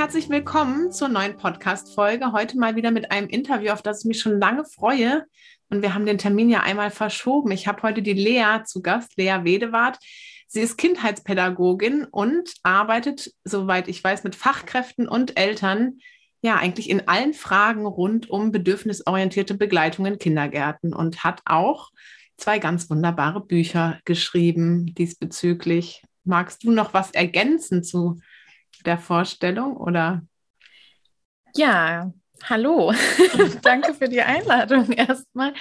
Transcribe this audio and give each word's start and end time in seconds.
Herzlich 0.00 0.30
willkommen 0.30 0.90
zur 0.90 1.08
neuen 1.08 1.36
Podcast-Folge. 1.36 2.32
Heute 2.32 2.56
mal 2.56 2.74
wieder 2.74 2.90
mit 2.90 3.12
einem 3.12 3.28
Interview, 3.28 3.70
auf 3.70 3.82
das 3.82 4.00
ich 4.00 4.06
mich 4.06 4.18
schon 4.18 4.40
lange 4.40 4.64
freue. 4.64 5.26
Und 5.68 5.82
wir 5.82 5.92
haben 5.92 6.06
den 6.06 6.16
Termin 6.16 6.48
ja 6.48 6.60
einmal 6.60 6.90
verschoben. 6.90 7.50
Ich 7.50 7.66
habe 7.66 7.82
heute 7.82 8.00
die 8.00 8.14
Lea 8.14 8.62
zu 8.64 8.80
Gast, 8.80 9.18
Lea 9.18 9.40
Wedewart. 9.42 9.98
Sie 10.46 10.62
ist 10.62 10.78
Kindheitspädagogin 10.78 12.06
und 12.06 12.50
arbeitet, 12.62 13.34
soweit 13.44 13.88
ich 13.88 14.02
weiß, 14.02 14.24
mit 14.24 14.34
Fachkräften 14.34 15.06
und 15.06 15.36
Eltern, 15.36 15.98
ja, 16.40 16.56
eigentlich 16.56 16.88
in 16.88 17.06
allen 17.06 17.34
Fragen 17.34 17.84
rund 17.84 18.30
um 18.30 18.52
bedürfnisorientierte 18.52 19.52
Begleitung 19.52 20.06
in 20.06 20.18
Kindergärten 20.18 20.94
und 20.94 21.24
hat 21.24 21.42
auch 21.44 21.90
zwei 22.38 22.58
ganz 22.58 22.88
wunderbare 22.88 23.44
Bücher 23.44 24.00
geschrieben 24.06 24.94
diesbezüglich. 24.94 26.02
Magst 26.24 26.64
du 26.64 26.70
noch 26.70 26.94
was 26.94 27.10
ergänzen 27.10 27.84
zu 27.84 28.18
der 28.82 28.98
Vorstellung 28.98 29.76
oder? 29.76 30.22
Ja, 31.54 32.12
hallo. 32.44 32.92
Danke 33.62 33.94
für 33.94 34.08
die 34.08 34.22
Einladung 34.22 34.92
erstmal. 34.92 35.52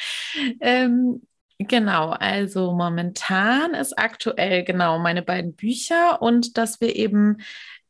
Ähm, 0.59 1.21
genau, 1.57 2.09
also 2.11 2.73
momentan 2.73 3.73
ist 3.73 3.97
aktuell 3.97 4.63
genau 4.63 4.99
meine 4.99 5.21
beiden 5.21 5.55
Bücher 5.55 6.21
und 6.21 6.57
dass 6.57 6.79
wir 6.81 6.95
eben 6.95 7.37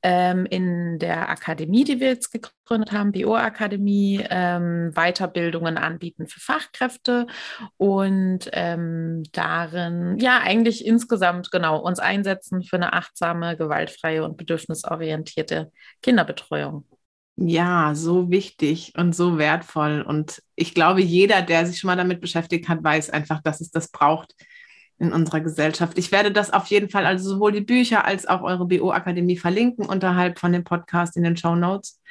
ähm, 0.04 0.46
in 0.46 1.00
der 1.00 1.30
Akademie, 1.30 1.84
die 1.84 2.00
wir 2.00 2.08
jetzt 2.08 2.32
gegründet 2.32 2.92
haben, 2.92 3.12
BO-Akademie, 3.12 4.24
ähm, 4.30 4.92
Weiterbildungen 4.94 5.78
anbieten 5.78 6.28
für 6.28 6.40
Fachkräfte 6.40 7.28
und 7.78 8.50
ähm, 8.54 9.24
darin, 9.32 10.18
ja, 10.20 10.40
eigentlich 10.40 10.86
insgesamt 10.86 11.52
genau 11.52 11.80
uns 11.80 12.00
einsetzen 12.00 12.64
für 12.64 12.78
eine 12.78 12.94
achtsame, 12.94 13.58
gewaltfreie 13.58 14.24
und 14.24 14.38
bedürfnisorientierte 14.38 15.72
Kinderbetreuung. 16.02 16.86
Ja, 17.42 17.96
so 17.96 18.30
wichtig 18.30 18.94
und 18.98 19.16
so 19.16 19.38
wertvoll. 19.38 20.02
Und 20.02 20.42
ich 20.56 20.74
glaube, 20.74 21.02
jeder, 21.02 21.42
der 21.42 21.66
sich 21.66 21.80
schon 21.80 21.88
mal 21.88 21.96
damit 21.96 22.20
beschäftigt 22.20 22.68
hat, 22.68 22.84
weiß 22.84 23.10
einfach, 23.12 23.42
dass 23.42 23.62
es 23.62 23.72
das 23.72 23.92
braucht 23.92 24.36
in 25.00 25.14
unserer 25.14 25.40
Gesellschaft. 25.40 25.98
Ich 25.98 26.12
werde 26.12 26.32
das 26.32 26.52
auf 26.52 26.68
jeden 26.68 26.90
Fall, 26.90 27.06
also 27.06 27.30
sowohl 27.30 27.52
die 27.52 27.62
Bücher 27.62 28.06
als 28.06 28.28
auch 28.28 28.42
eure 28.42 28.66
BO-Akademie 28.66 29.38
verlinken 29.38 29.86
unterhalb 29.86 30.40
von 30.40 30.52
dem 30.52 30.64
Podcast 30.64 31.16
in 31.16 31.24
den 31.24 31.38
Show 31.38 31.56
Notes. 31.56 32.02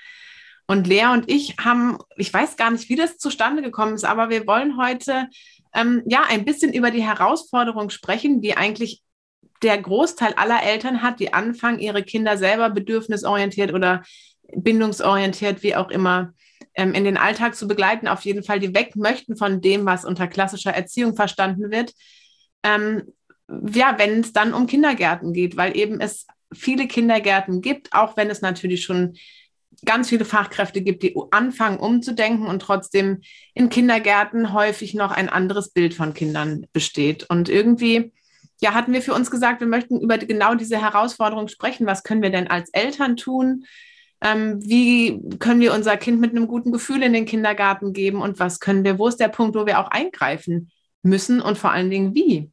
Und 0.66 0.86
Lea 0.86 1.06
und 1.12 1.30
ich 1.30 1.56
haben, 1.58 1.98
ich 2.16 2.32
weiß 2.32 2.56
gar 2.56 2.70
nicht, 2.70 2.88
wie 2.88 2.96
das 2.96 3.18
zustande 3.18 3.62
gekommen 3.62 3.94
ist, 3.94 4.04
aber 4.04 4.30
wir 4.30 4.46
wollen 4.46 4.78
heute 4.78 5.28
ähm, 5.74 6.02
ja 6.06 6.22
ein 6.28 6.44
bisschen 6.44 6.72
über 6.72 6.90
die 6.90 7.02
Herausforderung 7.02 7.90
sprechen, 7.90 8.40
die 8.40 8.56
eigentlich 8.56 9.02
der 9.62 9.78
Großteil 9.78 10.34
aller 10.34 10.62
Eltern 10.62 11.02
hat, 11.02 11.20
die 11.20 11.32
anfangen, 11.32 11.78
ihre 11.78 12.02
Kinder 12.02 12.36
selber 12.36 12.70
bedürfnisorientiert 12.70 13.72
oder 13.72 14.02
bindungsorientiert, 14.54 15.62
wie 15.62 15.76
auch 15.76 15.90
immer, 15.90 16.32
ähm, 16.74 16.94
in 16.94 17.04
den 17.04 17.16
Alltag 17.16 17.54
zu 17.54 17.66
begleiten. 17.66 18.08
Auf 18.08 18.22
jeden 18.22 18.42
Fall, 18.42 18.60
die 18.60 18.74
weg 18.74 18.96
möchten 18.96 19.36
von 19.36 19.60
dem, 19.60 19.84
was 19.84 20.04
unter 20.04 20.26
klassischer 20.26 20.72
Erziehung 20.72 21.16
verstanden 21.16 21.70
wird, 21.70 21.92
ähm, 22.62 23.02
ja, 23.72 23.94
wenn 23.98 24.20
es 24.20 24.32
dann 24.32 24.54
um 24.54 24.66
Kindergärten 24.66 25.32
geht, 25.32 25.56
weil 25.56 25.76
eben 25.76 26.00
es 26.00 26.26
viele 26.52 26.86
Kindergärten 26.86 27.60
gibt, 27.60 27.92
auch 27.92 28.16
wenn 28.16 28.30
es 28.30 28.40
natürlich 28.40 28.84
schon 28.84 29.14
ganz 29.84 30.08
viele 30.08 30.24
Fachkräfte 30.24 30.82
gibt, 30.82 31.02
die 31.02 31.14
anfangen 31.30 31.78
umzudenken 31.78 32.46
und 32.46 32.60
trotzdem 32.60 33.20
in 33.54 33.68
Kindergärten 33.68 34.52
häufig 34.52 34.94
noch 34.94 35.12
ein 35.12 35.28
anderes 35.28 35.70
Bild 35.70 35.94
von 35.94 36.14
Kindern 36.14 36.66
besteht. 36.72 37.28
Und 37.30 37.48
irgendwie, 37.48 38.12
ja, 38.60 38.74
hatten 38.74 38.92
wir 38.92 39.02
für 39.02 39.14
uns 39.14 39.30
gesagt, 39.30 39.60
wir 39.60 39.68
möchten 39.68 40.00
über 40.00 40.18
genau 40.18 40.54
diese 40.54 40.80
Herausforderung 40.80 41.48
sprechen. 41.48 41.86
Was 41.86 42.02
können 42.02 42.22
wir 42.22 42.30
denn 42.30 42.48
als 42.48 42.70
Eltern 42.70 43.16
tun? 43.16 43.64
Ähm, 44.20 44.60
wie 44.60 45.20
können 45.38 45.60
wir 45.60 45.72
unser 45.72 45.96
Kind 45.96 46.20
mit 46.20 46.32
einem 46.32 46.48
guten 46.48 46.72
Gefühl 46.72 47.04
in 47.04 47.12
den 47.12 47.24
Kindergarten 47.24 47.92
geben? 47.92 48.20
Und 48.20 48.40
was 48.40 48.58
können 48.58 48.82
wir, 48.82 48.98
wo 48.98 49.06
ist 49.06 49.20
der 49.20 49.28
Punkt, 49.28 49.54
wo 49.54 49.64
wir 49.64 49.78
auch 49.78 49.88
eingreifen 49.88 50.72
müssen 51.08 51.40
und 51.40 51.58
vor 51.58 51.72
allen 51.72 51.90
Dingen 51.90 52.14
wie? 52.14 52.50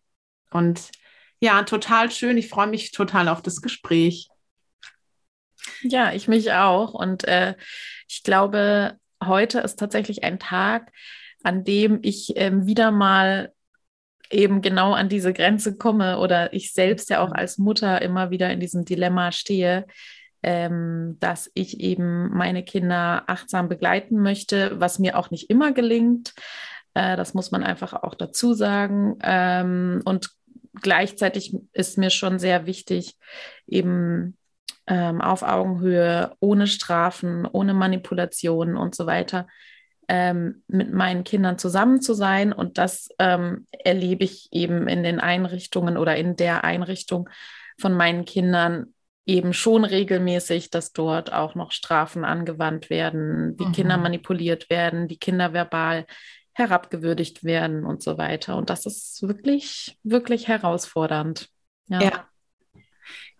Und 0.51 0.91
ja, 1.39 1.63
total 1.63 2.11
schön. 2.11 2.37
Ich 2.37 2.49
freue 2.49 2.67
mich 2.67 2.91
total 2.91 3.27
auf 3.27 3.41
das 3.41 3.61
Gespräch. 3.61 4.29
Ja, 5.81 6.13
ich 6.13 6.27
mich 6.27 6.51
auch. 6.51 6.93
Und 6.93 7.27
äh, 7.27 7.55
ich 8.07 8.23
glaube, 8.23 8.97
heute 9.23 9.59
ist 9.59 9.77
tatsächlich 9.77 10.23
ein 10.23 10.39
Tag, 10.39 10.91
an 11.43 11.63
dem 11.63 11.99
ich 12.01 12.35
äh, 12.37 12.65
wieder 12.65 12.91
mal 12.91 13.53
eben 14.31 14.61
genau 14.61 14.93
an 14.93 15.09
diese 15.09 15.33
Grenze 15.33 15.77
komme 15.77 16.19
oder 16.19 16.53
ich 16.53 16.73
selbst 16.73 17.09
ja 17.09 17.23
auch 17.23 17.31
als 17.31 17.57
Mutter 17.57 18.01
immer 18.01 18.31
wieder 18.31 18.51
in 18.51 18.59
diesem 18.59 18.85
Dilemma 18.85 19.31
stehe, 19.31 19.85
ähm, 20.41 21.17
dass 21.19 21.51
ich 21.53 21.79
eben 21.79 22.29
meine 22.29 22.63
Kinder 22.63 23.23
achtsam 23.27 23.69
begleiten 23.69 24.19
möchte, 24.21 24.79
was 24.79 24.99
mir 24.99 25.17
auch 25.17 25.31
nicht 25.31 25.49
immer 25.49 25.71
gelingt. 25.71 26.33
Äh, 26.95 27.15
das 27.15 27.35
muss 27.35 27.51
man 27.51 27.63
einfach 27.63 27.93
auch 27.93 28.15
dazu 28.15 28.55
sagen. 28.55 29.19
Ähm, 29.21 30.01
und 30.05 30.31
gleichzeitig 30.81 31.55
ist 31.73 31.99
mir 31.99 32.09
schon 32.09 32.39
sehr 32.39 32.65
wichtig, 32.65 33.15
eben 33.67 34.37
ähm, 34.87 35.21
auf 35.21 35.43
Augenhöhe, 35.43 36.35
ohne 36.39 36.67
Strafen, 36.67 37.45
ohne 37.45 37.73
Manipulationen 37.73 38.77
und 38.77 38.95
so 38.95 39.05
weiter, 39.05 39.47
ähm, 40.07 40.63
mit 40.67 40.93
meinen 40.93 41.23
Kindern 41.23 41.57
zusammen 41.57 42.01
zu 42.01 42.13
sein. 42.13 42.53
Und 42.53 42.77
das 42.77 43.09
ähm, 43.19 43.67
erlebe 43.71 44.23
ich 44.23 44.49
eben 44.51 44.87
in 44.87 45.03
den 45.03 45.19
Einrichtungen 45.19 45.97
oder 45.97 46.15
in 46.15 46.35
der 46.35 46.63
Einrichtung 46.63 47.29
von 47.79 47.93
meinen 47.93 48.25
Kindern 48.25 48.93
eben 49.25 49.53
schon 49.53 49.85
regelmäßig, 49.85 50.69
dass 50.69 50.93
dort 50.93 51.33
auch 51.33 51.55
noch 51.55 51.71
Strafen 51.71 52.23
angewandt 52.23 52.91
werden, 52.91 53.57
die 53.57 53.65
mhm. 53.65 53.71
Kinder 53.71 53.97
manipuliert 53.97 54.69
werden, 54.69 55.07
die 55.07 55.17
Kinder 55.17 55.51
verbal 55.51 56.05
herabgewürdigt 56.55 57.43
werden 57.43 57.85
und 57.85 58.01
so 58.01 58.17
weiter. 58.17 58.55
Und 58.55 58.69
das 58.69 58.85
ist 58.85 59.27
wirklich, 59.27 59.97
wirklich 60.03 60.47
herausfordernd. 60.47 61.49
Ja. 61.87 62.01
ja. 62.01 62.27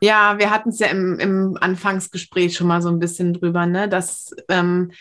ja 0.02 0.38
wir 0.38 0.52
hatten 0.52 0.70
es 0.70 0.80
ja 0.80 0.88
im, 0.88 1.18
im 1.20 1.58
Anfangsgespräch 1.60 2.56
schon 2.56 2.68
mal 2.68 2.82
so 2.82 2.90
ein 2.90 3.00
bisschen 3.00 3.34
drüber, 3.34 3.66
ne, 3.66 3.88
dass 3.88 4.36
ähm, 4.50 4.92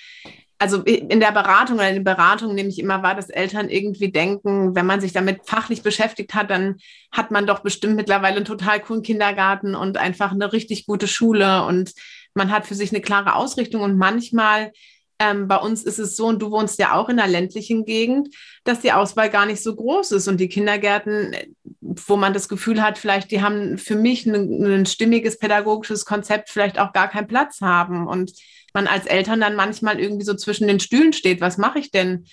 also 0.59 0.83
in 0.83 1.19
der 1.21 1.33
Beratung 1.33 1.77
oder 1.77 1.89
in 1.89 2.05
der 2.05 2.15
Beratung 2.15 2.55
nehme 2.55 2.69
ich 2.69 2.79
immer 2.79 3.03
wahr, 3.03 3.17
dass 3.17 3.29
Eltern 3.29 3.69
irgendwie 3.69 4.13
denken, 4.13 4.77
wenn 4.77 4.87
man 4.87 5.01
sich 5.01 5.13
damit 5.13 5.41
fachlich 5.45 5.83
beschäftigt 5.83 6.35
hat, 6.35 6.51
dann 6.51 6.77
hat 7.11 7.33
man 7.33 7.47
doch 7.47 7.59
bestimmt 7.59 7.97
mittlerweile 7.97 8.37
einen 8.37 8.45
total 8.45 8.81
coolen 8.81 9.03
Kindergarten 9.03 9.75
und 9.75 9.99
einfach 9.99 10.31
eine 10.31 10.53
richtig 10.53 10.87
gute 10.87 11.09
Schule 11.09 11.65
und 11.67 11.93
man 12.33 12.51
hat 12.51 12.67
für 12.67 12.77
sich 12.77 12.93
eine 12.93 13.03
klare 13.03 13.35
Ausrichtung 13.35 13.83
und 13.83 13.99
manchmal 13.99 14.73
ähm, 15.19 15.49
bei 15.49 15.57
uns 15.57 15.85
ist 15.85 15.99
es 15.99 16.17
so, 16.17 16.27
und 16.27 16.43
du 16.43 16.51
wohnst 16.51 16.79
ja 16.79 16.95
auch 16.95 17.09
in 17.09 17.19
einer 17.19 17.31
ländlichen 17.31 17.85
Gegend, 17.85 18.35
dass 18.65 18.81
die 18.81 18.93
Auswahl 18.93 19.31
gar 19.31 19.47
nicht 19.47 19.63
so 19.63 19.75
groß 19.75 20.13
ist 20.13 20.29
und 20.29 20.39
die 20.39 20.49
Kindergärten, 20.49 21.37
wo 21.81 22.17
man 22.17 22.33
das 22.33 22.49
Gefühl 22.49 22.83
hat, 22.83 22.99
vielleicht 22.99 23.31
die 23.31 23.43
haben 23.43 23.79
für 23.79 23.97
mich 23.97 24.27
ein, 24.27 24.65
ein 24.65 24.87
stimmiges 24.87 25.39
pädagogisches 25.39 26.05
Konzept 26.05 26.51
vielleicht 26.51 26.79
auch 26.79 26.93
gar 26.93 27.09
keinen 27.09 27.29
Platz 27.29 27.61
haben 27.61 28.07
und 28.09 28.33
man 28.73 28.87
als 28.89 29.07
Eltern 29.07 29.41
dann 29.41 29.55
manchmal 29.55 30.01
irgendwie 30.01 30.25
so 30.25 30.35
zwischen 30.35 30.67
den 30.67 30.81
Stühlen 30.81 31.13
steht. 31.13 31.41
Was 31.41 31.59
mache 31.59 31.79
ich 31.79 31.91
denn? 31.93 32.27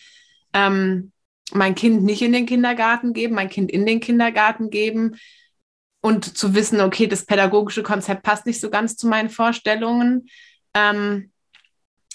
Ähm, 0.54 1.12
mein 1.54 1.76
Kind 1.76 2.04
nicht 2.04 2.22
in 2.22 2.34
den 2.34 2.46
Kindergarten 2.46 3.14
geben, 3.14 3.36
mein 3.36 3.50
Kind 3.50 3.72
in 3.72 3.86
den 3.86 4.00
Kindergarten 4.00 4.70
geben 4.70 5.18
und 6.02 6.38
zu 6.38 6.56
wissen, 6.56 6.82
okay, 6.82 7.08
das 7.08 7.26
pädagogische 7.26 7.84
Konzept 7.84 8.24
passt 8.24 8.46
nicht 8.46 8.60
so 8.60 8.70
ganz 8.70 8.98
zu 8.98 9.08
meinen 9.08 9.30
Vorstellungen. 9.30 10.28
Ähm, 10.74 11.31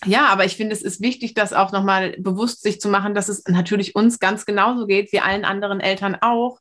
ja, 0.06 0.26
aber 0.26 0.44
ich 0.44 0.56
finde, 0.56 0.74
es 0.74 0.82
ist 0.82 1.00
wichtig, 1.00 1.34
das 1.34 1.52
auch 1.52 1.72
nochmal 1.72 2.16
bewusst 2.18 2.62
sich 2.62 2.80
zu 2.80 2.88
machen, 2.88 3.14
dass 3.14 3.28
es 3.28 3.44
natürlich 3.46 3.94
uns 3.94 4.18
ganz 4.18 4.46
genauso 4.46 4.86
geht, 4.86 5.12
wie 5.12 5.20
allen 5.20 5.44
anderen 5.44 5.80
Eltern 5.80 6.16
auch. 6.20 6.60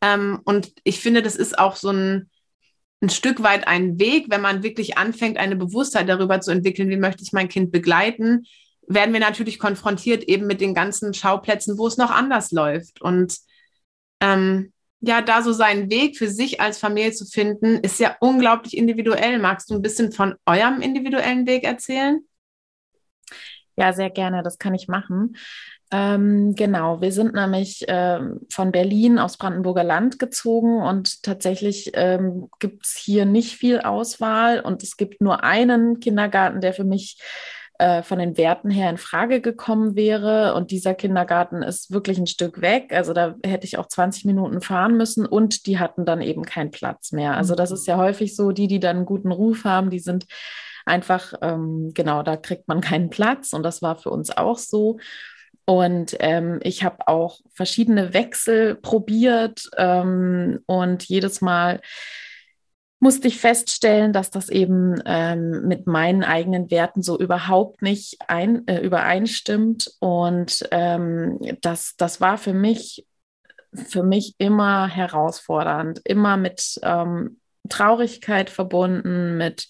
Ähm, 0.00 0.40
und 0.44 0.72
ich 0.84 1.00
finde, 1.00 1.22
das 1.22 1.36
ist 1.36 1.58
auch 1.58 1.76
so 1.76 1.90
ein, 1.90 2.30
ein 3.00 3.10
Stück 3.10 3.42
weit 3.42 3.66
ein 3.66 3.98
Weg, 3.98 4.26
wenn 4.28 4.40
man 4.40 4.62
wirklich 4.62 4.98
anfängt, 4.98 5.38
eine 5.38 5.56
Bewusstheit 5.56 6.08
darüber 6.08 6.40
zu 6.40 6.50
entwickeln, 6.50 6.90
wie 6.90 6.96
möchte 6.96 7.22
ich 7.22 7.32
mein 7.32 7.48
Kind 7.48 7.72
begleiten, 7.72 8.44
werden 8.86 9.12
wir 9.12 9.20
natürlich 9.20 9.58
konfrontiert 9.58 10.24
eben 10.24 10.46
mit 10.46 10.60
den 10.60 10.74
ganzen 10.74 11.14
Schauplätzen, 11.14 11.78
wo 11.78 11.86
es 11.86 11.96
noch 11.96 12.10
anders 12.10 12.52
läuft. 12.52 13.00
Und 13.00 13.38
ähm, 14.20 14.72
ja, 15.00 15.22
da 15.22 15.42
so 15.42 15.52
seinen 15.52 15.90
Weg 15.90 16.16
für 16.16 16.28
sich 16.28 16.60
als 16.60 16.78
Familie 16.78 17.12
zu 17.12 17.26
finden, 17.26 17.78
ist 17.78 18.00
ja 18.00 18.16
unglaublich 18.20 18.76
individuell. 18.76 19.38
Magst 19.38 19.70
du 19.70 19.74
ein 19.74 19.82
bisschen 19.82 20.12
von 20.12 20.34
eurem 20.46 20.80
individuellen 20.80 21.46
Weg 21.46 21.64
erzählen? 21.64 22.20
Ja, 23.76 23.92
sehr 23.92 24.10
gerne, 24.10 24.42
das 24.42 24.58
kann 24.58 24.74
ich 24.74 24.88
machen. 24.88 25.36
Ähm, 25.90 26.54
genau, 26.54 27.00
wir 27.00 27.12
sind 27.12 27.34
nämlich 27.34 27.84
ähm, 27.88 28.40
von 28.50 28.72
Berlin 28.72 29.18
aufs 29.18 29.36
Brandenburger 29.36 29.84
Land 29.84 30.18
gezogen 30.18 30.80
und 30.80 31.22
tatsächlich 31.22 31.90
ähm, 31.94 32.48
gibt 32.58 32.86
es 32.86 32.96
hier 32.96 33.26
nicht 33.26 33.56
viel 33.56 33.80
Auswahl 33.80 34.60
und 34.60 34.82
es 34.82 34.96
gibt 34.96 35.20
nur 35.20 35.44
einen 35.44 36.00
Kindergarten, 36.00 36.60
der 36.60 36.72
für 36.72 36.84
mich 36.84 37.18
äh, 37.78 38.02
von 38.02 38.20
den 38.20 38.36
Werten 38.36 38.70
her 38.70 38.88
in 38.88 38.98
Frage 38.98 39.40
gekommen 39.40 39.96
wäre. 39.96 40.54
Und 40.54 40.70
dieser 40.70 40.94
Kindergarten 40.94 41.62
ist 41.62 41.90
wirklich 41.92 42.18
ein 42.18 42.26
Stück 42.28 42.60
weg. 42.60 42.92
Also 42.92 43.12
da 43.12 43.34
hätte 43.44 43.66
ich 43.66 43.78
auch 43.78 43.88
20 43.88 44.24
Minuten 44.24 44.60
fahren 44.60 44.96
müssen 44.96 45.26
und 45.26 45.66
die 45.66 45.78
hatten 45.78 46.04
dann 46.04 46.22
eben 46.22 46.44
keinen 46.44 46.70
Platz 46.70 47.10
mehr. 47.10 47.36
Also 47.36 47.56
das 47.56 47.72
ist 47.72 47.86
ja 47.86 47.96
häufig 47.96 48.36
so, 48.36 48.52
die, 48.52 48.68
die 48.68 48.80
dann 48.80 48.98
einen 48.98 49.06
guten 49.06 49.32
Ruf 49.32 49.64
haben, 49.64 49.90
die 49.90 49.98
sind 49.98 50.26
einfach, 50.84 51.34
ähm, 51.42 51.92
genau, 51.94 52.22
da 52.22 52.36
kriegt 52.36 52.68
man 52.68 52.80
keinen 52.80 53.10
Platz. 53.10 53.52
Und 53.52 53.62
das 53.62 53.82
war 53.82 53.96
für 53.96 54.10
uns 54.10 54.30
auch 54.30 54.58
so. 54.58 54.98
Und 55.66 56.16
ähm, 56.20 56.60
ich 56.62 56.84
habe 56.84 57.08
auch 57.08 57.40
verschiedene 57.54 58.12
Wechsel 58.12 58.74
probiert 58.74 59.70
ähm, 59.78 60.60
und 60.66 61.04
jedes 61.04 61.40
Mal 61.40 61.80
musste 63.00 63.28
ich 63.28 63.38
feststellen, 63.38 64.14
dass 64.14 64.30
das 64.30 64.48
eben 64.48 65.00
ähm, 65.04 65.66
mit 65.66 65.86
meinen 65.86 66.24
eigenen 66.24 66.70
Werten 66.70 67.02
so 67.02 67.18
überhaupt 67.18 67.82
nicht 67.82 68.16
ein, 68.28 68.66
äh, 68.66 68.80
übereinstimmt. 68.80 69.90
Und 70.00 70.66
ähm, 70.70 71.38
das, 71.60 71.96
das 71.96 72.22
war 72.22 72.38
für 72.38 72.54
mich, 72.54 73.06
für 73.74 74.02
mich 74.02 74.34
immer 74.38 74.88
herausfordernd, 74.88 76.00
immer 76.04 76.38
mit 76.38 76.80
ähm, 76.82 77.40
Traurigkeit 77.68 78.48
verbunden, 78.48 79.36
mit 79.36 79.68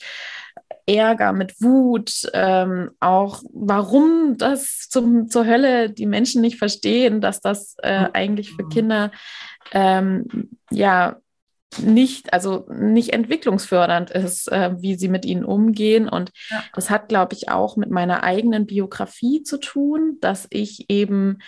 Ärger, 0.86 1.32
mit 1.32 1.60
Wut, 1.60 2.30
ähm, 2.34 2.90
auch 3.00 3.42
warum 3.52 4.36
das 4.36 4.88
zum, 4.90 5.28
zur 5.28 5.46
Hölle 5.46 5.90
die 5.90 6.06
Menschen 6.06 6.42
nicht 6.42 6.58
verstehen, 6.58 7.20
dass 7.20 7.40
das 7.40 7.76
äh, 7.82 8.08
eigentlich 8.12 8.52
für 8.52 8.68
Kinder 8.68 9.10
ähm, 9.72 10.50
ja 10.70 11.16
nicht, 11.78 12.32
also 12.32 12.66
nicht 12.70 13.12
entwicklungsfördernd 13.12 14.10
ist, 14.10 14.50
äh, 14.52 14.74
wie 14.80 14.94
sie 14.94 15.08
mit 15.08 15.24
ihnen 15.24 15.44
umgehen. 15.44 16.08
Und 16.08 16.30
ja. 16.50 16.62
das 16.74 16.90
hat, 16.90 17.08
glaube 17.08 17.34
ich, 17.34 17.48
auch 17.48 17.76
mit 17.76 17.90
meiner 17.90 18.22
eigenen 18.22 18.66
Biografie 18.66 19.42
zu 19.42 19.58
tun, 19.58 20.18
dass 20.20 20.46
ich 20.50 20.88
eben 20.88 21.38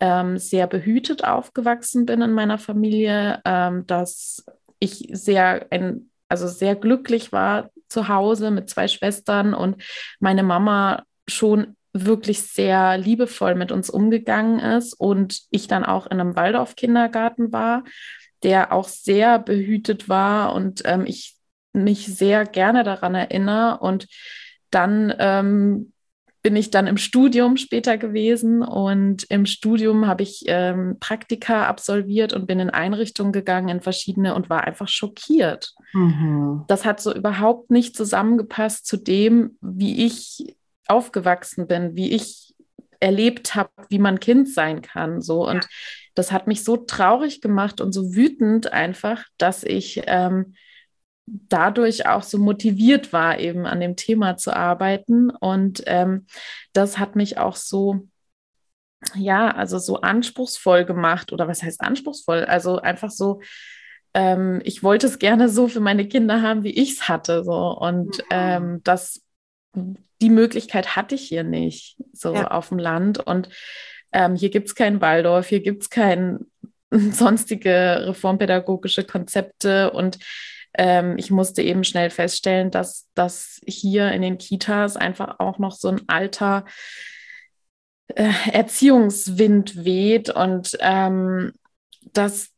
ähm, 0.00 0.38
sehr 0.38 0.66
behütet 0.66 1.24
aufgewachsen 1.24 2.06
bin 2.06 2.22
in 2.22 2.32
meiner 2.32 2.58
Familie, 2.58 3.40
ähm, 3.44 3.86
dass 3.86 4.44
ich 4.78 5.08
sehr 5.12 5.66
ein, 5.70 6.10
also 6.28 6.48
sehr 6.48 6.76
glücklich 6.76 7.32
war 7.32 7.70
zu 7.94 8.08
Hause 8.08 8.50
mit 8.50 8.68
zwei 8.68 8.88
Schwestern 8.88 9.54
und 9.54 9.82
meine 10.20 10.42
Mama 10.42 11.04
schon 11.26 11.76
wirklich 11.94 12.42
sehr 12.42 12.98
liebevoll 12.98 13.54
mit 13.54 13.70
uns 13.72 13.88
umgegangen 13.88 14.58
ist 14.58 14.94
und 14.94 15.42
ich 15.50 15.68
dann 15.68 15.84
auch 15.84 16.06
in 16.06 16.20
einem 16.20 16.36
Waldorf-Kindergarten 16.36 17.52
war, 17.52 17.84
der 18.42 18.72
auch 18.72 18.88
sehr 18.88 19.38
behütet 19.38 20.08
war 20.08 20.52
und 20.54 20.82
ähm, 20.84 21.06
ich 21.06 21.36
mich 21.72 22.06
sehr 22.06 22.44
gerne 22.44 22.84
daran 22.84 23.14
erinnere. 23.14 23.78
Und 23.78 24.06
dann 24.70 25.14
ähm, 25.18 25.92
bin 26.44 26.56
ich 26.56 26.70
dann 26.70 26.86
im 26.86 26.98
Studium 26.98 27.56
später 27.56 27.96
gewesen 27.96 28.62
und 28.62 29.24
im 29.30 29.46
Studium 29.46 30.06
habe 30.06 30.22
ich 30.22 30.42
ähm, 30.46 30.98
Praktika 31.00 31.66
absolviert 31.66 32.34
und 32.34 32.46
bin 32.46 32.60
in 32.60 32.68
Einrichtungen 32.68 33.32
gegangen, 33.32 33.70
in 33.70 33.80
verschiedene 33.80 34.34
und 34.34 34.50
war 34.50 34.64
einfach 34.64 34.86
schockiert. 34.86 35.72
Mhm. 35.94 36.64
Das 36.68 36.84
hat 36.84 37.00
so 37.00 37.14
überhaupt 37.14 37.70
nicht 37.70 37.96
zusammengepasst 37.96 38.86
zu 38.86 38.98
dem, 38.98 39.56
wie 39.62 40.04
ich 40.04 40.54
aufgewachsen 40.86 41.66
bin, 41.66 41.96
wie 41.96 42.12
ich 42.12 42.54
erlebt 43.00 43.54
habe, 43.54 43.70
wie 43.88 43.98
man 43.98 44.20
Kind 44.20 44.50
sein 44.50 44.82
kann. 44.82 45.22
So 45.22 45.48
und 45.48 45.64
ja. 45.64 45.68
das 46.14 46.30
hat 46.30 46.46
mich 46.46 46.62
so 46.62 46.76
traurig 46.76 47.40
gemacht 47.40 47.80
und 47.80 47.92
so 47.92 48.14
wütend 48.14 48.70
einfach, 48.70 49.24
dass 49.38 49.64
ich 49.64 50.02
ähm, 50.08 50.52
dadurch 51.26 52.06
auch 52.06 52.22
so 52.22 52.38
motiviert 52.38 53.12
war, 53.12 53.38
eben 53.38 53.66
an 53.66 53.80
dem 53.80 53.96
Thema 53.96 54.36
zu 54.36 54.54
arbeiten. 54.54 55.30
Und 55.30 55.82
ähm, 55.86 56.26
das 56.72 56.98
hat 56.98 57.16
mich 57.16 57.38
auch 57.38 57.56
so, 57.56 58.06
ja, 59.14 59.50
also 59.50 59.78
so 59.78 60.00
anspruchsvoll 60.00 60.84
gemacht. 60.84 61.32
Oder 61.32 61.48
was 61.48 61.62
heißt 61.62 61.80
anspruchsvoll? 61.80 62.44
Also 62.44 62.78
einfach 62.78 63.10
so, 63.10 63.40
ähm, 64.12 64.60
ich 64.64 64.82
wollte 64.82 65.06
es 65.06 65.18
gerne 65.18 65.48
so 65.48 65.68
für 65.68 65.80
meine 65.80 66.06
Kinder 66.06 66.42
haben, 66.42 66.62
wie 66.62 66.70
ich 66.70 66.92
es 66.92 67.08
hatte. 67.08 67.42
So. 67.44 67.54
Und 67.54 68.18
mhm. 68.18 68.24
ähm, 68.30 68.80
das, 68.84 69.22
die 70.20 70.30
Möglichkeit 70.30 70.94
hatte 70.94 71.14
ich 71.14 71.22
hier 71.22 71.42
nicht, 71.42 71.96
so 72.12 72.34
ja. 72.34 72.48
auf 72.48 72.68
dem 72.68 72.78
Land. 72.78 73.18
Und 73.18 73.48
ähm, 74.12 74.36
hier 74.36 74.50
gibt 74.50 74.68
es 74.68 74.74
kein 74.74 75.00
Waldorf, 75.00 75.48
hier 75.48 75.60
gibt 75.60 75.82
es 75.82 75.90
kein 75.90 76.46
sonstige 76.90 78.08
reformpädagogische 78.08 79.04
Konzepte 79.04 79.90
und 79.90 80.18
ähm, 80.74 81.16
ich 81.18 81.30
musste 81.30 81.62
eben 81.62 81.84
schnell 81.84 82.10
feststellen, 82.10 82.70
dass 82.70 83.08
das 83.14 83.60
hier 83.66 84.12
in 84.12 84.22
den 84.22 84.38
Kitas 84.38 84.96
einfach 84.96 85.38
auch 85.38 85.58
noch 85.58 85.72
so 85.72 85.88
ein 85.88 86.02
alter 86.08 86.64
äh, 88.08 88.30
Erziehungswind 88.52 89.84
weht 89.84 90.30
und 90.30 90.76
ähm, 90.80 91.52
das 92.12 92.50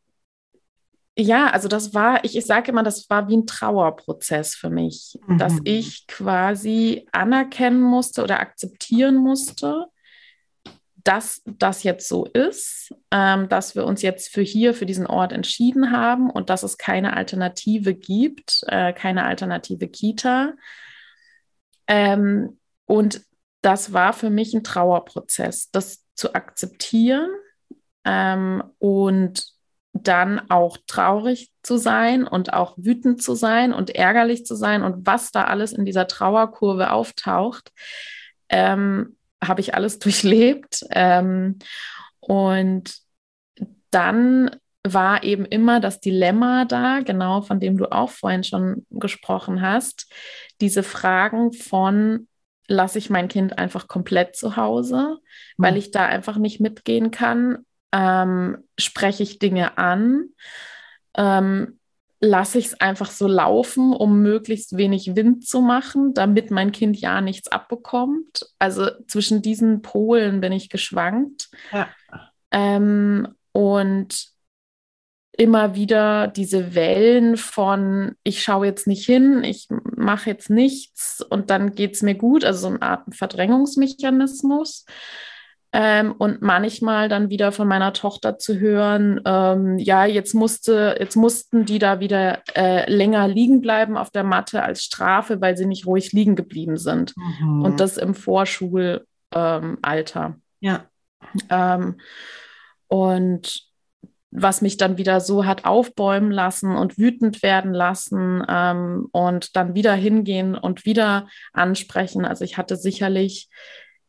ja, 1.19 1.47
also 1.49 1.67
das 1.67 1.95
war, 1.95 2.23
ich, 2.25 2.37
ich 2.37 2.45
sage 2.45 2.71
immer, 2.71 2.83
das 2.83 3.09
war 3.09 3.27
wie 3.29 3.39
ein 3.39 3.47
Trauerprozess 3.47 4.55
für 4.55 4.69
mich, 4.69 5.19
mhm. 5.27 5.39
dass 5.39 5.55
ich 5.65 6.07
quasi 6.07 7.07
anerkennen 7.11 7.81
musste 7.81 8.23
oder 8.23 8.39
akzeptieren 8.41 9.17
musste, 9.17 9.87
dass 11.07 11.41
das 11.45 11.85
jetzt 11.85 12.09
so 12.09 12.25
ist, 12.25 12.93
ähm, 13.13 13.49
dass 13.49 13.77
wir 13.77 13.85
uns 13.85 14.03
jetzt 14.03 14.33
für 14.33 14.43
hier, 14.43 14.75
für 14.75 14.87
diesen 14.87 15.07
Ort 15.07 15.33
entschieden 15.33 15.93
haben 15.93 16.31
und 16.31 16.51
dass 16.51 16.65
es 16.65 16.79
keine 16.79 17.17
Alternative 17.17 17.95
gibt, 17.95 18.65
äh, 18.67 18.93
keine 18.93 19.25
alternative 19.25 19.87
Kita. 19.87 20.55
Ähm, 21.87 22.59
und 22.87 23.23
das 23.63 23.93
war 23.93 24.15
für 24.15 24.31
mich 24.31 24.53
ein 24.53 24.65
Trauerprozess, 24.65 25.71
das 25.71 26.05
zu 26.17 26.35
akzeptieren 26.35 27.31
ähm, 28.05 28.65
und 28.79 29.45
dann 29.93 30.51
auch 30.51 30.77
traurig 30.89 31.53
zu 31.63 31.77
sein 31.77 32.27
und 32.27 32.53
auch 32.53 32.75
wütend 32.77 33.23
zu 33.23 33.37
sein 33.37 33.73
und 33.73 33.91
ärgerlich 33.91 34.45
zu 34.45 34.57
sein 34.57 34.83
und 34.83 35.07
was 35.07 35.31
da 35.31 35.45
alles 35.45 35.73
in 35.73 35.85
dieser 35.85 36.09
Trauerkurve 36.09 36.91
auftaucht. 36.91 37.73
Ähm, 38.49 39.17
habe 39.49 39.61
ich 39.61 39.75
alles 39.75 39.99
durchlebt. 40.01 40.85
Ähm, 40.91 41.59
und 42.21 42.95
dann 43.91 44.51
war 44.87 45.25
eben 45.25 45.45
immer 45.45 45.81
das 45.81 46.01
Dilemma 46.01 46.65
da, 46.65 47.01
genau 47.01 47.41
von 47.43 47.61
dem 47.61 47.77
du 47.77 47.91
auch 47.91 48.11
vorhin 48.11 48.45
schon 48.45 48.87
gesprochen 48.91 49.63
hast, 49.63 50.13
diese 50.61 50.83
Fragen 50.83 51.53
von, 51.53 52.29
lasse 52.69 52.99
ich 52.99 53.11
mein 53.11 53.29
Kind 53.29 53.59
einfach 53.59 53.89
komplett 53.89 54.37
zu 54.37 54.57
Hause, 54.57 55.19
mhm. 55.57 55.63
weil 55.63 55.77
ich 55.77 55.91
da 55.91 56.07
einfach 56.07 56.37
nicht 56.37 56.61
mitgehen 56.61 57.11
kann, 57.11 57.65
ähm, 57.93 58.59
spreche 58.79 59.23
ich 59.23 59.39
Dinge 59.39 59.79
an, 59.79 60.27
ähm, 61.17 61.76
lasse 62.21 62.59
ich 62.59 62.67
es 62.67 62.81
einfach 62.81 63.11
so 63.11 63.27
laufen, 63.27 63.93
um 63.93 64.23
möglichst 64.23 64.77
wenig 64.77 65.17
Wind 65.17 65.47
zu 65.47 65.61
machen, 65.61 66.15
damit 66.15 66.51
mein 66.51 66.73
Kind 66.73 66.99
ja 66.99 67.21
nichts 67.21 67.49
abbekommt. 67.49 68.47
Also 68.59 68.89
zwischen 69.07 69.43
diesen 69.43 69.83
Polen 69.83 70.41
bin 70.41 70.53
ich 70.53 70.71
geschwankt. 70.71 71.49
Ja. 71.73 71.89
Ähm, 72.51 73.29
und 73.53 74.37
immer 75.37 75.75
wieder 75.75 76.29
diese 76.29 76.75
Wellen 76.75 77.37
von, 77.37 78.15
ich 78.23 78.43
schaue 78.43 78.67
jetzt 78.67 78.87
nicht 78.87 79.05
hin, 79.05 79.45
ich 79.45 79.69
mache 79.97 80.31
jetzt 80.31 80.49
nichts 80.49 81.21
und 81.21 81.51
dann 81.51 81.75
geht 81.75 81.95
es 81.95 82.03
mir 82.03 82.15
gut, 82.15 82.45
also 82.45 82.61
so 82.61 82.69
eine 82.69 82.83
Art 82.83 83.15
Verdrängungsmechanismus. 83.15 84.87
Ähm, 85.79 86.13
und 86.13 86.41
manchmal 86.41 87.11
dann 87.11 87.29
wieder 87.29 87.53
von 87.53 87.69
meiner 87.69 87.93
Tochter 87.93 88.39
zu 88.39 88.59
hören, 88.59 89.21
ähm, 89.27 89.77
ja, 89.79 90.07
jetzt 90.07 90.33
musste, 90.33 90.97
jetzt 90.99 91.17
mussten 91.17 91.67
die 91.67 91.79
da 91.79 92.01
wieder 92.01 92.41
äh, 92.55 92.91
länger 92.91 93.29
liegen 93.29 93.61
bleiben 93.61 93.99
auf 93.99 94.09
der 94.09 94.25
Matte 94.25 94.63
als 94.63 94.83
Strafe, 94.83 95.43
weil 95.43 95.55
sie 95.59 95.67
nicht 95.67 95.87
ruhig 95.87 96.13
liegen 96.13 96.35
geblieben 96.35 96.79
sind. 96.79 97.13
Mhm. 97.19 97.63
Und 97.63 97.79
das 97.79 97.99
im 97.99 98.15
Vorschulalter. 98.15 99.05
Ja. 100.61 100.87
Ähm, 101.51 102.01
und 102.89 103.67
was 104.31 104.63
mich 104.63 104.79
dann 104.79 104.97
wieder 104.97 105.21
so 105.21 105.45
hat 105.45 105.67
aufbäumen 105.67 106.31
lassen 106.31 106.75
und 106.75 106.97
wütend 106.97 107.43
werden 107.43 107.75
lassen 107.75 108.43
ähm, 108.49 109.09
und 109.13 109.57
dann 109.57 109.75
wieder 109.75 109.93
hingehen 109.93 110.55
und 110.55 110.87
wieder 110.87 111.29
ansprechen. 111.53 112.25
Also 112.25 112.45
ich 112.45 112.57
hatte 112.57 112.77
sicherlich 112.77 113.51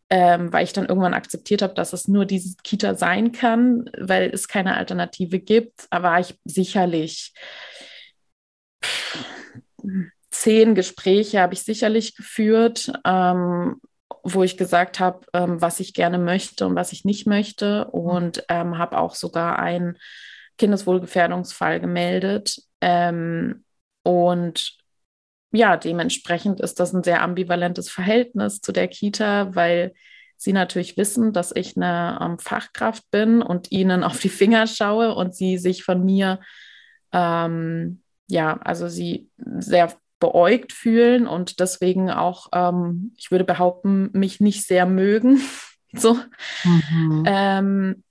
ähm, 0.10 0.54
weil 0.54 0.64
ich 0.64 0.74
dann 0.74 0.86
irgendwann 0.86 1.14
akzeptiert 1.14 1.62
habe, 1.62 1.74
dass 1.74 1.94
es 1.94 2.08
nur 2.08 2.26
diese 2.26 2.56
Kita 2.64 2.96
sein 2.96 3.32
kann, 3.32 3.90
weil 3.98 4.30
es 4.34 4.48
keine 4.48 4.76
Alternative 4.78 5.40
gibt, 5.40 5.88
war 5.92 6.20
ich 6.20 6.40
sicherlich 6.46 7.34
zehn 10.32 10.76
Gespräche 10.76 11.42
habe 11.42 11.54
ich 11.54 11.64
sicherlich 11.64 12.16
geführt, 12.16 12.92
ähm, 13.06 13.82
wo 14.24 14.44
ich 14.44 14.58
gesagt 14.58 15.00
habe, 15.00 15.22
ähm, 15.34 15.62
was 15.62 15.80
ich 15.80 15.94
gerne 15.94 16.20
möchte 16.20 16.66
und 16.68 16.76
was 16.76 16.92
ich 16.92 17.06
nicht 17.06 17.26
möchte 17.26 17.86
und 17.86 18.44
ähm, 18.50 18.78
habe 18.78 18.98
auch 18.98 19.16
sogar 19.16 19.60
einen 19.60 19.98
Kindeswohlgefährdungsfall 20.58 21.80
gemeldet. 21.80 22.62
Ähm, 22.82 23.64
und 24.04 24.78
ja, 25.52 25.78
dementsprechend 25.78 26.60
ist 26.60 26.80
das 26.80 26.94
ein 26.94 27.04
sehr 27.04 27.22
ambivalentes 27.22 27.90
Verhältnis 27.90 28.62
zu 28.62 28.72
der 28.72 28.88
Kita, 28.88 29.56
weil 29.56 29.94
sie 30.36 30.54
natürlich 30.54 30.98
wissen, 30.98 31.34
dass 31.34 31.52
ich 31.56 31.76
eine 31.76 32.20
ähm, 32.22 32.40
Fachkraft 32.40 33.10
bin 33.12 33.42
und 33.42 33.72
ihnen 33.72 34.04
auf 34.04 34.20
die 34.20 34.30
Finger 34.30 34.68
schaue 34.68 35.16
und 35.16 35.36
sie 35.36 35.58
sich 35.58 35.84
von 35.84 36.04
mir, 36.04 36.40
ähm, 37.12 38.02
ja, 38.28 38.58
also 38.58 38.88
sie 38.88 39.30
sehr 39.38 39.94
beäugt 40.20 40.74
fühlen 40.74 41.28
und 41.28 41.60
deswegen 41.60 42.10
auch, 42.10 42.48
ähm, 42.54 43.14
ich 43.18 43.32
würde 43.32 43.44
behaupten, 43.44 44.10
mich 44.14 44.40
nicht 44.40 44.66
sehr 44.66 44.86
mögen. 44.86 45.42
so. 45.94 46.18
Mhm. 46.64 47.24
Ähm, 47.26 48.04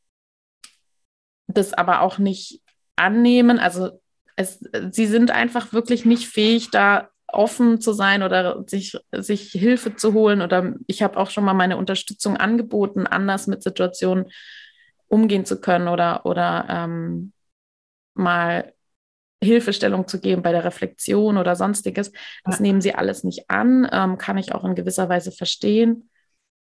das 1.48 1.72
aber 1.72 2.00
auch 2.00 2.18
nicht 2.18 2.60
annehmen. 2.96 3.58
Also 3.58 4.00
es, 4.36 4.60
sie 4.90 5.06
sind 5.06 5.30
einfach 5.30 5.72
wirklich 5.72 6.04
nicht 6.04 6.28
fähig, 6.28 6.70
da 6.70 7.08
offen 7.28 7.80
zu 7.80 7.92
sein 7.92 8.22
oder 8.22 8.64
sich, 8.66 8.96
sich 9.12 9.50
Hilfe 9.52 9.96
zu 9.96 10.14
holen. 10.14 10.42
Oder 10.42 10.74
ich 10.86 11.02
habe 11.02 11.16
auch 11.18 11.30
schon 11.30 11.44
mal 11.44 11.54
meine 11.54 11.76
Unterstützung 11.76 12.36
angeboten, 12.36 13.06
anders 13.06 13.46
mit 13.46 13.62
Situationen 13.62 14.26
umgehen 15.08 15.44
zu 15.44 15.60
können 15.60 15.88
oder, 15.88 16.26
oder 16.26 16.66
ähm, 16.68 17.32
mal 18.14 18.72
Hilfestellung 19.42 20.08
zu 20.08 20.20
geben 20.20 20.42
bei 20.42 20.52
der 20.52 20.64
Reflexion 20.64 21.36
oder 21.36 21.56
sonstiges. 21.56 22.12
Das 22.44 22.58
ja. 22.58 22.62
nehmen 22.62 22.80
sie 22.80 22.94
alles 22.94 23.22
nicht 23.22 23.50
an, 23.50 23.88
ähm, 23.92 24.18
kann 24.18 24.38
ich 24.38 24.52
auch 24.52 24.64
in 24.64 24.74
gewisser 24.74 25.08
Weise 25.08 25.30
verstehen. 25.30 26.08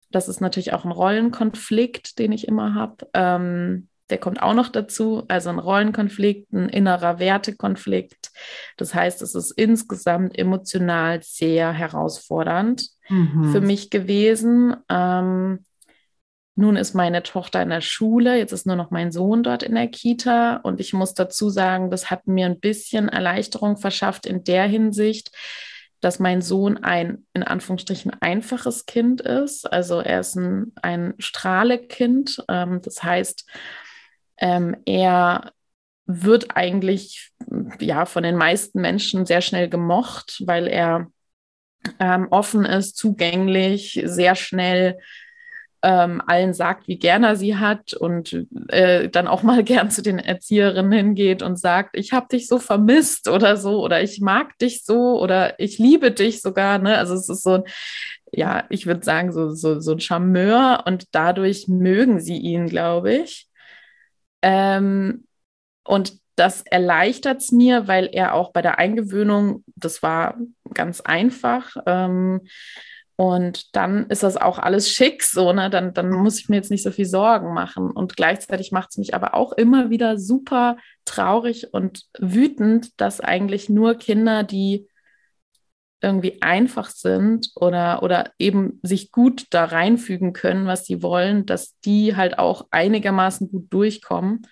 Das 0.09 0.27
ist 0.27 0.41
natürlich 0.41 0.73
auch 0.73 0.85
ein 0.85 0.91
Rollenkonflikt, 0.91 2.19
den 2.19 2.31
ich 2.31 2.47
immer 2.47 2.75
habe. 2.75 3.07
Ähm, 3.13 3.89
der 4.13 4.19
kommt 4.19 4.43
auch 4.43 4.53
noch 4.53 4.69
dazu, 4.69 5.23
also 5.27 5.49
ein 5.49 5.57
Rollenkonflikt, 5.57 6.53
ein 6.53 6.69
innerer 6.69 7.17
Wertekonflikt. 7.17 8.29
Das 8.77 8.93
heißt, 8.93 9.23
es 9.23 9.33
ist 9.33 9.49
insgesamt 9.49 10.37
emotional 10.37 11.23
sehr 11.23 11.71
herausfordernd 11.71 12.89
mhm. 13.09 13.51
für 13.51 13.59
mich 13.59 13.89
gewesen. 13.89 14.75
Ähm, 14.87 15.65
nun 16.53 16.75
ist 16.75 16.93
meine 16.93 17.23
Tochter 17.23 17.63
in 17.63 17.69
der 17.69 17.81
Schule, 17.81 18.37
jetzt 18.37 18.51
ist 18.51 18.67
nur 18.67 18.75
noch 18.75 18.91
mein 18.91 19.11
Sohn 19.11 19.41
dort 19.41 19.63
in 19.63 19.73
der 19.73 19.87
Kita 19.87 20.57
und 20.57 20.79
ich 20.79 20.93
muss 20.93 21.15
dazu 21.15 21.49
sagen, 21.49 21.89
das 21.89 22.11
hat 22.11 22.27
mir 22.27 22.45
ein 22.45 22.59
bisschen 22.59 23.09
Erleichterung 23.09 23.77
verschafft 23.77 24.27
in 24.27 24.43
der 24.43 24.65
Hinsicht, 24.65 25.31
dass 26.01 26.19
mein 26.19 26.43
Sohn 26.43 26.77
ein 26.83 27.25
in 27.33 27.41
Anführungsstrichen 27.41 28.11
einfaches 28.21 28.85
Kind 28.85 29.21
ist. 29.21 29.73
Also 29.73 30.01
er 30.01 30.19
ist 30.19 30.35
ein, 30.35 30.71
ein 30.83 31.15
Strahlekind. 31.17 32.43
Ähm, 32.47 32.81
das 32.83 33.01
heißt, 33.01 33.47
ähm, 34.43 34.75
er 34.85 35.53
wird 36.05 36.57
eigentlich 36.57 37.31
ja 37.79 38.05
von 38.05 38.23
den 38.23 38.35
meisten 38.35 38.81
Menschen 38.81 39.25
sehr 39.25 39.39
schnell 39.39 39.69
gemocht, 39.69 40.43
weil 40.45 40.67
er 40.67 41.07
ähm, 41.99 42.27
offen 42.29 42.65
ist, 42.65 42.97
zugänglich, 42.97 44.01
sehr 44.03 44.35
schnell 44.35 44.99
ähm, 45.81 46.21
allen 46.27 46.53
sagt, 46.53 46.89
wie 46.89 46.97
gern 46.97 47.23
er 47.23 47.37
sie 47.37 47.57
hat 47.57 47.93
und 47.93 48.45
äh, 48.67 49.07
dann 49.09 49.27
auch 49.27 49.43
mal 49.43 49.63
gern 49.63 49.89
zu 49.89 50.01
den 50.01 50.19
Erzieherinnen 50.19 50.91
hingeht 50.91 51.41
und 51.41 51.57
sagt, 51.57 51.97
ich 51.97 52.11
habe 52.11 52.27
dich 52.29 52.47
so 52.47 52.59
vermisst 52.59 53.29
oder 53.29 53.55
so 53.55 53.81
oder 53.81 54.03
ich 54.03 54.19
mag 54.19 54.57
dich 54.59 54.83
so 54.83 55.21
oder 55.21 55.57
ich 55.59 55.79
liebe 55.79 56.11
dich 56.11 56.41
sogar. 56.41 56.79
Ne? 56.79 56.97
Also 56.97 57.13
es 57.13 57.29
ist 57.29 57.43
so 57.43 57.63
ja, 58.35 58.65
ich 58.69 58.87
würde 58.87 59.05
sagen, 59.05 59.31
so, 59.31 59.51
so, 59.51 59.79
so 59.79 59.91
ein 59.91 59.99
Charmeur 59.99 60.83
und 60.87 61.05
dadurch 61.11 61.67
mögen 61.67 62.19
sie 62.19 62.37
ihn, 62.37 62.67
glaube 62.67 63.13
ich. 63.13 63.47
Ähm, 64.43 65.25
und 65.83 66.13
das 66.35 66.61
erleichtert 66.63 67.41
es 67.41 67.51
mir, 67.51 67.87
weil 67.87 68.09
er 68.11 68.33
auch 68.33 68.51
bei 68.51 68.61
der 68.61 68.79
Eingewöhnung, 68.79 69.63
das 69.75 70.03
war 70.03 70.37
ganz 70.73 71.01
einfach. 71.01 71.75
Ähm, 71.85 72.41
und 73.15 73.75
dann 73.75 74.07
ist 74.07 74.23
das 74.23 74.37
auch 74.37 74.57
alles 74.57 74.89
schick, 74.89 75.23
so, 75.23 75.53
ne? 75.53 75.69
Dann, 75.69 75.93
dann 75.93 76.09
muss 76.09 76.39
ich 76.39 76.49
mir 76.49 76.55
jetzt 76.55 76.71
nicht 76.71 76.83
so 76.83 76.91
viel 76.91 77.05
Sorgen 77.05 77.53
machen. 77.53 77.91
Und 77.91 78.17
gleichzeitig 78.17 78.71
macht 78.71 78.89
es 78.89 78.97
mich 78.97 79.13
aber 79.13 79.35
auch 79.35 79.53
immer 79.53 79.91
wieder 79.91 80.17
super 80.17 80.77
traurig 81.05 81.73
und 81.73 82.05
wütend, 82.19 82.99
dass 82.99 83.21
eigentlich 83.21 83.69
nur 83.69 83.95
Kinder, 83.95 84.43
die 84.43 84.87
irgendwie 86.03 86.41
einfach 86.41 86.89
sind 86.89 87.49
oder, 87.55 88.03
oder 88.03 88.31
eben 88.37 88.79
sich 88.83 89.11
gut 89.11 89.45
da 89.49 89.65
reinfügen 89.65 90.33
können, 90.33 90.67
was 90.67 90.85
sie 90.85 91.01
wollen, 91.01 91.45
dass 91.45 91.79
die 91.81 92.15
halt 92.15 92.37
auch 92.37 92.67
einigermaßen 92.71 93.49
gut 93.49 93.71
durchkommen. 93.71 94.45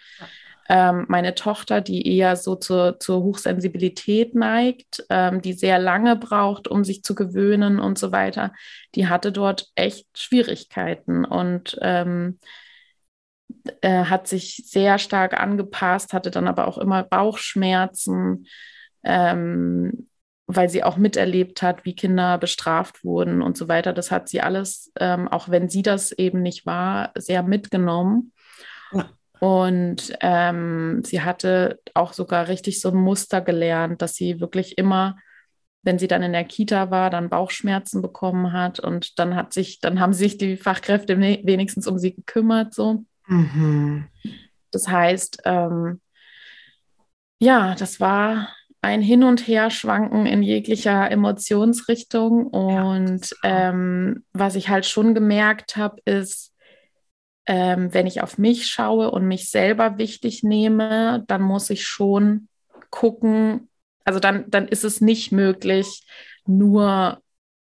Ähm, 0.69 1.05
meine 1.09 1.35
Tochter, 1.35 1.81
die 1.81 2.07
eher 2.07 2.37
so 2.37 2.55
zur, 2.55 2.99
zur 2.99 3.21
Hochsensibilität 3.23 4.35
neigt, 4.35 5.03
ähm, 5.09 5.41
die 5.41 5.53
sehr 5.53 5.79
lange 5.79 6.15
braucht, 6.15 6.69
um 6.69 6.85
sich 6.85 7.03
zu 7.03 7.13
gewöhnen 7.13 7.79
und 7.79 7.99
so 7.99 8.13
weiter, 8.13 8.53
die 8.95 9.07
hatte 9.07 9.33
dort 9.33 9.67
echt 9.75 10.07
Schwierigkeiten 10.17 11.25
und 11.25 11.77
ähm, 11.81 12.39
äh, 13.81 14.05
hat 14.05 14.27
sich 14.27 14.63
sehr 14.65 14.97
stark 14.97 15.39
angepasst, 15.39 16.13
hatte 16.13 16.31
dann 16.31 16.47
aber 16.47 16.67
auch 16.67 16.77
immer 16.77 17.03
Bauchschmerzen. 17.03 18.47
Ähm, 19.03 20.07
weil 20.55 20.69
sie 20.69 20.83
auch 20.83 20.97
miterlebt 20.97 21.61
hat, 21.61 21.85
wie 21.85 21.95
Kinder 21.95 22.37
bestraft 22.37 23.03
wurden 23.03 23.41
und 23.41 23.57
so 23.57 23.67
weiter. 23.67 23.93
Das 23.93 24.11
hat 24.11 24.29
sie 24.29 24.41
alles, 24.41 24.91
ähm, 24.99 25.27
auch 25.27 25.49
wenn 25.49 25.69
sie 25.69 25.81
das 25.81 26.11
eben 26.11 26.41
nicht 26.41 26.65
war, 26.65 27.11
sehr 27.15 27.43
mitgenommen. 27.43 28.33
Ja. 28.91 29.09
Und 29.39 30.13
ähm, 30.21 31.03
sie 31.05 31.21
hatte 31.21 31.79
auch 31.93 32.13
sogar 32.13 32.47
richtig 32.47 32.81
so 32.81 32.89
ein 32.89 32.95
Muster 32.95 33.41
gelernt, 33.41 34.01
dass 34.01 34.15
sie 34.15 34.39
wirklich 34.39 34.77
immer, 34.77 35.17
wenn 35.81 35.97
sie 35.97 36.07
dann 36.07 36.21
in 36.21 36.33
der 36.33 36.43
Kita 36.43 36.91
war, 36.91 37.09
dann 37.09 37.29
Bauchschmerzen 37.29 38.01
bekommen 38.01 38.53
hat. 38.53 38.79
Und 38.79 39.17
dann 39.17 39.35
hat 39.35 39.53
sich, 39.53 39.79
dann 39.79 39.99
haben 39.99 40.13
sich 40.13 40.37
die 40.37 40.57
Fachkräfte 40.57 41.19
wenigstens 41.19 41.87
um 41.87 41.97
sie 41.97 42.13
gekümmert. 42.13 42.73
So. 42.73 43.03
Mhm. 43.27 44.07
Das 44.69 44.87
heißt, 44.87 45.41
ähm, 45.45 46.01
ja, 47.39 47.73
das 47.73 47.99
war 47.99 48.49
ein 48.81 49.01
Hin- 49.01 49.23
und 49.23 49.47
Herschwanken 49.47 50.25
in 50.25 50.41
jeglicher 50.41 51.09
Emotionsrichtung. 51.11 52.47
Und 52.47 53.35
ähm, 53.43 54.25
was 54.33 54.55
ich 54.55 54.69
halt 54.69 54.85
schon 54.85 55.13
gemerkt 55.13 55.77
habe, 55.77 56.01
ist, 56.05 56.53
ähm, 57.45 57.93
wenn 57.93 58.07
ich 58.07 58.21
auf 58.21 58.37
mich 58.37 58.67
schaue 58.67 59.11
und 59.11 59.27
mich 59.27 59.49
selber 59.49 59.97
wichtig 59.97 60.43
nehme, 60.43 61.23
dann 61.27 61.41
muss 61.41 61.69
ich 61.69 61.85
schon 61.85 62.47
gucken, 62.89 63.69
also 64.03 64.19
dann, 64.19 64.49
dann 64.49 64.67
ist 64.67 64.83
es 64.83 65.01
nicht 65.01 65.31
möglich, 65.31 66.05
nur 66.45 67.21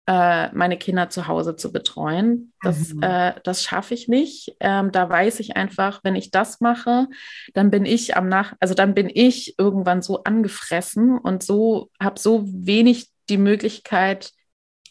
äh, 0.06 0.52
meine 0.52 0.76
Kinder 0.76 1.08
zu 1.08 1.28
Hause 1.28 1.56
zu 1.56 1.72
betreuen. 1.72 2.52
Das, 2.60 2.92
mhm. 2.92 3.02
äh, 3.02 3.34
das 3.42 3.62
schaffe 3.62 3.94
ich 3.94 4.06
nicht. 4.08 4.54
Ähm, 4.60 4.92
da 4.92 5.08
weiß 5.08 5.40
ich 5.40 5.56
einfach, 5.56 6.00
wenn 6.02 6.14
ich 6.14 6.30
das 6.30 6.60
mache, 6.60 7.08
dann 7.54 7.70
bin 7.70 7.86
ich 7.86 8.16
am 8.16 8.28
Nach, 8.28 8.54
also 8.60 8.74
dann 8.74 8.94
bin 8.94 9.10
ich 9.12 9.58
irgendwann 9.58 10.02
so 10.02 10.22
angefressen 10.24 11.16
und 11.18 11.42
so 11.42 11.90
habe 12.00 12.20
so 12.20 12.44
wenig 12.46 13.08
die 13.30 13.38
Möglichkeit, 13.38 14.32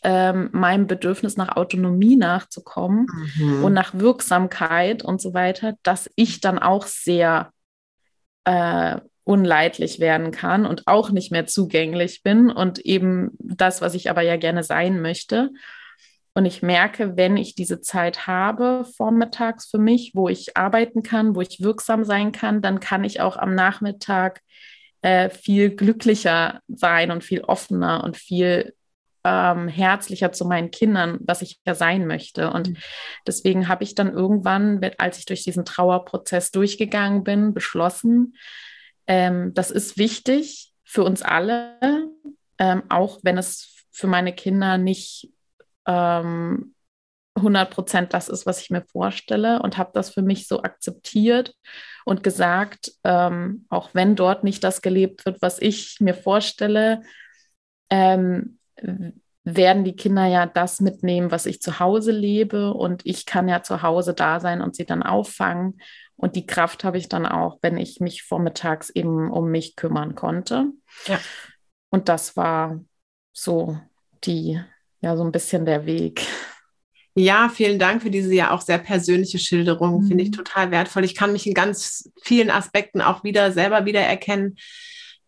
ähm, 0.03 0.49
meinem 0.51 0.87
Bedürfnis 0.87 1.37
nach 1.37 1.55
Autonomie 1.55 2.15
nachzukommen 2.15 3.05
mhm. 3.35 3.63
und 3.63 3.73
nach 3.73 3.93
Wirksamkeit 3.93 5.03
und 5.03 5.21
so 5.21 5.33
weiter, 5.33 5.75
dass 5.83 6.09
ich 6.15 6.41
dann 6.41 6.59
auch 6.59 6.85
sehr 6.85 7.51
äh, 8.45 8.99
unleidlich 9.23 9.99
werden 9.99 10.31
kann 10.31 10.65
und 10.65 10.87
auch 10.87 11.09
nicht 11.09 11.31
mehr 11.31 11.45
zugänglich 11.45 12.23
bin 12.23 12.49
und 12.49 12.79
eben 12.79 13.31
das, 13.39 13.81
was 13.81 13.93
ich 13.93 14.09
aber 14.09 14.21
ja 14.21 14.35
gerne 14.35 14.63
sein 14.63 15.01
möchte. 15.01 15.51
Und 16.35 16.45
ich 16.45 16.61
merke, 16.63 17.15
wenn 17.15 17.37
ich 17.37 17.55
diese 17.55 17.79
Zeit 17.79 18.25
habe 18.25 18.85
vormittags 18.97 19.69
für 19.69 19.77
mich, 19.77 20.11
wo 20.15 20.29
ich 20.29 20.57
arbeiten 20.57 21.03
kann, 21.03 21.35
wo 21.35 21.41
ich 21.41 21.61
wirksam 21.61 22.03
sein 22.03 22.31
kann, 22.31 22.61
dann 22.61 22.79
kann 22.79 23.03
ich 23.03 23.21
auch 23.21 23.37
am 23.37 23.53
Nachmittag 23.53 24.41
äh, 25.03 25.29
viel 25.29 25.75
glücklicher 25.75 26.59
sein 26.67 27.11
und 27.11 27.23
viel 27.23 27.41
offener 27.41 28.03
und 28.03 28.17
viel 28.17 28.73
ähm, 29.23 29.67
herzlicher 29.67 30.31
zu 30.31 30.45
meinen 30.45 30.71
Kindern, 30.71 31.19
was 31.21 31.41
ich 31.41 31.59
ja 31.65 31.75
sein 31.75 32.07
möchte. 32.07 32.51
Und 32.51 32.69
mhm. 32.69 32.77
deswegen 33.27 33.67
habe 33.67 33.83
ich 33.83 33.95
dann 33.95 34.11
irgendwann, 34.11 34.81
als 34.97 35.19
ich 35.19 35.25
durch 35.25 35.43
diesen 35.43 35.65
Trauerprozess 35.65 36.51
durchgegangen 36.51 37.23
bin, 37.23 37.53
beschlossen, 37.53 38.35
ähm, 39.07 39.53
das 39.53 39.71
ist 39.71 39.97
wichtig 39.97 40.71
für 40.83 41.03
uns 41.03 41.21
alle, 41.21 41.79
ähm, 42.57 42.83
auch 42.89 43.19
wenn 43.23 43.37
es 43.37 43.85
für 43.91 44.07
meine 44.07 44.33
Kinder 44.33 44.77
nicht 44.77 45.31
ähm, 45.87 46.73
100 47.35 47.71
Prozent 47.71 48.13
das 48.13 48.29
ist, 48.29 48.45
was 48.45 48.61
ich 48.61 48.69
mir 48.69 48.83
vorstelle 48.83 49.61
und 49.61 49.77
habe 49.77 49.91
das 49.93 50.11
für 50.11 50.21
mich 50.21 50.47
so 50.47 50.61
akzeptiert 50.61 51.55
und 52.05 52.23
gesagt, 52.23 52.91
ähm, 53.03 53.65
auch 53.69 53.89
wenn 53.93 54.15
dort 54.15 54.43
nicht 54.43 54.63
das 54.63 54.81
gelebt 54.81 55.25
wird, 55.25 55.41
was 55.41 55.59
ich 55.59 55.99
mir 55.99 56.13
vorstelle, 56.13 57.01
ähm, 57.89 58.59
werden 59.43 59.83
die 59.83 59.95
Kinder 59.95 60.25
ja 60.25 60.45
das 60.45 60.79
mitnehmen, 60.79 61.31
was 61.31 61.45
ich 61.45 61.61
zu 61.61 61.79
Hause 61.79 62.11
lebe 62.11 62.73
und 62.73 63.01
ich 63.05 63.25
kann 63.25 63.49
ja 63.49 63.61
zu 63.61 63.81
Hause 63.81 64.13
da 64.13 64.39
sein 64.39 64.61
und 64.61 64.75
sie 64.75 64.85
dann 64.85 65.03
auffangen. 65.03 65.79
Und 66.15 66.35
die 66.35 66.45
Kraft 66.45 66.83
habe 66.83 66.97
ich 66.97 67.09
dann 67.09 67.25
auch, 67.25 67.57
wenn 67.61 67.77
ich 67.77 67.99
mich 67.99 68.23
vormittags 68.23 68.89
eben 68.89 69.31
um 69.31 69.51
mich 69.51 69.75
kümmern 69.75 70.15
konnte. 70.15 70.67
Ja. 71.07 71.19
Und 71.89 72.07
das 72.07 72.37
war 72.37 72.79
so 73.33 73.77
die, 74.23 74.61
ja, 75.01 75.17
so 75.17 75.23
ein 75.23 75.31
bisschen 75.31 75.65
der 75.65 75.85
Weg. 75.85 76.25
Ja, 77.15 77.49
vielen 77.49 77.77
Dank 77.77 78.01
für 78.01 78.09
diese 78.09 78.33
ja 78.33 78.51
auch 78.51 78.61
sehr 78.61 78.79
persönliche 78.79 79.37
Schilderung. 79.37 80.01
Mhm. 80.01 80.07
Finde 80.07 80.23
ich 80.23 80.31
total 80.31 80.71
wertvoll. 80.71 81.03
Ich 81.03 81.15
kann 81.15 81.33
mich 81.33 81.45
in 81.45 81.53
ganz 81.53 82.11
vielen 82.23 82.49
Aspekten 82.49 83.01
auch 83.01 83.23
wieder 83.23 83.51
selber 83.51 83.85
wiedererkennen. 83.85 84.55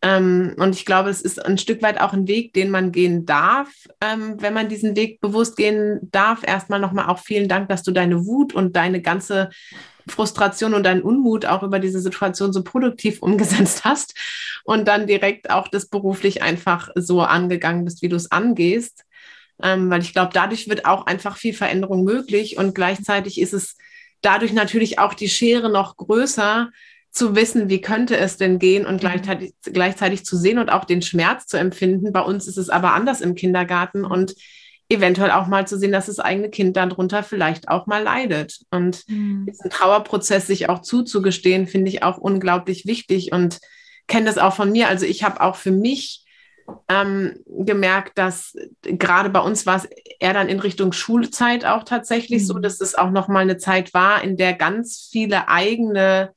Ähm, 0.05 0.55
und 0.57 0.75
ich 0.75 0.85
glaube, 0.85 1.09
es 1.09 1.21
ist 1.21 1.43
ein 1.43 1.57
Stück 1.57 1.81
weit 1.81 1.99
auch 1.99 2.13
ein 2.13 2.27
Weg, 2.27 2.53
den 2.53 2.69
man 2.69 2.91
gehen 2.91 3.25
darf, 3.25 3.69
ähm, 4.01 4.35
wenn 4.39 4.53
man 4.53 4.69
diesen 4.69 4.95
Weg 4.95 5.19
bewusst 5.19 5.57
gehen 5.57 5.99
darf. 6.11 6.43
Erstmal 6.45 6.79
nochmal 6.79 7.07
auch 7.07 7.17
vielen 7.17 7.49
Dank, 7.49 7.69
dass 7.69 7.81
du 7.81 7.91
deine 7.91 8.25
Wut 8.27 8.53
und 8.53 8.75
deine 8.75 9.01
ganze 9.01 9.49
Frustration 10.07 10.75
und 10.75 10.83
deinen 10.83 11.01
Unmut 11.01 11.47
auch 11.47 11.63
über 11.63 11.79
diese 11.79 11.99
Situation 11.99 12.53
so 12.53 12.63
produktiv 12.63 13.23
umgesetzt 13.23 13.83
hast 13.83 14.13
und 14.63 14.87
dann 14.87 15.07
direkt 15.07 15.49
auch 15.49 15.67
das 15.67 15.87
beruflich 15.87 16.43
einfach 16.43 16.89
so 16.93 17.21
angegangen 17.21 17.83
bist, 17.83 18.03
wie 18.03 18.09
du 18.09 18.15
es 18.15 18.31
angehst 18.31 19.05
ähm, 19.63 19.89
weil 19.89 20.01
ich 20.01 20.13
glaube, 20.13 20.31
dadurch 20.33 20.67
wird 20.67 20.85
auch 20.85 21.05
einfach 21.05 21.37
viel 21.37 21.53
Veränderung 21.53 22.03
möglich 22.03 22.57
und 22.57 22.75
gleichzeitig 22.75 23.39
ist 23.39 23.53
es 23.53 23.77
dadurch 24.21 24.53
natürlich 24.53 24.99
auch 24.99 25.13
die 25.13 25.29
Schere 25.29 25.69
noch 25.69 25.95
größer, 25.97 26.71
zu 27.15 27.33
wissen, 27.35 27.69
wie 27.69 27.79
könnte 27.79 28.17
es 28.17 28.35
denn 28.35 28.59
gehen 28.59 28.85
und 28.85 28.95
mhm. 28.95 28.99
gleichzeitig, 28.99 29.53
gleichzeitig 29.63 30.25
zu 30.25 30.35
sehen 30.35 30.59
und 30.59 30.69
auch 30.69 30.83
den 30.83 31.01
Schmerz 31.01 31.47
zu 31.47 31.57
empfinden. 31.57 32.11
Bei 32.11 32.21
uns 32.21 32.47
ist 32.47 32.57
es 32.57 32.69
aber 32.69 32.93
anders 32.93 33.21
im 33.21 33.35
Kindergarten 33.35 34.03
und 34.03 34.35
eventuell 34.89 35.31
auch 35.31 35.47
mal 35.47 35.65
zu 35.65 35.79
sehen, 35.79 35.93
dass 35.93 36.07
das 36.07 36.19
eigene 36.19 36.49
Kind 36.49 36.75
darunter 36.77 37.23
vielleicht 37.23 37.69
auch 37.69 37.87
mal 37.87 38.03
leidet. 38.03 38.59
Und 38.69 39.07
mhm. 39.07 39.45
diesen 39.47 39.69
Trauerprozess 39.69 40.45
sich 40.45 40.69
auch 40.69 40.81
zuzugestehen, 40.81 41.67
finde 41.67 41.89
ich 41.89 42.03
auch 42.03 42.17
unglaublich 42.17 42.85
wichtig 42.85 43.31
und 43.31 43.59
kenne 44.07 44.25
das 44.25 44.37
auch 44.37 44.53
von 44.53 44.71
mir. 44.71 44.89
Also 44.89 45.05
ich 45.05 45.23
habe 45.23 45.39
auch 45.39 45.55
für 45.55 45.71
mich 45.71 46.25
ähm, 46.89 47.39
gemerkt, 47.47 48.17
dass 48.17 48.55
gerade 48.81 49.29
bei 49.29 49.39
uns 49.39 49.65
war 49.65 49.77
es 49.77 49.87
eher 50.19 50.33
dann 50.33 50.49
in 50.49 50.59
Richtung 50.59 50.91
Schulzeit 50.91 51.63
auch 51.63 51.83
tatsächlich 51.83 52.41
mhm. 52.41 52.45
so, 52.45 52.59
dass 52.59 52.81
es 52.81 52.95
auch 52.95 53.09
noch 53.09 53.29
mal 53.29 53.39
eine 53.39 53.57
Zeit 53.57 53.93
war, 53.93 54.21
in 54.21 54.35
der 54.35 54.53
ganz 54.53 55.07
viele 55.11 55.47
eigene 55.47 56.35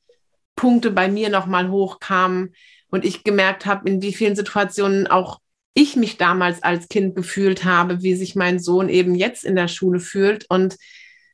Punkte 0.59 0.91
bei 0.91 1.07
mir 1.07 1.29
noch 1.29 1.45
mal 1.45 1.69
hochkamen 1.69 2.53
und 2.91 3.05
ich 3.05 3.23
gemerkt 3.23 3.65
habe, 3.65 3.89
in 3.89 4.01
wie 4.01 4.11
vielen 4.11 4.35
Situationen 4.35 5.07
auch 5.07 5.39
ich 5.73 5.95
mich 5.95 6.17
damals 6.17 6.61
als 6.63 6.89
Kind 6.89 7.15
gefühlt 7.15 7.63
habe, 7.63 8.03
wie 8.03 8.13
sich 8.13 8.35
mein 8.35 8.59
Sohn 8.59 8.89
eben 8.89 9.15
jetzt 9.15 9.45
in 9.45 9.55
der 9.55 9.69
Schule 9.69 10.01
fühlt 10.01 10.45
und 10.49 10.75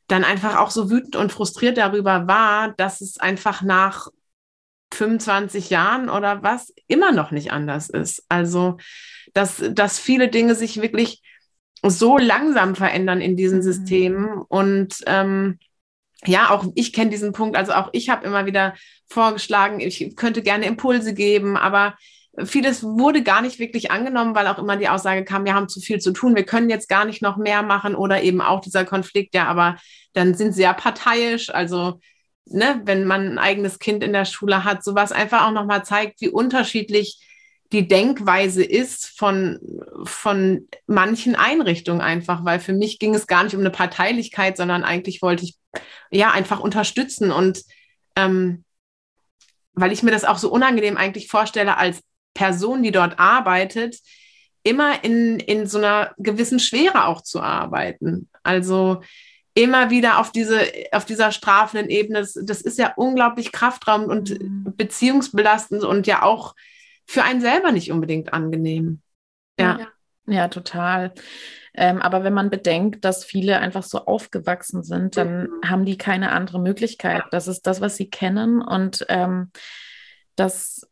dann 0.06 0.22
einfach 0.22 0.58
auch 0.58 0.70
so 0.70 0.90
wütend 0.90 1.16
und 1.16 1.32
frustriert 1.32 1.76
darüber 1.76 2.28
war, 2.28 2.72
dass 2.76 3.00
es 3.00 3.18
einfach 3.18 3.62
nach 3.62 4.06
25 4.94 5.70
Jahren 5.70 6.08
oder 6.08 6.44
was 6.44 6.72
immer 6.86 7.10
noch 7.10 7.32
nicht 7.32 7.50
anders 7.50 7.90
ist. 7.90 8.22
Also, 8.28 8.76
dass, 9.34 9.60
dass 9.72 9.98
viele 9.98 10.28
Dinge 10.28 10.54
sich 10.54 10.80
wirklich 10.80 11.20
so 11.82 12.16
langsam 12.16 12.76
verändern 12.76 13.20
in 13.20 13.36
diesen 13.36 13.58
mhm. 13.58 13.62
Systemen. 13.62 14.42
Und 14.46 15.02
ähm, 15.06 15.58
ja, 16.28 16.50
auch 16.50 16.64
ich 16.74 16.92
kenne 16.92 17.10
diesen 17.10 17.32
Punkt. 17.32 17.56
Also 17.56 17.72
auch 17.72 17.88
ich 17.92 18.08
habe 18.08 18.26
immer 18.26 18.46
wieder 18.46 18.74
vorgeschlagen, 19.08 19.80
ich 19.80 20.16
könnte 20.16 20.42
gerne 20.42 20.66
Impulse 20.66 21.14
geben, 21.14 21.56
aber 21.56 21.96
vieles 22.44 22.82
wurde 22.82 23.22
gar 23.22 23.40
nicht 23.40 23.58
wirklich 23.58 23.90
angenommen, 23.90 24.34
weil 24.34 24.46
auch 24.46 24.58
immer 24.58 24.76
die 24.76 24.88
Aussage 24.88 25.24
kam, 25.24 25.44
wir 25.44 25.54
haben 25.54 25.68
zu 25.68 25.80
viel 25.80 26.00
zu 26.00 26.12
tun, 26.12 26.36
wir 26.36 26.44
können 26.44 26.68
jetzt 26.68 26.88
gar 26.88 27.04
nicht 27.04 27.22
noch 27.22 27.36
mehr 27.36 27.62
machen 27.62 27.94
oder 27.94 28.22
eben 28.22 28.40
auch 28.40 28.60
dieser 28.60 28.84
Konflikt, 28.84 29.34
ja, 29.34 29.46
aber 29.46 29.76
dann 30.12 30.34
sind 30.34 30.52
sie 30.52 30.62
ja 30.62 30.72
parteiisch, 30.72 31.50
also 31.50 32.00
ne, 32.44 32.80
wenn 32.84 33.06
man 33.06 33.26
ein 33.32 33.38
eigenes 33.38 33.78
Kind 33.78 34.04
in 34.04 34.12
der 34.12 34.24
Schule 34.24 34.64
hat, 34.64 34.84
sowas 34.84 35.12
einfach 35.12 35.46
auch 35.46 35.52
nochmal 35.52 35.84
zeigt, 35.84 36.20
wie 36.20 36.28
unterschiedlich 36.28 37.22
die 37.72 37.88
Denkweise 37.88 38.62
ist 38.62 39.18
von, 39.18 39.58
von 40.04 40.68
manchen 40.86 41.34
Einrichtungen 41.34 42.00
einfach, 42.00 42.44
weil 42.44 42.60
für 42.60 42.72
mich 42.72 42.98
ging 42.98 43.14
es 43.14 43.26
gar 43.26 43.42
nicht 43.42 43.54
um 43.54 43.60
eine 43.60 43.70
Parteilichkeit, 43.70 44.56
sondern 44.56 44.84
eigentlich 44.84 45.20
wollte 45.20 45.44
ich 45.44 45.56
ja 46.10 46.30
einfach 46.30 46.60
unterstützen 46.60 47.32
und 47.32 47.62
ähm, 48.16 48.64
weil 49.72 49.92
ich 49.92 50.02
mir 50.02 50.10
das 50.10 50.24
auch 50.24 50.38
so 50.38 50.50
unangenehm 50.50 50.96
eigentlich 50.96 51.28
vorstelle 51.28 51.76
als 51.76 52.00
Person, 52.34 52.82
die 52.82 52.92
dort 52.92 53.18
arbeitet, 53.18 53.98
immer 54.62 55.04
in, 55.04 55.38
in 55.38 55.66
so 55.66 55.78
einer 55.78 56.14
gewissen 56.18 56.58
Schwere 56.58 57.06
auch 57.06 57.22
zu 57.22 57.40
arbeiten. 57.40 58.28
Also 58.42 59.02
immer 59.54 59.90
wieder 59.90 60.18
auf 60.18 60.32
diese, 60.32 60.60
auf 60.92 61.04
dieser 61.04 61.30
strafenden 61.32 61.88
Ebene, 61.88 62.20
das, 62.20 62.34
das 62.34 62.60
ist 62.60 62.78
ja 62.78 62.92
unglaublich 62.96 63.52
kraftraumend 63.52 64.10
und 64.10 64.30
mhm. 64.30 64.74
beziehungsbelastend 64.76 65.84
und 65.84 66.06
ja 66.06 66.22
auch 66.22 66.54
für 67.06 67.22
einen 67.22 67.40
selber 67.40 67.72
nicht 67.72 67.90
unbedingt 67.92 68.32
angenehm. 68.32 69.00
Ja, 69.58 69.78
ja, 69.78 69.88
ja 70.26 70.48
total. 70.48 71.14
Ähm, 71.76 72.00
aber 72.00 72.24
wenn 72.24 72.32
man 72.32 72.50
bedenkt, 72.50 73.04
dass 73.04 73.24
viele 73.24 73.58
einfach 73.58 73.82
so 73.82 74.06
aufgewachsen 74.06 74.82
sind, 74.82 75.16
dann 75.16 75.42
mhm. 75.42 75.48
haben 75.64 75.84
die 75.84 75.98
keine 75.98 76.32
andere 76.32 76.58
Möglichkeit. 76.58 77.24
Das 77.30 77.48
ist 77.48 77.66
das, 77.66 77.80
was 77.80 77.96
sie 77.96 78.08
kennen. 78.08 78.62
Und 78.62 79.04
ähm, 79.08 79.50
das, 80.36 80.88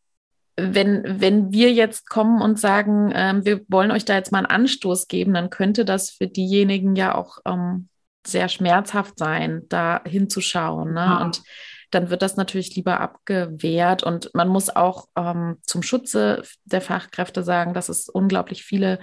wenn, 0.57 1.21
wenn 1.21 1.53
wir 1.53 1.73
jetzt 1.73 2.09
kommen 2.09 2.43
und 2.43 2.61
sagen, 2.61 3.11
ähm, 3.15 3.45
wir 3.47 3.63
wollen 3.69 3.91
euch 3.91 4.05
da 4.05 4.15
jetzt 4.15 4.31
mal 4.31 4.39
einen 4.39 4.47
Anstoß 4.47 5.09
geben, 5.09 5.33
dann 5.33 5.51
könnte 5.51 5.87
das 5.87 6.11
für 6.11 6.27
diejenigen 6.27 6.97
ja 6.97 7.15
auch 7.15 7.39
ähm, 7.47 7.89
sehr 8.27 8.49
schmerzhaft 8.49 9.19
sein, 9.19 9.63
da 9.69 10.03
hinzuschauen. 10.07 10.93
Ne? 10.93 11.01
Ja. 11.01 11.23
Und 11.25 11.43
dann 11.91 12.11
wird 12.11 12.23
das 12.23 12.37
natürlich 12.37 12.75
lieber 12.77 13.01
abgewehrt. 13.01 14.03
Und 14.03 14.31
man 14.35 14.49
muss 14.49 14.69
auch 14.69 15.07
ähm, 15.17 15.57
zum 15.63 15.83
Schutze 15.83 16.43
der 16.65 16.81
Fachkräfte 16.81 17.43
sagen, 17.43 17.73
dass 17.73 17.89
es 17.89 18.09
unglaublich 18.09 18.65
viele 18.65 18.99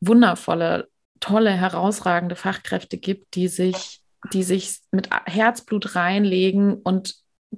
wundervolle, 0.00 0.88
tolle, 1.20 1.50
herausragende 1.50 2.36
Fachkräfte 2.36 2.98
gibt, 2.98 3.34
die 3.34 3.48
sich, 3.48 4.00
die 4.32 4.42
sich 4.42 4.80
mit 4.90 5.10
Herzblut 5.26 5.94
reinlegen 5.94 6.74
und 6.74 7.14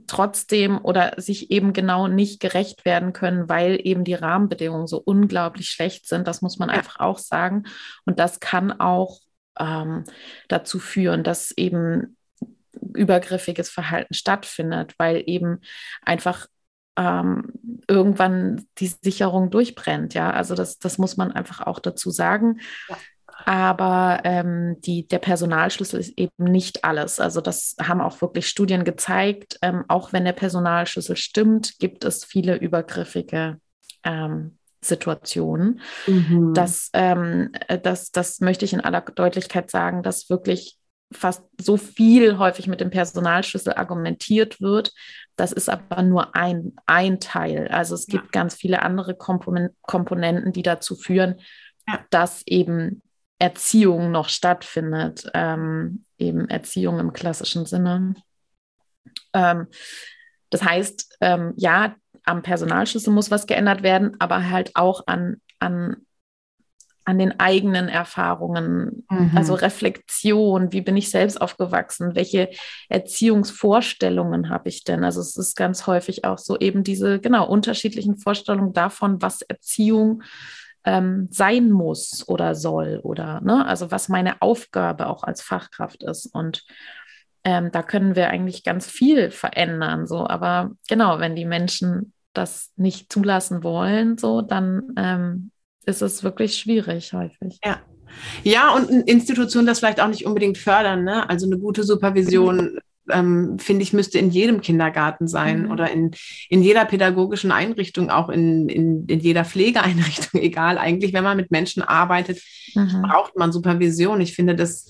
trotzdem 0.07 0.79
oder 0.83 1.15
sich 1.19 1.51
eben 1.51 1.73
genau 1.73 2.09
nicht 2.09 2.41
gerecht 2.41 2.85
werden 2.85 3.13
können, 3.13 3.49
weil 3.49 3.79
eben 3.83 4.05
die 4.05 4.15
Rahmenbedingungen 4.15 4.87
so 4.87 4.99
unglaublich 4.99 5.69
schlecht 5.69 6.09
sind. 6.09 6.27
Das 6.27 6.43
muss 6.43 6.59
man 6.59 6.71
ja. 6.71 6.77
einfach 6.77 7.01
auch 7.01 7.19
sagen. 7.19 7.65
Und 8.07 8.19
das 8.19 8.41
kann 8.41 8.73
auch 8.73 9.21
ähm, 9.59 10.05
dazu 10.49 10.79
führen, 10.79 11.25
dass 11.25 11.51
eben 11.53 12.17
übergriffiges 12.95 13.69
Verhalten 13.69 14.15
stattfindet, 14.15 14.95
weil 14.99 15.23
eben 15.27 15.61
einfach 16.03 16.47
ähm, 16.97 17.53
irgendwann 17.89 18.67
die 18.79 18.89
Sicherung 18.89 19.51
durchbrennt. 19.51 20.15
Ja, 20.15 20.31
also 20.31 20.55
das, 20.55 20.79
das 20.79 20.99
muss 20.99 21.17
man 21.17 21.33
einfach 21.33 21.67
auch 21.67 21.79
dazu 21.79 22.11
sagen. 22.11 22.61
Aber 23.45 24.21
ähm, 24.25 24.81
die, 24.81 25.09
der 25.09 25.19
Personalschlüssel 25.19 25.99
ist 25.99 26.17
eben 26.17 26.45
nicht 26.45 26.85
alles. 26.85 27.19
Also 27.19 27.41
das 27.41 27.75
haben 27.81 28.01
auch 28.01 28.21
wirklich 28.21 28.47
Studien 28.47 28.85
gezeigt. 28.85 29.59
Ähm, 29.63 29.85
auch 29.89 30.13
wenn 30.13 30.25
der 30.25 30.33
Personalschlüssel 30.33 31.17
stimmt, 31.17 31.79
gibt 31.79 32.05
es 32.05 32.25
viele 32.25 32.57
übergriffige 32.57 33.59
ähm, 34.05 34.59
Situationen. 34.81 35.81
Mhm. 36.07 36.55
Das, 36.55 36.91
ähm, 36.93 37.51
äh, 37.69 37.79
das, 37.79 38.13
das 38.13 38.41
möchte 38.41 38.65
ich 38.65 38.73
in 38.73 38.81
aller 38.81 39.01
Deutlichkeit 39.01 39.71
sagen, 39.71 40.03
dass 40.03 40.31
wirklich 40.31 40.79
fast 41.13 41.43
so 41.61 41.77
viel 41.77 42.39
häufig 42.39 42.67
mit 42.67 42.81
dem 42.81 42.91
Personalschlüssel 42.91 43.75
argumentiert 43.75 44.61
wird. 44.61 44.93
Das 45.37 45.53
ist 45.53 45.69
aber 45.69 46.03
nur 46.03 46.35
ein, 46.37 46.75
ein 46.87 47.21
Teil. 47.21 47.69
Also 47.69 47.95
es 47.95 48.07
gibt 48.07 48.25
ja. 48.25 48.31
ganz 48.33 48.55
viele 48.55 48.83
andere 48.83 49.17
Komponenten, 49.17 50.53
die 50.53 50.63
dazu 50.63 50.95
führen, 50.95 51.41
ja. 51.89 52.01
dass 52.11 52.47
eben 52.47 53.03
Erziehung 53.39 54.13
noch 54.13 54.29
stattfindet, 54.29 55.31
ähm, 55.35 56.05
eben 56.19 56.49
Erziehung 56.49 57.01
im 57.01 57.13
klassischen 57.13 57.67
Sinne. 57.67 58.15
Ähm, 59.33 59.67
das 60.51 60.63
heißt, 60.63 61.17
ähm, 61.21 61.55
ja, 61.57 61.97
am 62.25 62.43
Personalschlüssel 62.43 63.13
muss 63.13 63.31
was 63.31 63.47
geändert 63.47 63.83
werden, 63.83 64.17
aber 64.21 64.49
halt 64.51 64.77
auch 64.77 65.07
an, 65.07 65.41
an, 65.59 66.07
an 67.05 67.19
den 67.19 67.41
eigenen 67.41 67.89
Erfahrungen, 67.89 69.05
mhm. 69.11 69.33
also 69.35 69.55
Reflexion, 69.55 70.73
wie 70.73 70.83
bin 70.83 70.97
ich 70.97 71.11
selbst 71.11 71.41
aufgewachsen, 71.41 72.15
welche 72.15 72.51
Erziehungsvorstellungen 72.89 74.49
habe 74.49 74.69
ich 74.69 74.85
denn? 74.85 75.05
Also 75.05 75.21
es 75.21 75.37
ist 75.37 75.57
ganz 75.57 75.87
häufig 75.87 76.25
auch 76.25 76.39
so 76.39 76.59
eben 76.59 76.85
diese, 76.85 77.19
genau, 77.19 77.47
unterschiedlichen 77.47 78.17
Vorstellungen 78.17 78.73
davon, 78.73 79.21
was 79.21 79.43
Erziehung 79.43 80.23
ähm, 80.85 81.29
sein 81.31 81.71
muss 81.71 82.27
oder 82.29 82.55
soll 82.55 83.01
oder 83.03 83.41
ne, 83.41 83.67
also 83.67 83.91
was 83.91 84.09
meine 84.09 84.43
Aufgabe 84.43 85.07
auch 85.07 85.23
als 85.23 85.43
Fachkraft 85.43 86.03
ist. 86.03 86.27
Und 86.27 86.65
ähm, 87.45 87.71
da 87.73 87.83
können 87.83 88.17
wir 88.17 88.31
eigentlich 88.31 88.65
ganz 88.65 88.87
viel 88.87 89.31
verändern. 89.31 90.07
So, 90.07 90.27
aber 90.27 90.73
genau, 90.89 91.19
wenn 91.19 91.37
die 91.37 91.45
Menschen 91.45 92.13
das 92.33 92.73
nicht 92.77 93.13
zulassen 93.13 93.63
wollen, 93.63 94.19
so, 94.19 94.41
dann 94.41 94.93
ähm, 94.97 95.52
ist 95.87 96.03
es 96.03 96.23
wirklich 96.23 96.57
schwierig 96.57 97.13
häufig. 97.13 97.59
Ja. 97.65 97.81
Ja, 98.43 98.75
und 98.75 98.91
Institutionen 99.09 99.67
das 99.67 99.79
vielleicht 99.79 100.01
auch 100.01 100.09
nicht 100.09 100.27
unbedingt 100.27 100.59
fördern. 100.59 101.05
Ne? 101.05 101.29
Also 101.31 101.47
eine 101.47 101.59
gute 101.59 101.83
Supervision, 101.83 102.79
ähm, 103.11 103.59
finde 103.59 103.83
ich, 103.83 103.93
müsste 103.93 104.19
in 104.19 104.31
jedem 104.31 104.61
Kindergarten 104.61 105.29
sein 105.29 105.65
mhm. 105.65 105.71
oder 105.71 105.91
in, 105.91 106.13
in 106.49 106.63
jeder 106.63 106.85
pädagogischen 106.85 107.53
Einrichtung, 107.53 108.11
auch 108.11 108.29
in, 108.29 108.69
in, 108.69 109.07
in 109.07 109.21
jeder 109.21 109.45
Pflegeeinrichtung, 109.45 110.41
egal. 110.43 110.79
Eigentlich, 110.79 111.13
wenn 111.13 111.25
man 111.25 111.37
mit 111.37 111.51
Menschen 111.51 111.83
arbeitet, 111.83 112.41
mhm. 112.75 113.03
braucht 113.03 113.37
man 113.37 113.53
Supervision. 113.53 114.21
Ich 114.21 114.35
finde, 114.35 114.55
das 114.55 114.89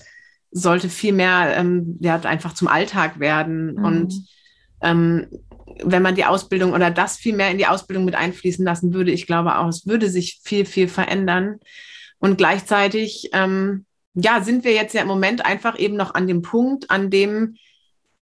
sollte 0.51 0.89
viel 0.89 1.13
mehr 1.13 1.55
ähm, 1.57 1.97
ja, 1.99 2.19
einfach 2.21 2.53
zum 2.53 2.67
Alltag 2.67 3.19
werden. 3.19 3.75
Mhm. 3.75 3.85
Und 3.85 4.25
ähm, 4.81 5.27
wenn 5.83 6.01
man 6.01 6.15
die 6.15 6.25
Ausbildung 6.25 6.73
oder 6.73 6.91
das 6.91 7.17
viel 7.17 7.35
mehr 7.35 7.51
in 7.51 7.57
die 7.57 7.67
Ausbildung 7.67 8.05
mit 8.05 8.15
einfließen 8.15 8.65
lassen 8.65 8.93
würde, 8.93 9.11
ich 9.11 9.27
glaube 9.27 9.57
auch, 9.57 9.67
es 9.67 9.87
würde 9.87 10.09
sich 10.09 10.39
viel, 10.43 10.65
viel 10.65 10.87
verändern. 10.87 11.59
Und 12.19 12.37
gleichzeitig, 12.37 13.29
ähm, 13.33 13.85
ja, 14.13 14.41
sind 14.41 14.63
wir 14.63 14.73
jetzt 14.73 14.93
ja 14.93 15.01
im 15.01 15.07
Moment 15.07 15.45
einfach 15.45 15.77
eben 15.77 15.95
noch 15.95 16.13
an 16.13 16.27
dem 16.27 16.41
Punkt, 16.41 16.91
an 16.91 17.09
dem 17.09 17.55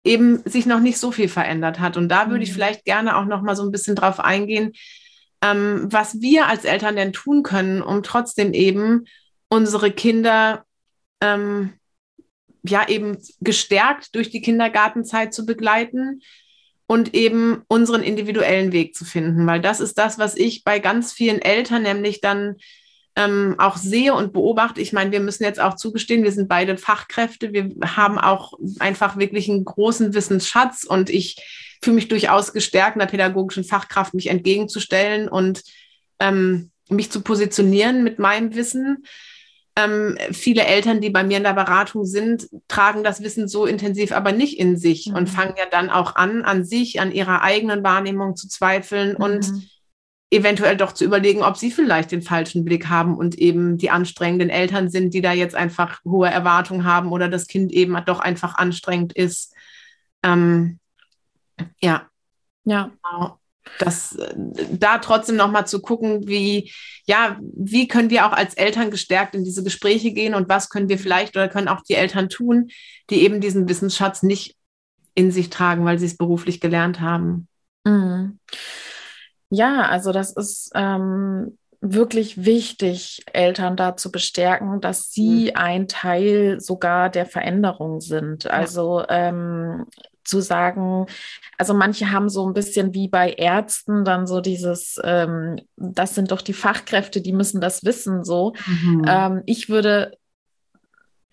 eben 0.04 0.41
sich 0.45 0.65
noch 0.65 0.80
nicht 0.80 0.97
so 0.97 1.12
viel 1.12 1.30
verändert 1.30 1.80
hat. 1.80 1.97
Und 1.97 2.10
da 2.10 2.28
würde 2.28 2.38
mhm. 2.38 2.43
ich 2.43 2.54
vielleicht 2.54 2.86
gerne 2.86 3.17
auch 3.17 3.25
noch 3.25 3.41
mal 3.41 3.56
so 3.56 3.63
ein 3.63 3.71
bisschen 3.71 3.95
drauf 3.95 4.19
eingehen, 4.19 4.73
ähm, 5.41 5.88
was 5.89 6.21
wir 6.21 6.47
als 6.47 6.65
Eltern 6.65 6.95
denn 6.95 7.13
tun 7.13 7.43
können, 7.43 7.82
um 7.82 8.04
trotzdem 8.04 8.54
eben 8.54 9.06
unsere 9.49 9.91
Kinder 9.91 10.65
ähm, 11.21 11.73
ja 12.63 12.88
eben 12.88 13.17
gestärkt 13.39 14.15
durch 14.15 14.30
die 14.30 14.41
Kindergartenzeit 14.41 15.34
zu 15.34 15.45
begleiten, 15.45 16.21
und 16.89 17.13
eben 17.13 17.62
unseren 17.67 18.02
individuellen 18.02 18.71
Weg 18.71 18.95
zu 18.95 19.06
finden, 19.06 19.45
weil 19.45 19.62
das 19.62 19.80
ist 19.80 19.99
das, 19.99 20.17
was 20.17 20.36
ich 20.36 20.63
bei 20.63 20.80
ganz 20.80 21.13
vielen 21.13 21.39
Eltern 21.39 21.84
nämlich 21.84 22.19
dann 22.19 22.56
ähm, 23.15 23.54
auch 23.60 23.78
sehe 23.78 24.15
und 24.15 24.34
beobachte. 24.34 24.82
Ich 24.82 24.91
meine, 24.91 25.12
wir 25.12 25.19
müssen 25.19 25.43
jetzt 25.43 25.60
auch 25.60 25.75
zugestehen, 25.75 26.23
wir 26.23 26.32
sind 26.32 26.49
beide 26.49 26.78
Fachkräfte, 26.78 27.54
wir 27.54 27.69
haben 27.95 28.17
auch 28.17 28.54
einfach 28.80 29.17
wirklich 29.17 29.47
einen 29.47 29.65
großen 29.65 30.15
Wissensschatz 30.15 30.84
und 30.84 31.12
ich 31.12 31.38
fühle 31.84 31.93
mich 31.93 32.08
durchaus 32.08 32.54
gestärkt, 32.54 32.95
einer 32.95 33.06
pädagogischen 33.06 33.65
Fachkraft 33.65 34.15
mich 34.15 34.25
entgegenzustellen 34.25 35.30
und 35.30 35.62
ähm, 36.19 36.71
mich 36.89 37.12
zu 37.12 37.21
positionieren 37.21 38.04
mit 38.04 38.17
meinem 38.17 38.56
Wissen. 38.56 39.06
Ähm, 39.84 40.18
viele 40.32 40.65
Eltern, 40.65 41.00
die 41.02 41.10
bei 41.10 41.24
mir 41.24 41.38
in 41.38 41.44
der 41.44 41.54
Beratung 41.54 42.06
sind, 42.06 42.50
tragen 42.68 43.04
das 43.04 43.22
Wissen 43.22 43.48
so 43.48 43.65
intensiv 43.65 44.12
aber 44.12 44.32
nicht 44.32 44.60
in 44.60 44.78
sich 44.78 45.08
mhm. 45.08 45.15
und 45.15 45.30
fangen 45.30 45.56
ja 45.58 45.65
dann 45.70 45.89
auch 45.89 46.15
an, 46.15 46.44
an 46.44 46.65
sich, 46.65 47.00
an 47.00 47.12
ihrer 47.12 47.42
eigenen 47.42 47.84
Wahrnehmung 47.84 48.36
zu 48.36 48.48
zweifeln 48.48 49.12
mhm. 49.12 49.24
und 49.24 49.70
eventuell 50.32 50.78
doch 50.78 50.92
zu 50.92 51.06
überlegen, 51.06 51.42
ob 51.42 51.58
sie 51.58 51.72
vielleicht 51.72 52.12
den 52.12 52.22
falschen 52.22 52.65
Blick 52.65 52.88
haben 52.88 53.18
und 53.18 53.36
eben 53.36 53.78
die 53.78 53.89
anstrengenden 53.89 54.50
Eltern 54.50 54.89
sind, 54.89 55.13
die 55.13 55.22
da 55.22 55.34
jetzt 55.34 55.56
einfach 55.56 56.04
hohe 56.06 56.30
Erwartungen 56.30 56.84
haben 56.84 57.12
oder 57.12 57.30
das 57.30 57.48
Kind 57.48 57.72
eben 57.72 57.98
doch 58.06 58.20
einfach 58.20 58.56
anstrengend 58.56 59.13
ist. 59.13 59.54
Ähm, 60.24 60.80
ja. 61.82 62.08
Ja. 62.65 62.92
Genau 63.04 63.38
das 63.77 64.17
da 64.71 64.97
trotzdem 64.97 65.36
noch 65.36 65.51
mal 65.51 65.65
zu 65.65 65.82
gucken, 65.82 66.27
wie 66.27 66.71
ja, 67.05 67.39
wie 67.41 67.88
können 67.88 68.10
wir 68.10 68.27
auch 68.27 68.34
als 68.34 68.53
Eltern 68.53 68.91
gestärkt 68.91 69.36
in 69.36 69.43
diese 69.43 69.63
Gespräche 69.63 70.12
gehen 70.12 70.36
und 70.36 70.49
was 70.49 70.69
können 70.69 70.89
wir 70.89 70.99
vielleicht 70.99 71.36
oder 71.36 71.47
können 71.47 71.67
auch 71.67 71.82
die 71.82 71.95
Eltern 71.95 72.29
tun, 72.29 72.69
die 73.10 73.23
eben 73.23 73.41
diesen 73.41 73.67
Wissensschatz 73.67 74.21
nicht 74.21 74.55
in 75.15 75.32
sich 75.32 75.49
tragen, 75.49 75.86
weil 75.86 75.97
sie 75.97 76.05
es 76.05 76.17
beruflich 76.17 76.60
gelernt 76.62 77.01
haben. 77.01 77.47
Mhm. 77.84 78.39
Ja, 79.49 79.84
also 79.84 80.12
das 80.12 80.32
ist 80.32 80.71
ähm, 80.75 81.58
wirklich 81.82 82.45
wichtig, 82.45 83.23
Eltern 83.34 83.75
da 83.75 83.95
zu 83.95 84.12
bestärken, 84.12 84.82
dass 84.82 85.12
sie 85.12 85.45
mhm. 85.45 85.51
ein 85.55 85.88
Teil 85.88 86.60
sogar 86.60 87.10
der 87.10 87.25
Veränderung 87.25 88.01
sind. 88.01 88.49
Also 88.49 89.03
ähm, 89.10 89.86
zu 90.23 90.41
sagen, 90.41 91.05
also 91.58 91.73
manche 91.73 92.12
haben 92.12 92.29
so 92.29 92.47
ein 92.47 92.53
bisschen 92.53 92.93
wie 92.93 93.08
bei 93.08 93.32
Ärzten 93.34 94.05
dann 94.05 94.27
so 94.27 94.41
dieses, 94.41 94.99
ähm, 95.03 95.60
das 95.75 96.15
sind 96.15 96.32
doch 96.32 96.41
die 96.41 96.53
Fachkräfte, 96.53 97.21
die 97.21 97.34
müssen 97.34 97.62
das 97.62 97.84
wissen, 97.84 98.23
so. 98.23 98.53
Mhm. 98.65 99.05
Ähm, 99.08 99.43
ich 99.45 99.69
würde, 99.69 100.17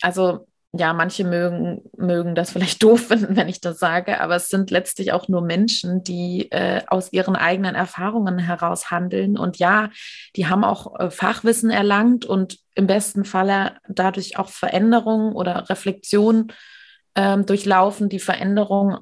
also 0.02 0.46
ja, 0.78 0.92
manche 0.92 1.24
mögen, 1.24 1.82
mögen 1.96 2.34
das 2.34 2.50
vielleicht 2.50 2.82
doof 2.82 3.08
finden, 3.08 3.36
wenn 3.36 3.48
ich 3.48 3.60
das 3.60 3.78
sage, 3.78 4.20
aber 4.20 4.36
es 4.36 4.48
sind 4.48 4.70
letztlich 4.70 5.12
auch 5.12 5.28
nur 5.28 5.42
Menschen, 5.42 6.02
die 6.02 6.50
äh, 6.50 6.82
aus 6.86 7.12
ihren 7.12 7.36
eigenen 7.36 7.74
Erfahrungen 7.74 8.38
heraus 8.38 8.90
handeln. 8.90 9.38
Und 9.38 9.58
ja, 9.58 9.90
die 10.36 10.46
haben 10.46 10.64
auch 10.64 10.98
äh, 10.98 11.10
Fachwissen 11.10 11.70
erlangt 11.70 12.24
und 12.24 12.58
im 12.74 12.86
besten 12.86 13.24
Falle 13.24 13.76
dadurch 13.88 14.38
auch 14.38 14.50
Veränderungen 14.50 15.32
oder 15.32 15.68
Reflexionen 15.68 16.52
ähm, 17.16 17.46
durchlaufen, 17.46 18.08
die 18.08 18.20
Veränderung 18.20 18.98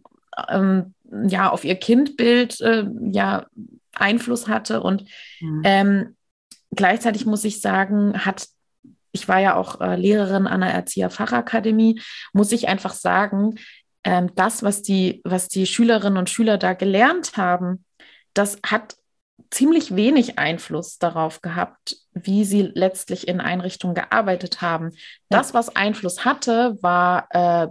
ähm, 0.48 0.94
ja 1.26 1.50
auf 1.50 1.64
ihr 1.64 1.74
Kindbild 1.74 2.60
äh, 2.60 2.86
ja 3.10 3.46
Einfluss 3.94 4.48
hatte. 4.48 4.82
Und 4.82 5.04
mhm. 5.40 5.62
ähm, 5.64 6.16
gleichzeitig 6.74 7.26
muss 7.26 7.44
ich 7.44 7.60
sagen, 7.60 8.24
hat 8.24 8.46
ich 9.14 9.28
war 9.28 9.38
ja 9.38 9.54
auch 9.54 9.80
äh, 9.80 9.94
Lehrerin 9.94 10.48
an 10.48 10.60
der 10.60 10.70
Erzieherfachakademie, 10.70 12.00
muss 12.32 12.50
ich 12.50 12.66
einfach 12.66 12.92
sagen, 12.92 13.54
ähm, 14.02 14.34
das, 14.34 14.64
was 14.64 14.82
die, 14.82 15.22
was 15.24 15.48
die 15.48 15.66
Schülerinnen 15.66 16.18
und 16.18 16.30
Schüler 16.30 16.58
da 16.58 16.74
gelernt 16.74 17.36
haben, 17.36 17.84
das 18.34 18.58
hat 18.66 18.96
ziemlich 19.50 19.94
wenig 19.94 20.38
Einfluss 20.38 20.98
darauf 20.98 21.42
gehabt, 21.42 21.96
wie 22.12 22.44
sie 22.44 22.62
letztlich 22.62 23.28
in 23.28 23.40
Einrichtungen 23.40 23.94
gearbeitet 23.94 24.60
haben. 24.60 24.90
Das, 25.28 25.54
was 25.54 25.74
Einfluss 25.76 26.24
hatte, 26.24 26.76
war 26.82 27.28
äh, 27.30 27.68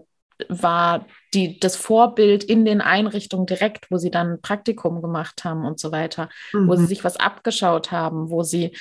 war 0.50 1.06
die, 1.34 1.60
das 1.60 1.76
Vorbild 1.76 2.44
in 2.44 2.66
den 2.66 2.82
Einrichtungen 2.82 3.46
direkt, 3.46 3.90
wo 3.90 3.98
sie 3.98 4.12
dann 4.12 4.42
Praktikum 4.42 5.02
gemacht 5.02 5.44
haben 5.44 5.66
und 5.66 5.80
so 5.80 5.92
weiter, 5.92 6.30
mhm. 6.54 6.68
wo 6.68 6.76
sie 6.76 6.84
mhm. 6.84 6.88
sich 6.88 7.04
was 7.04 7.18
abgeschaut 7.18 7.92
haben, 7.92 8.30
wo 8.30 8.44
sie 8.44 8.76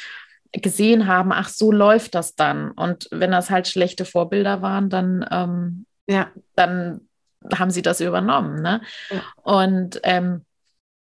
gesehen 0.52 1.06
haben, 1.06 1.32
ach, 1.32 1.48
so 1.48 1.72
läuft 1.72 2.14
das 2.14 2.34
dann. 2.34 2.72
Und 2.72 3.08
wenn 3.10 3.30
das 3.30 3.50
halt 3.50 3.68
schlechte 3.68 4.04
Vorbilder 4.04 4.60
waren, 4.60 4.90
dann, 4.90 5.26
ähm, 5.30 5.86
ja. 6.06 6.30
dann 6.54 7.08
haben 7.54 7.70
sie 7.70 7.82
das 7.82 8.00
übernommen. 8.00 8.60
Ne? 8.60 8.82
Ja. 9.10 9.22
Und 9.42 10.00
ähm, 10.02 10.44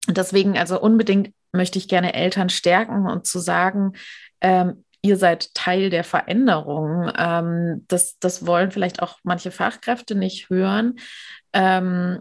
deswegen, 0.06 0.58
also 0.58 0.80
unbedingt 0.80 1.34
möchte 1.52 1.78
ich 1.78 1.88
gerne 1.88 2.14
Eltern 2.14 2.50
stärken 2.50 3.06
und 3.06 3.26
zu 3.26 3.38
sagen, 3.38 3.94
ähm, 4.40 4.84
ihr 5.02 5.16
seid 5.16 5.54
Teil 5.54 5.90
der 5.90 6.04
Veränderung. 6.04 7.10
Ähm, 7.16 7.84
das, 7.88 8.18
das 8.18 8.46
wollen 8.46 8.70
vielleicht 8.70 9.02
auch 9.02 9.18
manche 9.22 9.50
Fachkräfte 9.50 10.14
nicht 10.14 10.50
hören. 10.50 10.98
Ähm, 11.52 12.20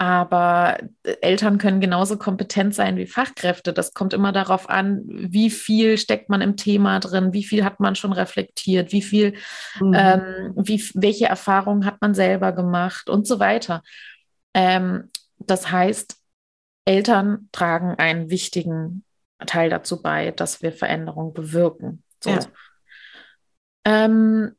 aber 0.00 0.78
Eltern 1.20 1.58
können 1.58 1.82
genauso 1.82 2.16
kompetent 2.16 2.74
sein 2.74 2.96
wie 2.96 3.06
Fachkräfte. 3.06 3.74
Das 3.74 3.92
kommt 3.92 4.14
immer 4.14 4.32
darauf 4.32 4.70
an, 4.70 5.02
wie 5.04 5.50
viel 5.50 5.98
steckt 5.98 6.30
man 6.30 6.40
im 6.40 6.56
Thema 6.56 7.00
drin, 7.00 7.34
wie 7.34 7.44
viel 7.44 7.66
hat 7.66 7.80
man 7.80 7.94
schon 7.94 8.14
reflektiert, 8.14 8.92
wie 8.92 9.02
viel, 9.02 9.34
mhm. 9.78 9.94
ähm, 9.94 10.52
wie, 10.56 10.82
welche 10.94 11.26
Erfahrungen 11.26 11.84
hat 11.84 12.00
man 12.00 12.14
selber 12.14 12.52
gemacht 12.52 13.10
und 13.10 13.26
so 13.26 13.40
weiter. 13.40 13.82
Ähm, 14.54 15.10
das 15.36 15.70
heißt, 15.70 16.16
Eltern 16.86 17.50
tragen 17.52 17.96
einen 17.98 18.30
wichtigen 18.30 19.04
Teil 19.46 19.70
dazu 19.70 20.02
bei, 20.02 20.30
dass 20.30 20.62
wir 20.62 20.72
Veränderungen 20.72 21.32
bewirken. 21.32 22.02
So. 22.22 22.30
Ja. 22.30 22.40
Ähm, 23.84 24.52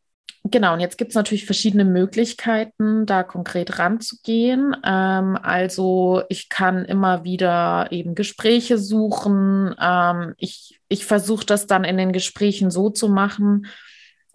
genau, 0.44 0.74
und 0.74 0.80
jetzt 0.80 0.98
gibt 0.98 1.10
es 1.12 1.16
natürlich 1.16 1.46
verschiedene 1.46 1.86
Möglichkeiten, 1.86 3.06
da 3.06 3.24
konkret 3.24 3.80
ranzugehen. 3.80 4.76
Ähm, 4.84 5.38
also 5.42 6.24
ich 6.30 6.50
kann 6.50 6.86
immer 6.86 7.24
wieder 7.24 7.88
eben 7.92 8.16
Gespräche 8.16 8.78
suchen. 8.78 9.76
Ähm, 9.80 10.34
ich 10.38 10.80
ich 10.90 11.06
versuche 11.06 11.46
das 11.46 11.68
dann 11.68 11.84
in 11.84 11.98
den 11.98 12.12
Gesprächen 12.12 12.72
so 12.72 12.90
zu 12.90 13.08
machen, 13.08 13.68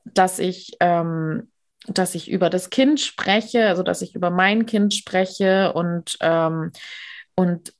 dass 0.04 0.38
ich 0.38 0.76
ähm, 0.80 1.50
dass 1.88 2.14
ich 2.14 2.30
über 2.30 2.50
das 2.50 2.70
Kind 2.70 3.00
spreche, 3.00 3.68
also 3.68 3.82
dass 3.82 4.02
ich 4.02 4.14
über 4.14 4.30
mein 4.30 4.66
Kind 4.66 4.94
spreche 4.94 5.72
und, 5.72 6.16
ähm, 6.20 6.72
und 7.34 7.72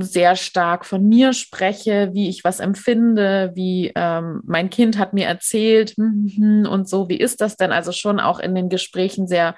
sehr 0.00 0.36
stark 0.36 0.84
von 0.84 1.08
mir 1.08 1.32
spreche, 1.32 2.10
wie 2.12 2.28
ich 2.28 2.44
was 2.44 2.60
empfinde, 2.60 3.52
wie 3.54 3.92
ähm, 3.94 4.40
mein 4.44 4.70
Kind 4.70 4.98
hat 4.98 5.12
mir 5.12 5.26
erzählt 5.26 5.90
hm, 5.96 6.30
hm, 6.34 6.64
hm, 6.64 6.70
und 6.70 6.88
so, 6.88 7.08
wie 7.08 7.16
ist 7.16 7.40
das 7.40 7.56
denn? 7.56 7.72
Also 7.72 7.92
schon 7.92 8.20
auch 8.20 8.38
in 8.38 8.54
den 8.54 8.68
Gesprächen 8.68 9.26
sehr 9.26 9.56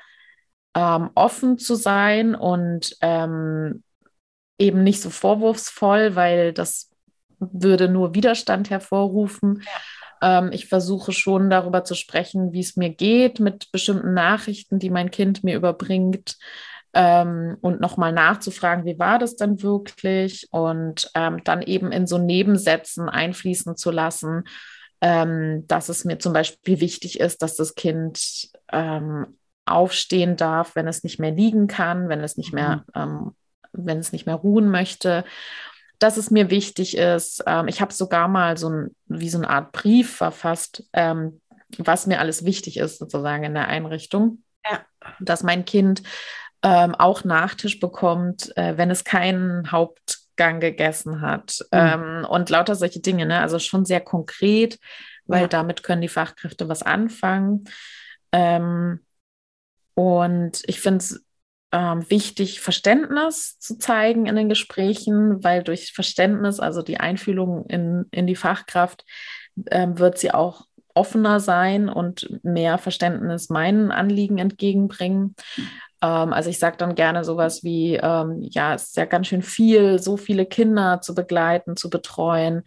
ähm, 0.74 1.10
offen 1.14 1.58
zu 1.58 1.74
sein 1.74 2.34
und 2.34 2.96
ähm, 3.00 3.82
eben 4.58 4.82
nicht 4.84 5.00
so 5.00 5.10
vorwurfsvoll, 5.10 6.14
weil 6.14 6.52
das 6.52 6.90
würde 7.38 7.88
nur 7.88 8.14
Widerstand 8.14 8.70
hervorrufen. 8.70 9.62
Ähm, 10.22 10.50
ich 10.52 10.66
versuche 10.66 11.12
schon 11.12 11.50
darüber 11.50 11.84
zu 11.84 11.94
sprechen, 11.94 12.52
wie 12.52 12.60
es 12.60 12.76
mir 12.76 12.90
geht 12.90 13.40
mit 13.40 13.72
bestimmten 13.72 14.14
Nachrichten, 14.14 14.78
die 14.78 14.90
mein 14.90 15.10
Kind 15.10 15.42
mir 15.42 15.56
überbringt. 15.56 16.36
Ähm, 16.92 17.56
und 17.60 17.80
nochmal 17.80 18.12
nachzufragen, 18.12 18.84
wie 18.84 18.98
war 18.98 19.18
das 19.18 19.36
denn 19.36 19.62
wirklich? 19.62 20.48
Und 20.50 21.10
ähm, 21.14 21.42
dann 21.44 21.62
eben 21.62 21.92
in 21.92 22.06
so 22.06 22.18
Nebensätzen 22.18 23.08
einfließen 23.08 23.76
zu 23.76 23.90
lassen, 23.90 24.44
ähm, 25.00 25.64
dass 25.68 25.88
es 25.88 26.04
mir 26.04 26.18
zum 26.18 26.32
Beispiel 26.32 26.80
wichtig 26.80 27.20
ist, 27.20 27.42
dass 27.42 27.56
das 27.56 27.74
Kind 27.74 28.50
ähm, 28.72 29.38
aufstehen 29.66 30.36
darf, 30.36 30.74
wenn 30.74 30.88
es 30.88 31.04
nicht 31.04 31.20
mehr 31.20 31.30
liegen 31.30 31.68
kann, 31.68 32.08
wenn 32.08 32.20
es 32.20 32.36
nicht 32.36 32.52
mehr, 32.52 32.84
mhm. 32.94 33.00
ähm, 33.00 33.36
wenn 33.72 33.98
es 33.98 34.12
nicht 34.12 34.26
mehr 34.26 34.36
ruhen 34.36 34.70
möchte 34.70 35.24
dass 36.02 36.16
es 36.16 36.30
mir 36.30 36.48
wichtig 36.48 36.96
ist. 36.96 37.44
Ähm, 37.46 37.68
ich 37.68 37.82
habe 37.82 37.92
sogar 37.92 38.26
mal 38.26 38.56
so 38.56 38.70
ein, 38.70 38.96
wie 39.08 39.28
so 39.28 39.36
eine 39.36 39.50
Art 39.50 39.72
Brief 39.72 40.16
verfasst, 40.16 40.88
was 41.78 42.06
mir 42.06 42.20
alles 42.20 42.44
wichtig 42.44 42.78
ist, 42.78 42.98
sozusagen 42.98 43.44
in 43.44 43.54
der 43.54 43.68
Einrichtung. 43.68 44.42
Ja. 44.68 44.80
Dass 45.20 45.42
mein 45.42 45.64
Kind 45.64 46.02
ähm, 46.62 46.94
auch 46.94 47.24
Nachtisch 47.24 47.80
bekommt, 47.80 48.56
äh, 48.56 48.76
wenn 48.76 48.90
es 48.90 49.04
keinen 49.04 49.72
Hauptgang 49.72 50.60
gegessen 50.60 51.20
hat. 51.20 51.58
Mhm. 51.72 51.78
Ähm, 51.78 52.26
und 52.28 52.50
lauter 52.50 52.74
solche 52.74 53.00
Dinge, 53.00 53.26
ne? 53.26 53.40
Also 53.40 53.58
schon 53.58 53.84
sehr 53.84 54.00
konkret, 54.00 54.78
weil 55.24 55.42
ja. 55.42 55.48
damit 55.48 55.82
können 55.82 56.02
die 56.02 56.08
Fachkräfte 56.08 56.68
was 56.68 56.82
anfangen. 56.82 57.64
Ähm, 58.32 59.00
und 59.94 60.62
ich 60.66 60.80
finde 60.80 60.98
es 60.98 61.24
ähm, 61.72 62.08
wichtig, 62.10 62.60
Verständnis 62.60 63.58
zu 63.58 63.78
zeigen 63.78 64.26
in 64.26 64.34
den 64.34 64.48
Gesprächen, 64.48 65.42
weil 65.44 65.62
durch 65.62 65.92
Verständnis, 65.92 66.58
also 66.58 66.82
die 66.82 66.98
Einfühlung 66.98 67.66
in, 67.66 68.06
in 68.10 68.26
die 68.26 68.36
Fachkraft, 68.36 69.04
ähm, 69.70 69.98
wird 69.98 70.18
sie 70.18 70.32
auch 70.32 70.66
offener 70.94 71.38
sein 71.38 71.88
und 71.88 72.40
mehr 72.42 72.78
Verständnis 72.78 73.48
meinen 73.50 73.92
Anliegen 73.92 74.38
entgegenbringen. 74.38 75.36
Ähm, 76.02 76.32
also 76.32 76.50
ich 76.50 76.58
sage 76.58 76.76
dann 76.76 76.94
gerne 76.94 77.24
sowas 77.24 77.62
wie, 77.64 77.96
ähm, 77.96 78.38
ja, 78.40 78.74
es 78.74 78.88
ist 78.88 78.96
ja 78.96 79.04
ganz 79.04 79.28
schön 79.28 79.42
viel, 79.42 79.98
so 79.98 80.16
viele 80.16 80.46
Kinder 80.46 81.00
zu 81.00 81.14
begleiten, 81.14 81.76
zu 81.76 81.90
betreuen. 81.90 82.62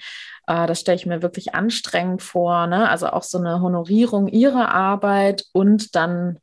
Äh, 0.47 0.67
das 0.67 0.79
stelle 0.79 0.97
ich 0.97 1.05
mir 1.05 1.21
wirklich 1.21 1.55
anstrengend 1.55 2.21
vor. 2.21 2.67
Ne? 2.67 2.89
Also 2.89 3.07
auch 3.07 3.23
so 3.23 3.37
eine 3.37 3.61
Honorierung 3.61 4.27
ihrer 4.27 4.73
Arbeit 4.73 5.45
und 5.53 5.95
dann 5.95 6.39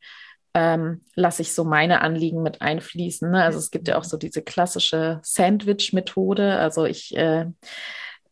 ähm, 0.55 1.03
lasse 1.15 1.43
ich 1.43 1.55
so 1.55 1.65
meine 1.65 2.01
Anliegen 2.01 2.43
mit 2.43 2.61
einfließen. 2.61 3.31
Ne? 3.31 3.43
Also 3.43 3.59
es 3.59 3.71
gibt 3.71 3.89
ja 3.89 3.97
auch 3.97 4.05
so 4.05 4.17
diese 4.17 4.43
klassische 4.43 5.21
Sandwich-Methode. 5.23 6.57
Also 6.59 6.87
ich 6.87 7.17
äh, 7.17 7.47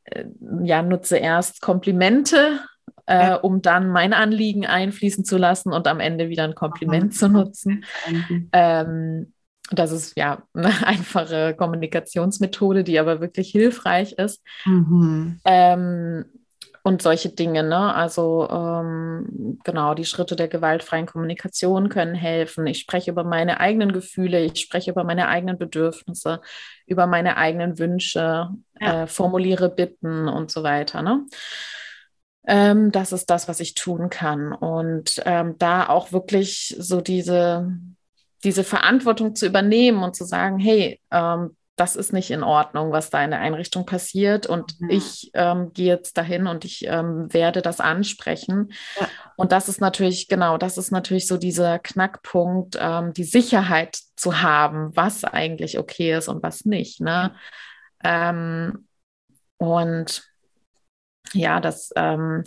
äh, 0.04 0.24
ja, 0.62 0.82
nutze 0.82 1.18
erst 1.18 1.60
Komplimente, 1.60 2.60
äh, 3.08 3.34
um 3.34 3.62
dann 3.62 3.88
mein 3.88 4.12
Anliegen 4.12 4.66
einfließen 4.66 5.24
zu 5.24 5.38
lassen 5.38 5.72
und 5.72 5.86
am 5.86 5.98
Ende 5.98 6.28
wieder 6.28 6.44
ein 6.44 6.54
Kompliment 6.54 7.14
zu 7.14 7.28
nutzen. 7.28 7.84
Ähm, 8.52 9.32
das 9.70 9.92
ist 9.92 10.16
ja 10.16 10.42
eine 10.54 10.86
einfache 10.86 11.54
Kommunikationsmethode, 11.56 12.84
die 12.84 12.98
aber 12.98 13.20
wirklich 13.20 13.50
hilfreich 13.50 14.12
ist. 14.12 14.42
Mhm. 14.66 15.40
Ähm, 15.44 16.24
und 16.82 17.02
solche 17.02 17.30
Dinge. 17.30 17.62
Ne? 17.64 17.94
Also 17.94 18.48
ähm, 18.50 19.58
genau, 19.64 19.94
die 19.94 20.04
Schritte 20.04 20.36
der 20.36 20.48
gewaltfreien 20.48 21.06
Kommunikation 21.06 21.88
können 21.88 22.14
helfen. 22.14 22.66
Ich 22.66 22.78
spreche 22.78 23.10
über 23.10 23.24
meine 23.24 23.60
eigenen 23.60 23.92
Gefühle, 23.92 24.40
ich 24.40 24.60
spreche 24.60 24.90
über 24.90 25.04
meine 25.04 25.28
eigenen 25.28 25.58
Bedürfnisse, 25.58 26.40
über 26.86 27.06
meine 27.06 27.36
eigenen 27.36 27.78
Wünsche, 27.78 28.48
ja. 28.80 29.02
äh, 29.02 29.06
formuliere 29.06 29.68
Bitten 29.68 30.28
und 30.28 30.50
so 30.50 30.62
weiter. 30.62 31.02
Ne? 31.02 31.26
Ähm, 32.48 32.90
das 32.92 33.12
ist 33.12 33.28
das, 33.28 33.46
was 33.46 33.60
ich 33.60 33.74
tun 33.74 34.08
kann. 34.08 34.52
Und 34.54 35.22
ähm, 35.26 35.56
da 35.58 35.88
auch 35.88 36.12
wirklich 36.12 36.74
so 36.78 37.02
diese, 37.02 37.70
diese 38.42 38.64
Verantwortung 38.64 39.34
zu 39.34 39.46
übernehmen 39.46 40.02
und 40.02 40.16
zu 40.16 40.24
sagen, 40.24 40.58
hey, 40.58 40.98
ähm, 41.10 41.54
das 41.76 41.94
ist 41.94 42.12
nicht 42.12 42.30
in 42.30 42.42
Ordnung, 42.42 42.90
was 42.90 43.10
da 43.10 43.22
in 43.22 43.30
der 43.30 43.40
Einrichtung 43.40 43.84
passiert. 43.84 44.46
Und 44.46 44.80
mhm. 44.80 44.90
ich 44.90 45.30
ähm, 45.34 45.72
gehe 45.74 45.88
jetzt 45.88 46.16
dahin 46.16 46.46
und 46.46 46.64
ich 46.64 46.86
ähm, 46.86 47.32
werde 47.32 47.60
das 47.60 47.80
ansprechen. 47.80 48.72
Ja. 48.98 49.08
Und 49.36 49.52
das 49.52 49.68
ist 49.68 49.82
natürlich, 49.82 50.28
genau, 50.28 50.56
das 50.56 50.78
ist 50.78 50.90
natürlich 50.90 51.26
so 51.26 51.36
dieser 51.36 51.78
Knackpunkt, 51.78 52.78
ähm, 52.80 53.12
die 53.12 53.24
Sicherheit 53.24 53.98
zu 54.16 54.40
haben, 54.40 54.96
was 54.96 55.22
eigentlich 55.24 55.78
okay 55.78 56.16
ist 56.16 56.28
und 56.28 56.42
was 56.42 56.64
nicht. 56.64 57.02
Ne? 57.02 57.34
Ähm, 58.02 58.88
und 59.58 60.27
ja, 61.32 61.60
das, 61.60 61.90
ähm, 61.96 62.44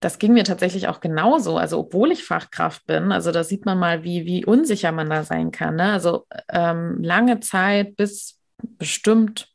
das 0.00 0.18
ging 0.18 0.32
mir 0.32 0.44
tatsächlich 0.44 0.88
auch 0.88 1.00
genauso. 1.00 1.58
Also, 1.58 1.78
obwohl 1.78 2.10
ich 2.10 2.24
Fachkraft 2.24 2.86
bin, 2.86 3.12
also 3.12 3.32
da 3.32 3.44
sieht 3.44 3.66
man 3.66 3.78
mal, 3.78 4.02
wie, 4.02 4.24
wie 4.24 4.44
unsicher 4.44 4.92
man 4.92 5.10
da 5.10 5.24
sein 5.24 5.50
kann. 5.50 5.76
Ne? 5.76 5.92
Also 5.92 6.26
ähm, 6.48 7.02
lange 7.02 7.40
Zeit 7.40 7.96
bis 7.96 8.40
bestimmt 8.62 9.48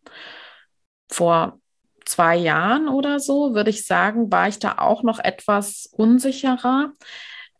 vor 1.12 1.60
zwei 2.06 2.36
Jahren 2.36 2.88
oder 2.88 3.20
so, 3.20 3.56
würde 3.56 3.72
ich 3.72 3.86
sagen, 3.86 4.32
war 4.32 4.48
ich 4.48 4.60
da 4.60 4.78
auch 4.78 5.02
noch 5.02 5.20
etwas 5.20 5.90
unsicherer. 5.92 6.92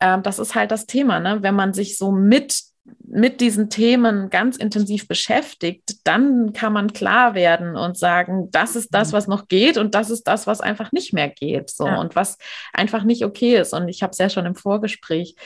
Ähm, 0.00 0.22
das 0.22 0.38
ist 0.38 0.54
halt 0.54 0.70
das 0.70 0.86
Thema, 0.86 1.18
ne? 1.18 1.42
wenn 1.42 1.54
man 1.54 1.72
sich 1.72 1.98
so 1.98 2.12
mit 2.12 2.62
mit 3.08 3.40
diesen 3.40 3.70
Themen 3.70 4.30
ganz 4.30 4.56
intensiv 4.56 5.08
beschäftigt, 5.08 6.00
dann 6.04 6.52
kann 6.52 6.72
man 6.72 6.92
klar 6.92 7.34
werden 7.34 7.76
und 7.76 7.96
sagen, 7.96 8.50
das 8.50 8.76
ist 8.76 8.94
das, 8.94 9.12
mhm. 9.12 9.16
was 9.16 9.26
noch 9.28 9.48
geht 9.48 9.78
und 9.78 9.94
das 9.94 10.10
ist 10.10 10.24
das, 10.24 10.46
was 10.46 10.60
einfach 10.60 10.92
nicht 10.92 11.12
mehr 11.12 11.28
geht, 11.28 11.70
so 11.70 11.86
ja. 11.86 12.00
und 12.00 12.16
was 12.16 12.36
einfach 12.72 13.04
nicht 13.04 13.24
okay 13.24 13.56
ist. 13.56 13.72
Und 13.72 13.88
ich 13.88 14.02
habe 14.02 14.10
es 14.10 14.18
ja 14.18 14.28
schon 14.28 14.46
im 14.46 14.56
Vorgespräch 14.56 15.36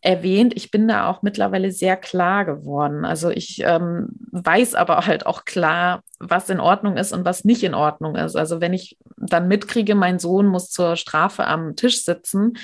erwähnt, 0.00 0.52
ich 0.56 0.70
bin 0.70 0.86
da 0.86 1.10
auch 1.10 1.22
mittlerweile 1.22 1.72
sehr 1.72 1.96
klar 1.96 2.44
geworden. 2.44 3.04
Also 3.04 3.30
ich 3.30 3.60
ähm, 3.64 4.10
weiß 4.30 4.74
aber 4.74 5.06
halt 5.06 5.26
auch 5.26 5.44
klar, 5.44 6.02
was 6.20 6.50
in 6.50 6.60
Ordnung 6.60 6.96
ist 6.96 7.12
und 7.12 7.24
was 7.24 7.44
nicht 7.44 7.64
in 7.64 7.74
Ordnung 7.74 8.14
ist. 8.14 8.36
Also 8.36 8.60
wenn 8.60 8.72
ich 8.72 8.96
dann 9.16 9.48
mitkriege, 9.48 9.96
mein 9.96 10.20
Sohn 10.20 10.46
muss 10.46 10.70
zur 10.70 10.94
Strafe 10.94 11.46
am 11.46 11.74
Tisch 11.74 12.04
sitzen, 12.04 12.54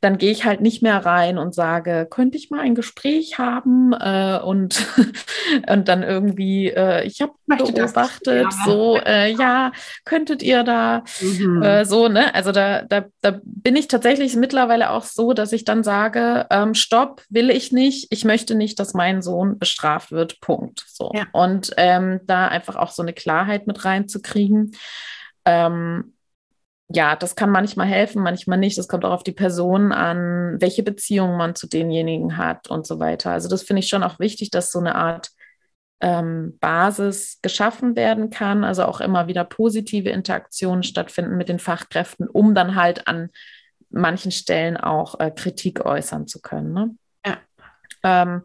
dann 0.00 0.18
gehe 0.18 0.30
ich 0.30 0.44
halt 0.44 0.60
nicht 0.60 0.82
mehr 0.82 1.04
rein 1.04 1.38
und 1.38 1.54
sage, 1.54 2.06
könnte 2.08 2.38
ich 2.38 2.50
mal 2.50 2.60
ein 2.60 2.74
Gespräch 2.74 3.38
haben 3.38 3.92
äh, 3.92 4.38
und, 4.42 4.86
und 5.68 5.88
dann 5.88 6.02
irgendwie, 6.02 6.68
äh, 6.68 7.04
ich 7.04 7.20
habe 7.20 7.32
beobachtet, 7.46 8.46
das, 8.46 8.56
ja. 8.58 8.64
so, 8.64 8.96
äh, 8.98 9.32
ja, 9.32 9.72
könntet 10.04 10.42
ihr 10.42 10.62
da 10.62 11.02
mhm. 11.20 11.62
Äh, 11.62 11.84
so, 11.84 12.08
ne? 12.08 12.34
Also 12.34 12.52
da, 12.52 12.82
da, 12.82 13.06
da 13.20 13.40
bin 13.42 13.76
ich 13.76 13.88
tatsächlich 13.88 14.36
mittlerweile 14.36 14.90
auch 14.90 15.04
so, 15.04 15.32
dass 15.32 15.52
ich 15.52 15.64
dann 15.64 15.82
sage, 15.82 16.46
ähm, 16.50 16.74
stopp, 16.74 17.22
will 17.28 17.50
ich 17.50 17.72
nicht, 17.72 18.08
ich 18.10 18.24
möchte 18.24 18.54
nicht, 18.54 18.78
dass 18.78 18.94
mein 18.94 19.22
Sohn 19.22 19.58
bestraft 19.58 20.12
wird, 20.12 20.40
Punkt. 20.40 20.84
So. 20.86 21.10
Ja. 21.14 21.26
Und 21.32 21.72
ähm, 21.76 22.20
da 22.24 22.48
einfach 22.48 22.76
auch 22.76 22.90
so 22.90 23.02
eine 23.02 23.12
Klarheit 23.12 23.66
mit 23.66 23.84
reinzukriegen. 23.84 24.72
Ähm, 25.44 26.14
ja, 26.90 27.16
das 27.16 27.36
kann 27.36 27.50
manchmal 27.50 27.86
helfen, 27.86 28.22
manchmal 28.22 28.58
nicht. 28.58 28.78
Das 28.78 28.88
kommt 28.88 29.04
auch 29.04 29.12
auf 29.12 29.22
die 29.22 29.32
Person 29.32 29.92
an, 29.92 30.56
welche 30.60 30.82
Beziehung 30.82 31.36
man 31.36 31.54
zu 31.54 31.66
denjenigen 31.66 32.38
hat 32.38 32.70
und 32.70 32.86
so 32.86 32.98
weiter. 32.98 33.30
Also 33.30 33.48
das 33.48 33.62
finde 33.62 33.80
ich 33.80 33.88
schon 33.88 34.02
auch 34.02 34.18
wichtig, 34.18 34.50
dass 34.50 34.72
so 34.72 34.78
eine 34.78 34.94
Art 34.94 35.30
ähm, 36.00 36.56
Basis 36.60 37.40
geschaffen 37.42 37.94
werden 37.94 38.30
kann, 38.30 38.64
also 38.64 38.84
auch 38.84 39.00
immer 39.00 39.26
wieder 39.26 39.44
positive 39.44 40.08
Interaktionen 40.08 40.82
stattfinden 40.82 41.36
mit 41.36 41.48
den 41.48 41.58
Fachkräften, 41.58 42.26
um 42.26 42.54
dann 42.54 42.74
halt 42.74 43.06
an 43.06 43.30
manchen 43.90 44.30
Stellen 44.30 44.76
auch 44.76 45.18
äh, 45.20 45.30
Kritik 45.30 45.84
äußern 45.84 46.26
zu 46.26 46.40
können. 46.40 46.72
Ne? 46.72 46.94
Ja. 47.26 47.38
Ähm, 48.02 48.42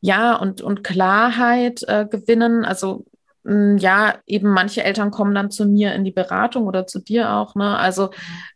ja, 0.00 0.34
und, 0.36 0.62
und 0.62 0.82
Klarheit 0.82 1.82
äh, 1.86 2.06
gewinnen. 2.06 2.64
Also 2.64 3.04
ja, 3.44 4.16
eben 4.26 4.50
manche 4.50 4.84
Eltern 4.84 5.10
kommen 5.10 5.34
dann 5.34 5.50
zu 5.50 5.64
mir 5.64 5.94
in 5.94 6.04
die 6.04 6.10
Beratung 6.10 6.66
oder 6.66 6.86
zu 6.86 6.98
dir 6.98 7.32
auch, 7.32 7.54
ne? 7.54 7.78
Also 7.78 8.10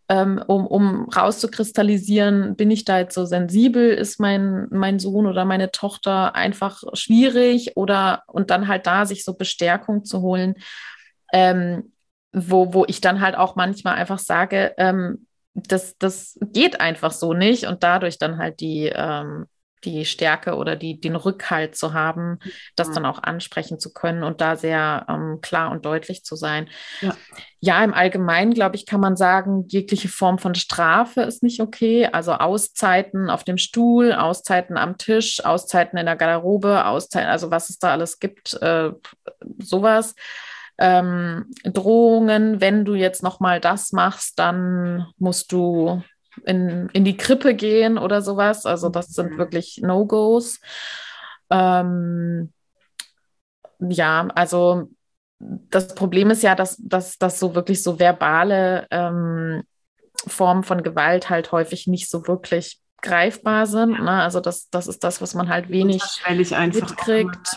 ähm, 0.09 0.43
um, 0.47 0.67
um 0.67 1.09
rauszukristallisieren, 1.09 2.57
bin 2.57 2.71
ich 2.71 2.85
da 2.85 2.99
jetzt 2.99 3.15
so 3.15 3.25
sensibel, 3.25 3.91
ist 3.91 4.21
mein, 4.21 4.67
mein 4.71 4.99
Sohn 4.99 5.27
oder 5.27 5.45
meine 5.45 5.71
Tochter 5.71 6.35
einfach 6.35 6.83
schwierig 6.93 7.77
oder 7.77 8.23
und 8.27 8.51
dann 8.51 8.69
halt 8.69 8.87
da 8.87 9.07
sich 9.07 9.25
so 9.25 9.35
Bestärkung 9.35 10.05
zu 10.05 10.21
holen, 10.21 10.57
ähm, 11.33 11.93
wo, 12.33 12.75
wo 12.75 12.85
ich 12.87 13.01
dann 13.01 13.21
halt 13.21 13.37
auch 13.37 13.57
manchmal 13.57 13.95
einfach 13.95 14.19
sage, 14.19 14.75
ähm, 14.77 15.27
das, 15.55 15.97
das 15.99 16.39
geht 16.41 16.81
einfach 16.81 17.13
so 17.13 17.33
nicht 17.33 17.67
und 17.67 17.83
dadurch 17.83 18.19
dann 18.19 18.39
halt 18.39 18.61
die, 18.61 18.91
ähm, 18.95 19.47
die 19.85 20.05
Stärke 20.05 20.55
oder 20.55 20.77
die, 20.77 21.01
den 21.01 21.17
Rückhalt 21.17 21.77
zu 21.77 21.93
haben, 21.93 22.39
das 22.77 22.89
ja. 22.89 22.95
dann 22.95 23.07
auch 23.07 23.23
ansprechen 23.23 23.79
zu 23.79 23.93
können 23.93 24.23
und 24.23 24.41
da 24.41 24.57
sehr 24.57 25.07
ähm, 25.09 25.39
klar 25.41 25.71
und 25.71 25.85
deutlich 25.85 26.25
zu 26.25 26.37
sein. 26.37 26.69
Ja. 27.01 27.17
ja, 27.61 27.85
im 27.85 27.95
Allgemeinen, 27.95 28.55
glaube 28.55 28.77
ich, 28.77 28.87
kann 28.87 29.01
man 29.01 29.17
sagen, 29.17 29.65
jegliche 29.69 30.09
Form 30.09 30.39
von 30.39 30.55
Strafe 30.55 31.23
ist 31.23 31.43
nicht 31.43 31.61
okay. 31.61 32.07
Also 32.07 32.33
Auszeiten 32.33 33.31
auf 33.31 33.45
dem 33.45 33.59
Stuhl, 33.59 34.13
Auszeiten 34.13 34.77
am 34.77 34.99
Tisch, 34.99 35.45
Auszeiten 35.45 35.99
in 35.99 36.07
der 36.07 36.17
Garderobe, 36.17 36.87
Auszeiten, 36.87 37.29
also 37.29 37.51
was 37.51 37.71
es 37.71 37.79
da 37.79 37.93
alles 37.93 38.19
gibt, 38.19 38.55
äh, 38.63 38.91
sowas 39.59 40.15
ähm, 40.79 41.47
Drohungen, 41.65 42.61
wenn 42.61 42.85
du 42.85 42.95
jetzt 42.95 43.23
nochmal 43.23 43.61
das 43.61 43.93
machst, 43.93 44.39
dann 44.39 45.07
musst 45.19 45.53
du 45.53 46.03
in, 46.45 46.89
in 46.93 47.05
die 47.05 47.17
Krippe 47.17 47.55
gehen 47.55 47.99
oder 47.99 48.23
sowas. 48.23 48.67
Also 48.67 48.89
das 48.89 49.09
sind 49.09 49.33
mhm. 49.33 49.39
wirklich 49.39 49.81
No-Gos. 49.83 50.61
Ähm, 51.51 52.53
ja, 53.81 54.29
also 54.35 54.89
das 55.39 55.95
Problem 55.95 56.31
ist 56.31 56.43
ja, 56.43 56.55
dass, 56.55 56.77
dass, 56.79 57.19
dass 57.19 57.39
so 57.39 57.55
wirklich 57.55 57.83
so 57.83 57.99
verbale 57.99 58.87
ähm, 58.91 59.65
Formen 60.27 60.63
von 60.63 60.83
Gewalt 60.83 61.31
halt 61.31 61.53
häufig 61.53 61.87
nicht 61.87 62.09
so 62.09 62.27
wirklich 62.29 62.81
greifbar 63.01 63.67
sind. 63.67 64.01
Ne? 64.01 64.23
Also 64.23 64.41
das, 64.41 64.71
das 64.71 64.87
ist 64.87 65.03
das, 65.03 65.21
was 65.21 65.35
man 65.35 65.49
halt 65.49 65.69
wenig 65.69 66.03
mitkriegt 66.29 67.57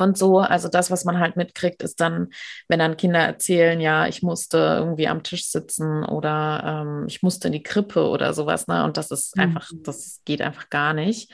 und 0.00 0.16
so. 0.18 0.38
Also 0.38 0.68
das, 0.68 0.90
was 0.90 1.04
man 1.04 1.18
halt 1.18 1.36
mitkriegt, 1.36 1.82
ist 1.82 2.00
dann, 2.00 2.28
wenn 2.68 2.78
dann 2.78 2.96
Kinder 2.96 3.20
erzählen, 3.20 3.80
ja, 3.80 4.06
ich 4.06 4.22
musste 4.22 4.58
irgendwie 4.58 5.08
am 5.08 5.22
Tisch 5.22 5.48
sitzen 5.48 6.04
oder 6.04 6.84
ähm, 6.84 7.04
ich 7.08 7.22
musste 7.22 7.48
in 7.48 7.52
die 7.52 7.62
Krippe 7.62 8.08
oder 8.08 8.34
sowas, 8.34 8.66
ne? 8.66 8.84
Und 8.84 8.96
das 8.96 9.10
ist 9.10 9.36
mhm. 9.36 9.42
einfach, 9.42 9.70
das 9.82 10.20
geht 10.24 10.42
einfach 10.42 10.70
gar 10.70 10.94
nicht. 10.94 11.30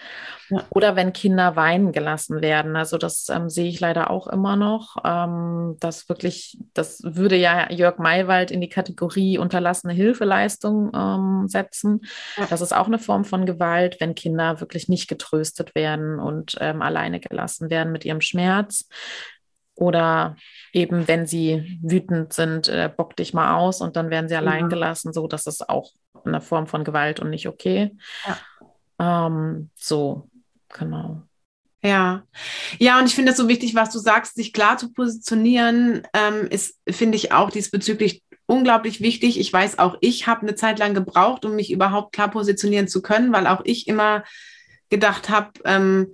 Ja. 0.51 0.64
Oder 0.70 0.96
wenn 0.96 1.12
Kinder 1.12 1.57
weinen 1.57 1.92
gelassen 1.92 2.42
werden. 2.42 2.77
Also 2.77 2.98
das 2.98 3.29
ähm, 3.31 3.48
sehe 3.48 3.68
ich 3.68 3.81
leider 3.81 4.11
auch 4.11 4.27
immer 4.27 4.57
noch. 4.57 4.96
Ähm, 5.05 5.77
das 5.81 6.09
wirklich, 6.09 6.59
das 6.75 7.01
würde 7.03 7.37
ja 7.37 7.70
Jörg 7.70 7.98
Maywald 7.98 8.51
in 8.51 8.61
die 8.61 8.68
Kategorie 8.68 9.38
unterlassene 9.38 9.92
Hilfeleistung 9.94 10.92
ähm, 10.94 11.48
setzen. 11.48 12.03
Ja. 12.37 12.46
Das 12.51 12.61
ist 12.61 12.75
auch 12.75 12.87
eine 12.87 12.98
Form 12.98 13.25
von 13.25 13.46
Gewalt, 13.46 13.96
wenn 14.01 14.14
Kinder 14.14 14.61
wirklich 14.61 14.88
nicht 14.88 15.09
getröstet 15.09 15.75
werden 15.75 16.18
und 16.18 16.57
ähm, 16.61 16.83
alleine 16.83 17.20
gelassen 17.20 17.70
werden 17.70 17.92
mit 17.92 18.05
ihrem 18.05 18.20
Schmerz. 18.20 18.51
Schmerz. 18.52 18.88
Oder 19.74 20.36
eben, 20.72 21.08
wenn 21.08 21.26
sie 21.26 21.78
wütend 21.82 22.32
sind, 22.32 22.68
äh, 22.68 22.90
bock 22.94 23.16
dich 23.16 23.32
mal 23.32 23.56
aus 23.56 23.80
und 23.80 23.96
dann 23.96 24.10
werden 24.10 24.28
sie 24.28 24.36
allein 24.36 24.68
gelassen. 24.68 25.12
So, 25.12 25.26
das 25.26 25.46
ist 25.46 25.68
auch 25.68 25.92
eine 26.24 26.40
Form 26.40 26.66
von 26.66 26.84
Gewalt 26.84 27.20
und 27.20 27.30
nicht 27.30 27.48
okay. 27.48 27.96
Ja. 28.26 29.26
Ähm, 29.26 29.70
so, 29.74 30.28
genau. 30.68 31.22
Ja, 31.82 32.22
ja, 32.78 33.00
und 33.00 33.06
ich 33.06 33.14
finde 33.14 33.32
es 33.32 33.38
so 33.38 33.48
wichtig, 33.48 33.74
was 33.74 33.90
du 33.90 33.98
sagst, 33.98 34.36
sich 34.36 34.52
klar 34.52 34.76
zu 34.78 34.92
positionieren, 34.92 36.06
ähm, 36.12 36.46
ist, 36.48 36.78
finde 36.88 37.16
ich 37.16 37.32
auch 37.32 37.50
diesbezüglich 37.50 38.22
unglaublich 38.46 39.00
wichtig. 39.00 39.40
Ich 39.40 39.52
weiß 39.52 39.80
auch, 39.80 39.96
ich 40.00 40.28
habe 40.28 40.42
eine 40.42 40.54
Zeit 40.54 40.78
lang 40.78 40.94
gebraucht, 40.94 41.44
um 41.44 41.56
mich 41.56 41.72
überhaupt 41.72 42.12
klar 42.12 42.30
positionieren 42.30 42.86
zu 42.86 43.02
können, 43.02 43.32
weil 43.32 43.48
auch 43.48 43.62
ich 43.64 43.88
immer 43.88 44.22
gedacht 44.90 45.28
habe, 45.28 45.50
ähm, 45.64 46.12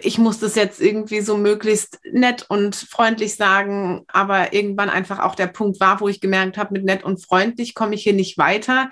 ich 0.00 0.18
muss 0.18 0.38
das 0.38 0.54
jetzt 0.54 0.80
irgendwie 0.80 1.20
so 1.20 1.36
möglichst 1.36 2.00
nett 2.10 2.46
und 2.48 2.74
freundlich 2.76 3.34
sagen, 3.36 4.04
aber 4.08 4.52
irgendwann 4.52 4.90
einfach 4.90 5.20
auch 5.20 5.34
der 5.34 5.46
Punkt 5.46 5.80
war, 5.80 6.00
wo 6.00 6.08
ich 6.08 6.20
gemerkt 6.20 6.56
habe, 6.56 6.72
mit 6.72 6.84
nett 6.84 7.04
und 7.04 7.24
freundlich 7.24 7.74
komme 7.74 7.94
ich 7.94 8.02
hier 8.02 8.12
nicht 8.12 8.38
weiter, 8.38 8.90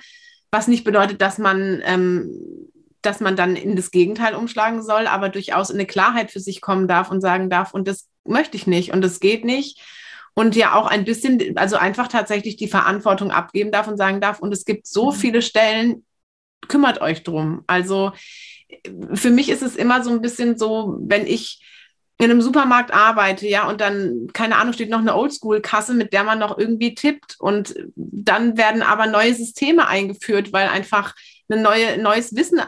was 0.51 0.69
nicht 0.69 0.85
bedeutet, 0.85 1.21
dass 1.21 1.39
man, 1.39 1.81
ähm, 1.85 2.31
dass 3.03 3.21
man 3.21 3.37
dann 3.37 3.57
in 3.57 3.77
das 3.77 3.91
Gegenteil 3.91 4.35
umschlagen 4.35 4.83
soll, 4.83 5.07
aber 5.07 5.29
durchaus 5.29 5.71
in 5.71 5.77
eine 5.77 5.87
Klarheit 5.87 6.31
für 6.31 6.41
sich 6.41 6.61
kommen 6.61 6.89
darf 6.89 7.11
und 7.11 7.21
sagen 7.21 7.51
darf, 7.51 7.73
und 7.73 7.89
das 7.89 8.09
möchte 8.25 8.57
ich 8.57 8.67
nicht 8.67 8.93
und 8.93 9.03
das 9.03 9.21
geht 9.21 9.45
nicht. 9.45 9.81
Und 10.35 10.55
ja 10.55 10.75
auch 10.75 10.87
ein 10.87 11.05
bisschen, 11.05 11.57
also 11.57 11.77
einfach 11.77 12.09
tatsächlich 12.09 12.57
die 12.57 12.69
Verantwortung 12.69 13.31
abgeben 13.31 13.73
darf 13.73 13.89
und 13.89 13.97
sagen 13.97 14.21
darf, 14.21 14.41
und 14.41 14.53
es 14.53 14.65
gibt 14.65 14.87
so 14.87 15.11
mhm. 15.11 15.15
viele 15.15 15.43
Stellen, 15.43 16.05
kümmert 16.69 17.01
euch 17.01 17.23
drum. 17.23 17.65
Also 17.67 18.13
für 19.15 19.31
mich 19.31 19.49
ist 19.49 19.63
es 19.63 19.77
immer 19.77 20.03
so 20.03 20.11
ein 20.11 20.21
bisschen 20.21 20.59
so, 20.59 20.99
wenn 21.01 21.27
ich 21.27 21.63
in 22.19 22.31
einem 22.31 22.43
Supermarkt 22.43 22.93
arbeite, 22.93 23.49
ja, 23.49 23.67
und 23.67 23.81
dann, 23.81 24.29
keine 24.35 24.57
Ahnung, 24.57 24.75
steht 24.75 24.91
noch 24.91 24.99
eine 24.99 25.17
Oldschool-Kasse, 25.17 25.95
mit 25.95 26.13
der 26.13 26.23
man 26.23 26.39
noch 26.39 26.59
irgendwie 26.59 26.95
tippt. 26.95 27.37
Und 27.39 27.75
dann 27.97 28.59
werden 28.59 28.83
aber 28.83 29.07
neue 29.07 29.35
Systeme 29.35 29.89
eingeführt, 29.89 30.53
weil 30.53 30.69
einfach 30.69 31.15
ein 31.51 31.63
neue, 31.63 31.97
neues 31.97 32.37
Wissen 32.37 32.61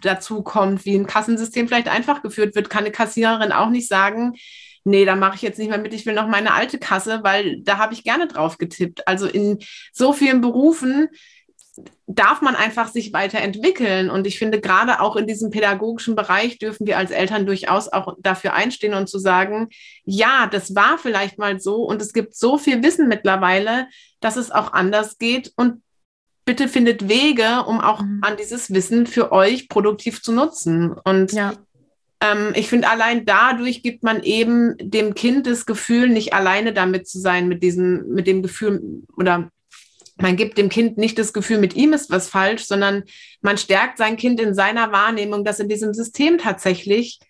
dazu 0.00 0.42
kommt, 0.42 0.84
wie 0.84 0.94
ein 0.94 1.08
Kassensystem 1.08 1.66
vielleicht 1.66 1.88
einfach 1.88 2.22
geführt 2.22 2.54
wird, 2.54 2.70
kann 2.70 2.84
eine 2.84 2.92
Kassiererin 2.92 3.50
auch 3.50 3.70
nicht 3.70 3.88
sagen, 3.88 4.34
nee, 4.84 5.04
da 5.04 5.16
mache 5.16 5.34
ich 5.34 5.42
jetzt 5.42 5.58
nicht 5.58 5.68
mehr 5.68 5.78
mit, 5.78 5.92
ich 5.92 6.06
will 6.06 6.14
noch 6.14 6.28
meine 6.28 6.54
alte 6.54 6.78
Kasse, 6.78 7.20
weil 7.22 7.60
da 7.62 7.78
habe 7.78 7.94
ich 7.94 8.04
gerne 8.04 8.28
drauf 8.28 8.58
getippt. 8.58 9.06
Also 9.08 9.26
in 9.26 9.58
so 9.92 10.12
vielen 10.12 10.40
Berufen 10.40 11.08
darf 12.06 12.42
man 12.42 12.56
einfach 12.56 12.88
sich 12.88 13.12
weiterentwickeln. 13.12 14.10
Und 14.10 14.26
ich 14.26 14.38
finde, 14.38 14.60
gerade 14.60 15.00
auch 15.00 15.16
in 15.16 15.26
diesem 15.26 15.50
pädagogischen 15.50 16.16
Bereich 16.16 16.58
dürfen 16.58 16.86
wir 16.86 16.98
als 16.98 17.10
Eltern 17.10 17.46
durchaus 17.46 17.88
auch 17.88 18.16
dafür 18.20 18.54
einstehen 18.54 18.94
und 18.94 19.08
zu 19.08 19.18
sagen, 19.18 19.68
ja, 20.04 20.48
das 20.50 20.74
war 20.74 20.98
vielleicht 20.98 21.38
mal 21.38 21.60
so 21.60 21.84
und 21.84 22.02
es 22.02 22.12
gibt 22.12 22.34
so 22.34 22.58
viel 22.58 22.82
Wissen 22.82 23.08
mittlerweile, 23.08 23.86
dass 24.20 24.36
es 24.36 24.50
auch 24.50 24.72
anders 24.72 25.18
geht. 25.18 25.52
Und 25.56 25.82
bitte 26.44 26.68
findet 26.68 27.08
Wege, 27.08 27.64
um 27.66 27.80
auch 27.80 28.02
mhm. 28.02 28.20
an 28.22 28.36
dieses 28.36 28.72
Wissen 28.72 29.06
für 29.06 29.30
euch 29.30 29.68
produktiv 29.68 30.20
zu 30.20 30.32
nutzen. 30.32 30.92
Und 31.04 31.32
ja. 31.32 31.52
ähm, 32.20 32.52
ich 32.56 32.68
finde, 32.68 32.88
allein 32.88 33.24
dadurch 33.24 33.84
gibt 33.84 34.02
man 34.02 34.24
eben 34.24 34.74
dem 34.78 35.14
Kind 35.14 35.46
das 35.46 35.64
Gefühl, 35.64 36.08
nicht 36.08 36.34
alleine 36.34 36.72
damit 36.72 37.06
zu 37.06 37.20
sein, 37.20 37.46
mit 37.46 37.62
diesem, 37.62 38.08
mit 38.08 38.26
dem 38.26 38.42
Gefühl 38.42 39.04
oder 39.16 39.48
man 40.20 40.36
gibt 40.36 40.58
dem 40.58 40.68
Kind 40.68 40.98
nicht 40.98 41.18
das 41.18 41.32
Gefühl, 41.32 41.58
mit 41.58 41.74
ihm 41.74 41.92
ist 41.92 42.10
was 42.10 42.28
falsch, 42.28 42.64
sondern 42.64 43.04
man 43.40 43.58
stärkt 43.58 43.98
sein 43.98 44.16
Kind 44.16 44.40
in 44.40 44.54
seiner 44.54 44.92
Wahrnehmung, 44.92 45.44
dass 45.44 45.60
in 45.60 45.68
diesem 45.68 45.94
System 45.94 46.38
tatsächlich 46.38 47.20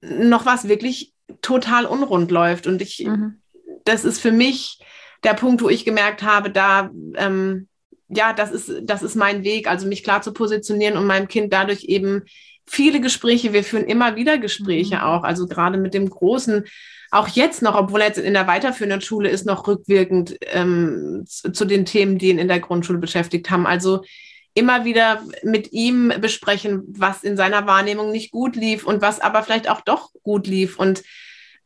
noch 0.00 0.46
was 0.46 0.68
wirklich 0.68 1.12
total 1.40 1.86
unrund 1.86 2.30
läuft. 2.30 2.66
Und 2.66 2.82
ich, 2.82 3.04
mhm. 3.04 3.40
das 3.84 4.04
ist 4.04 4.20
für 4.20 4.32
mich 4.32 4.80
der 5.24 5.34
Punkt, 5.34 5.62
wo 5.62 5.68
ich 5.68 5.84
gemerkt 5.84 6.22
habe, 6.22 6.50
da, 6.50 6.90
ähm, 7.16 7.68
ja, 8.08 8.32
das 8.32 8.50
ist, 8.50 8.70
das 8.82 9.02
ist 9.02 9.14
mein 9.14 9.44
Weg, 9.44 9.68
also 9.68 9.86
mich 9.86 10.04
klar 10.04 10.22
zu 10.22 10.32
positionieren 10.32 10.96
und 10.96 11.06
meinem 11.06 11.28
Kind 11.28 11.52
dadurch 11.52 11.84
eben 11.84 12.22
viele 12.66 13.00
Gespräche, 13.00 13.52
wir 13.52 13.64
führen 13.64 13.84
immer 13.84 14.16
wieder 14.16 14.38
Gespräche 14.38 14.96
mhm. 14.96 15.02
auch, 15.02 15.24
also 15.24 15.46
gerade 15.46 15.78
mit 15.78 15.94
dem 15.94 16.08
Großen, 16.08 16.64
auch 17.12 17.28
jetzt 17.28 17.60
noch, 17.60 17.76
obwohl 17.76 18.00
er 18.00 18.08
jetzt 18.08 18.18
in 18.18 18.32
der 18.32 18.46
weiterführenden 18.46 19.02
Schule 19.02 19.28
ist, 19.28 19.44
noch 19.44 19.68
rückwirkend 19.68 20.38
ähm, 20.52 21.24
zu, 21.26 21.66
den 21.66 21.84
Themen, 21.84 22.16
die 22.16 22.30
ihn 22.30 22.38
in 22.38 22.48
der 22.48 22.58
Grundschule 22.58 22.98
beschäftigt 22.98 23.50
haben. 23.50 23.66
Also 23.66 24.02
immer 24.54 24.86
wieder 24.86 25.22
mit 25.42 25.72
ihm 25.72 26.10
besprechen, 26.20 26.82
was 26.88 27.22
in 27.22 27.36
seiner 27.36 27.66
Wahrnehmung 27.66 28.12
nicht 28.12 28.32
gut 28.32 28.56
lief 28.56 28.86
und 28.86 29.02
was 29.02 29.20
aber 29.20 29.42
vielleicht 29.42 29.68
auch 29.68 29.82
doch 29.82 30.10
gut 30.22 30.46
lief. 30.46 30.78
Und 30.78 31.02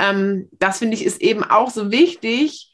ähm, 0.00 0.48
das 0.58 0.80
finde 0.80 0.96
ich 0.96 1.04
ist 1.04 1.22
eben 1.22 1.44
auch 1.44 1.70
so 1.70 1.92
wichtig. 1.92 2.72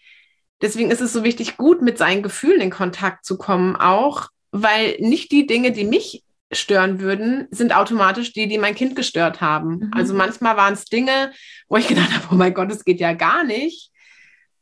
Deswegen 0.63 0.91
ist 0.91 1.03
es 1.03 1.13
so 1.13 1.25
wichtig, 1.25 1.59
gut 1.59 1.83
mit 1.83 1.99
seinen 1.99 2.23
Gefühlen 2.23 2.63
in 2.63 2.71
Kontakt 2.71 3.27
zu 3.27 3.37
kommen, 3.37 3.77
auch 3.77 4.29
weil 4.51 4.97
nicht 4.99 5.31
die 5.31 5.47
Dinge, 5.47 5.73
die 5.73 5.85
mich 5.85 6.25
stören 6.53 7.01
würden, 7.01 7.49
sind 7.51 7.75
automatisch 7.75 8.33
die, 8.33 8.47
die 8.47 8.59
mein 8.59 8.75
Kind 8.75 8.97
gestört 8.97 9.41
haben. 9.41 9.79
Mhm. 9.79 9.91
Also 9.93 10.15
manchmal 10.15 10.57
waren 10.57 10.75
es 10.75 10.85
Dinge, 10.85 11.33
wo 11.69 11.77
ich 11.77 11.89
gedacht 11.89 12.13
habe, 12.13 12.27
oh 12.31 12.35
mein 12.35 12.55
Gott, 12.55 12.71
es 12.71 12.85
geht 12.85 13.01
ja 13.01 13.13
gar 13.13 13.45
nicht. 13.45 13.91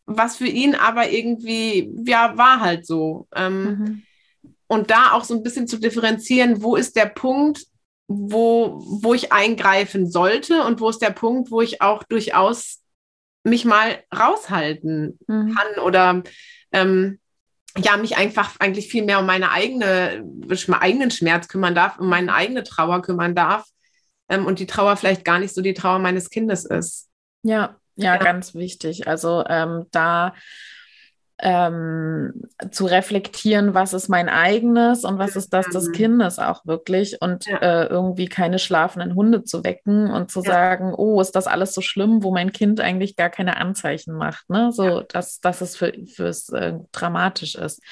Was 0.06 0.36
für 0.36 0.46
ihn 0.46 0.74
aber 0.74 1.10
irgendwie, 1.10 1.92
ja, 2.04 2.36
war 2.36 2.60
halt 2.60 2.86
so. 2.86 3.28
Ähm, 3.34 3.64
mhm. 3.64 4.02
Und 4.66 4.90
da 4.90 5.12
auch 5.12 5.24
so 5.24 5.34
ein 5.34 5.42
bisschen 5.42 5.66
zu 5.66 5.78
differenzieren, 5.78 6.62
wo 6.62 6.76
ist 6.76 6.96
der 6.96 7.06
Punkt, 7.06 7.66
wo, 8.06 8.80
wo 8.80 9.14
ich 9.14 9.32
eingreifen 9.32 10.10
sollte 10.10 10.64
und 10.64 10.80
wo 10.80 10.88
ist 10.88 11.00
der 11.00 11.10
Punkt, 11.10 11.50
wo 11.50 11.60
ich 11.60 11.80
auch 11.80 12.02
durchaus 12.04 12.80
mich 13.44 13.64
mal 13.64 14.02
raushalten 14.16 15.18
mhm. 15.26 15.54
kann 15.54 15.84
oder 15.84 16.22
ähm, 16.72 17.18
ja, 17.78 17.96
mich 17.96 18.16
einfach 18.16 18.56
eigentlich 18.58 18.88
viel 18.88 19.04
mehr 19.04 19.20
um 19.20 19.26
meine 19.26 19.50
eigene, 19.50 20.24
meinen 20.24 20.80
eigenen 20.80 21.10
Schmerz 21.10 21.48
kümmern 21.48 21.74
darf, 21.74 21.98
um 21.98 22.08
meine 22.08 22.34
eigene 22.34 22.64
Trauer 22.64 23.02
kümmern 23.02 23.34
darf 23.34 23.64
ähm, 24.28 24.46
und 24.46 24.58
die 24.58 24.66
Trauer 24.66 24.96
vielleicht 24.96 25.24
gar 25.24 25.38
nicht 25.38 25.54
so 25.54 25.62
die 25.62 25.74
Trauer 25.74 25.98
meines 25.98 26.30
Kindes 26.30 26.64
ist. 26.64 27.08
Ja, 27.42 27.76
ja, 27.96 28.14
ja. 28.14 28.16
ganz 28.16 28.54
wichtig. 28.54 29.06
Also 29.06 29.44
ähm, 29.48 29.86
da 29.90 30.34
ähm, 31.42 32.48
zu 32.70 32.86
reflektieren, 32.86 33.74
was 33.74 33.92
ist 33.92 34.08
mein 34.08 34.28
eigenes 34.28 35.04
und 35.04 35.18
was 35.18 35.36
ist 35.36 35.52
das 35.52 35.66
des 35.68 35.88
mhm. 35.88 35.92
Kindes 35.92 36.38
auch 36.38 36.66
wirklich 36.66 37.20
und 37.20 37.46
ja. 37.46 37.58
äh, 37.58 37.86
irgendwie 37.86 38.26
keine 38.26 38.58
schlafenden 38.58 39.14
Hunde 39.14 39.44
zu 39.44 39.64
wecken 39.64 40.10
und 40.10 40.30
zu 40.30 40.42
ja. 40.42 40.52
sagen, 40.52 40.94
oh, 40.94 41.20
ist 41.20 41.36
das 41.36 41.46
alles 41.46 41.74
so 41.74 41.80
schlimm, 41.80 42.22
wo 42.22 42.30
mein 42.30 42.52
Kind 42.52 42.80
eigentlich 42.80 43.16
gar 43.16 43.30
keine 43.30 43.56
Anzeichen 43.56 44.14
macht, 44.14 44.48
ne? 44.50 44.70
So, 44.72 44.84
ja. 44.84 45.02
dass, 45.08 45.40
dass 45.40 45.60
es 45.60 45.76
für, 45.76 45.92
fürs 46.06 46.50
äh, 46.50 46.74
dramatisch 46.92 47.54
ist. 47.54 47.82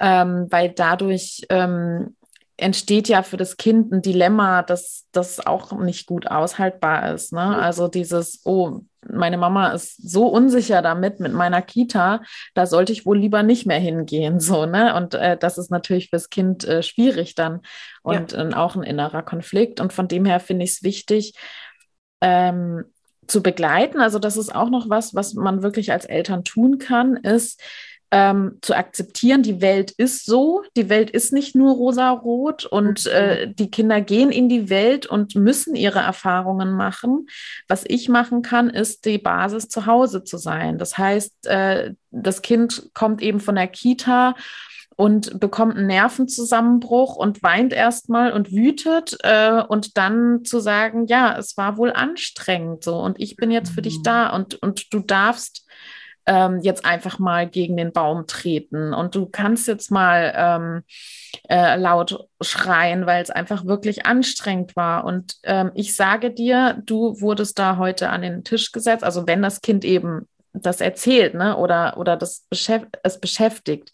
Ähm, 0.00 0.46
weil 0.50 0.70
dadurch 0.70 1.46
ähm, 1.48 2.14
entsteht 2.56 3.08
ja 3.08 3.22
für 3.22 3.36
das 3.36 3.56
Kind 3.56 3.92
ein 3.92 4.02
Dilemma, 4.02 4.62
das, 4.62 5.06
das 5.12 5.44
auch 5.46 5.72
nicht 5.72 6.06
gut 6.06 6.26
aushaltbar 6.26 7.12
ist. 7.12 7.32
Ne? 7.32 7.58
Also 7.58 7.88
dieses, 7.88 8.40
oh, 8.44 8.80
meine 9.08 9.36
Mama 9.36 9.68
ist 9.68 9.96
so 10.10 10.26
unsicher 10.26 10.82
damit 10.82 11.20
mit 11.20 11.32
meiner 11.32 11.62
Kita, 11.62 12.22
da 12.54 12.66
sollte 12.66 12.92
ich 12.92 13.06
wohl 13.06 13.18
lieber 13.18 13.42
nicht 13.42 13.66
mehr 13.66 13.78
hingehen. 13.78 14.40
So, 14.40 14.66
ne? 14.66 14.94
Und 14.94 15.14
äh, 15.14 15.36
das 15.36 15.58
ist 15.58 15.70
natürlich 15.70 16.10
fürs 16.10 16.30
Kind 16.30 16.64
äh, 16.64 16.82
schwierig 16.82 17.34
dann 17.34 17.60
und 18.02 18.32
ja. 18.32 18.48
äh, 18.48 18.54
auch 18.54 18.74
ein 18.74 18.82
innerer 18.82 19.22
Konflikt. 19.22 19.80
Und 19.80 19.92
von 19.92 20.08
dem 20.08 20.24
her 20.24 20.40
finde 20.40 20.64
ich 20.64 20.72
es 20.72 20.82
wichtig, 20.82 21.34
ähm, 22.20 22.84
zu 23.26 23.42
begleiten. 23.42 24.00
Also 24.00 24.18
das 24.18 24.36
ist 24.36 24.54
auch 24.54 24.70
noch 24.70 24.88
was, 24.88 25.14
was 25.14 25.34
man 25.34 25.62
wirklich 25.62 25.92
als 25.92 26.04
Eltern 26.04 26.44
tun 26.44 26.78
kann, 26.78 27.16
ist 27.16 27.60
ähm, 28.10 28.58
zu 28.62 28.74
akzeptieren, 28.74 29.42
die 29.42 29.60
Welt 29.60 29.90
ist 29.90 30.26
so, 30.26 30.62
die 30.76 30.88
Welt 30.88 31.10
ist 31.10 31.32
nicht 31.32 31.56
nur 31.56 31.74
rosa-rot 31.74 32.64
und 32.64 33.04
mhm. 33.04 33.10
äh, 33.12 33.46
die 33.52 33.70
Kinder 33.70 34.00
gehen 34.00 34.30
in 34.30 34.48
die 34.48 34.70
Welt 34.70 35.06
und 35.06 35.34
müssen 35.34 35.74
ihre 35.74 35.98
Erfahrungen 35.98 36.72
machen. 36.72 37.26
Was 37.68 37.84
ich 37.86 38.08
machen 38.08 38.42
kann, 38.42 38.70
ist 38.70 39.04
die 39.04 39.18
Basis 39.18 39.68
zu 39.68 39.86
Hause 39.86 40.22
zu 40.22 40.38
sein. 40.38 40.78
Das 40.78 40.96
heißt, 40.96 41.46
äh, 41.46 41.94
das 42.10 42.42
Kind 42.42 42.90
kommt 42.94 43.22
eben 43.22 43.40
von 43.40 43.56
der 43.56 43.68
Kita 43.68 44.34
und 44.96 45.38
bekommt 45.38 45.76
einen 45.76 45.88
Nervenzusammenbruch 45.88 47.16
und 47.16 47.42
weint 47.42 47.72
erstmal 47.72 48.32
und 48.32 48.52
wütet 48.52 49.18
äh, 49.24 49.62
und 49.68 49.98
dann 49.98 50.44
zu 50.44 50.58
sagen, 50.58 51.06
ja, 51.06 51.36
es 51.36 51.56
war 51.56 51.76
wohl 51.76 51.92
anstrengend 51.92 52.82
so 52.82 52.98
und 52.98 53.20
ich 53.20 53.36
bin 53.36 53.50
jetzt 53.50 53.72
für 53.72 53.82
dich 53.82 53.98
mhm. 53.98 54.02
da 54.04 54.28
und, 54.30 54.54
und 54.62 54.92
du 54.94 55.00
darfst 55.00 55.65
ähm, 56.26 56.60
jetzt 56.60 56.84
einfach 56.84 57.18
mal 57.18 57.48
gegen 57.48 57.76
den 57.76 57.92
Baum 57.92 58.26
treten 58.26 58.92
und 58.92 59.14
du 59.14 59.26
kannst 59.26 59.68
jetzt 59.68 59.90
mal 59.90 60.32
ähm, 60.36 60.82
äh, 61.48 61.76
laut 61.76 62.26
schreien, 62.40 63.06
weil 63.06 63.22
es 63.22 63.30
einfach 63.30 63.64
wirklich 63.64 64.06
anstrengend 64.06 64.74
war. 64.76 65.04
Und 65.04 65.36
ähm, 65.44 65.70
ich 65.74 65.94
sage 65.94 66.32
dir, 66.32 66.82
du 66.84 67.20
wurdest 67.20 67.58
da 67.58 67.76
heute 67.76 68.10
an 68.10 68.22
den 68.22 68.44
Tisch 68.44 68.72
gesetzt, 68.72 69.04
also 69.04 69.26
wenn 69.26 69.42
das 69.42 69.60
Kind 69.60 69.84
eben 69.84 70.26
das 70.52 70.80
erzählt 70.80 71.34
ne, 71.34 71.56
oder, 71.56 71.96
oder 71.98 72.16
das 72.16 72.46
beschäft 72.48 72.98
es 73.02 73.20
beschäftigt. 73.20 73.92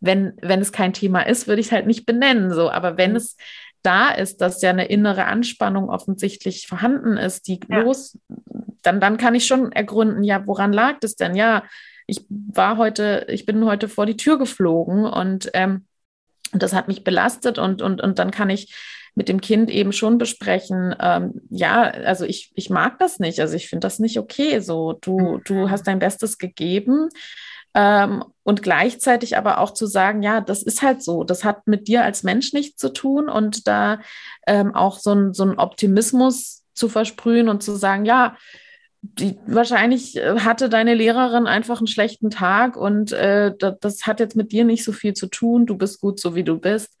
Wenn, 0.00 0.36
wenn 0.42 0.60
es 0.60 0.72
kein 0.72 0.92
Thema 0.92 1.22
ist, 1.22 1.46
würde 1.46 1.60
ich 1.60 1.66
es 1.66 1.72
halt 1.72 1.86
nicht 1.86 2.06
benennen. 2.06 2.52
So. 2.52 2.70
Aber 2.70 2.96
wenn 2.96 3.10
mhm. 3.10 3.16
es 3.16 3.36
da 3.82 4.10
ist, 4.10 4.40
dass 4.40 4.62
ja 4.62 4.70
eine 4.70 4.86
innere 4.86 5.24
Anspannung 5.24 5.88
offensichtlich 5.88 6.66
vorhanden 6.66 7.16
ist, 7.16 7.48
die 7.48 7.60
ja. 7.68 7.80
los, 7.80 8.18
dann, 8.82 9.00
dann 9.00 9.16
kann 9.16 9.34
ich 9.34 9.46
schon 9.46 9.72
ergründen, 9.72 10.24
ja, 10.24 10.46
woran 10.46 10.72
lag 10.72 10.98
das 11.00 11.16
denn? 11.16 11.34
Ja, 11.34 11.64
ich 12.06 12.26
war 12.28 12.76
heute, 12.78 13.26
ich 13.28 13.46
bin 13.46 13.64
heute 13.64 13.88
vor 13.88 14.06
die 14.06 14.16
Tür 14.16 14.38
geflogen 14.38 15.04
und 15.04 15.50
ähm, 15.54 15.86
das 16.52 16.72
hat 16.72 16.88
mich 16.88 17.04
belastet 17.04 17.58
und, 17.58 17.82
und, 17.82 18.00
und 18.00 18.18
dann 18.18 18.30
kann 18.30 18.50
ich 18.50 18.74
mit 19.14 19.28
dem 19.28 19.40
Kind 19.40 19.70
eben 19.70 19.92
schon 19.92 20.16
besprechen, 20.18 20.94
ähm, 20.98 21.42
ja, 21.50 21.82
also 21.82 22.24
ich, 22.24 22.50
ich 22.54 22.70
mag 22.70 22.98
das 22.98 23.18
nicht, 23.18 23.40
also 23.40 23.54
ich 23.54 23.68
finde 23.68 23.86
das 23.86 23.98
nicht 23.98 24.18
okay. 24.18 24.60
So, 24.60 24.94
du, 24.94 25.38
du 25.44 25.54
mhm. 25.54 25.70
hast 25.70 25.86
dein 25.86 25.98
Bestes 25.98 26.38
gegeben. 26.38 27.08
Ähm, 27.74 28.24
und 28.44 28.62
gleichzeitig 28.62 29.36
aber 29.36 29.58
auch 29.58 29.72
zu 29.72 29.86
sagen, 29.86 30.22
ja, 30.22 30.40
das 30.40 30.62
ist 30.62 30.82
halt 30.82 31.02
so, 31.02 31.24
das 31.24 31.44
hat 31.44 31.66
mit 31.66 31.88
dir 31.88 32.04
als 32.04 32.22
Mensch 32.22 32.52
nichts 32.52 32.76
zu 32.76 32.92
tun 32.92 33.28
und 33.28 33.66
da 33.66 34.00
ähm, 34.46 34.74
auch 34.74 34.98
so 34.98 35.14
ein, 35.14 35.32
so 35.32 35.44
Optimismus 35.56 36.64
zu 36.74 36.88
versprühen 36.88 37.48
und 37.48 37.62
zu 37.62 37.76
sagen, 37.76 38.04
ja, 38.04 38.36
die, 39.02 39.36
wahrscheinlich 39.46 40.16
äh, 40.16 40.40
hatte 40.40 40.68
deine 40.68 40.94
Lehrerin 40.94 41.46
einfach 41.46 41.78
einen 41.78 41.88
schlechten 41.88 42.30
Tag 42.30 42.76
und 42.76 43.12
äh, 43.12 43.52
das, 43.58 43.74
das, 43.80 44.06
hat 44.06 44.20
jetzt 44.20 44.36
mit 44.36 44.52
dir 44.52 44.64
nicht 44.64 44.84
so 44.84 44.92
viel 44.92 45.12
zu 45.14 45.26
tun. 45.26 45.66
Du 45.66 45.76
bist 45.76 46.00
gut 46.00 46.20
so, 46.20 46.34
wie 46.34 46.44
du 46.44 46.58
bist. 46.58 46.96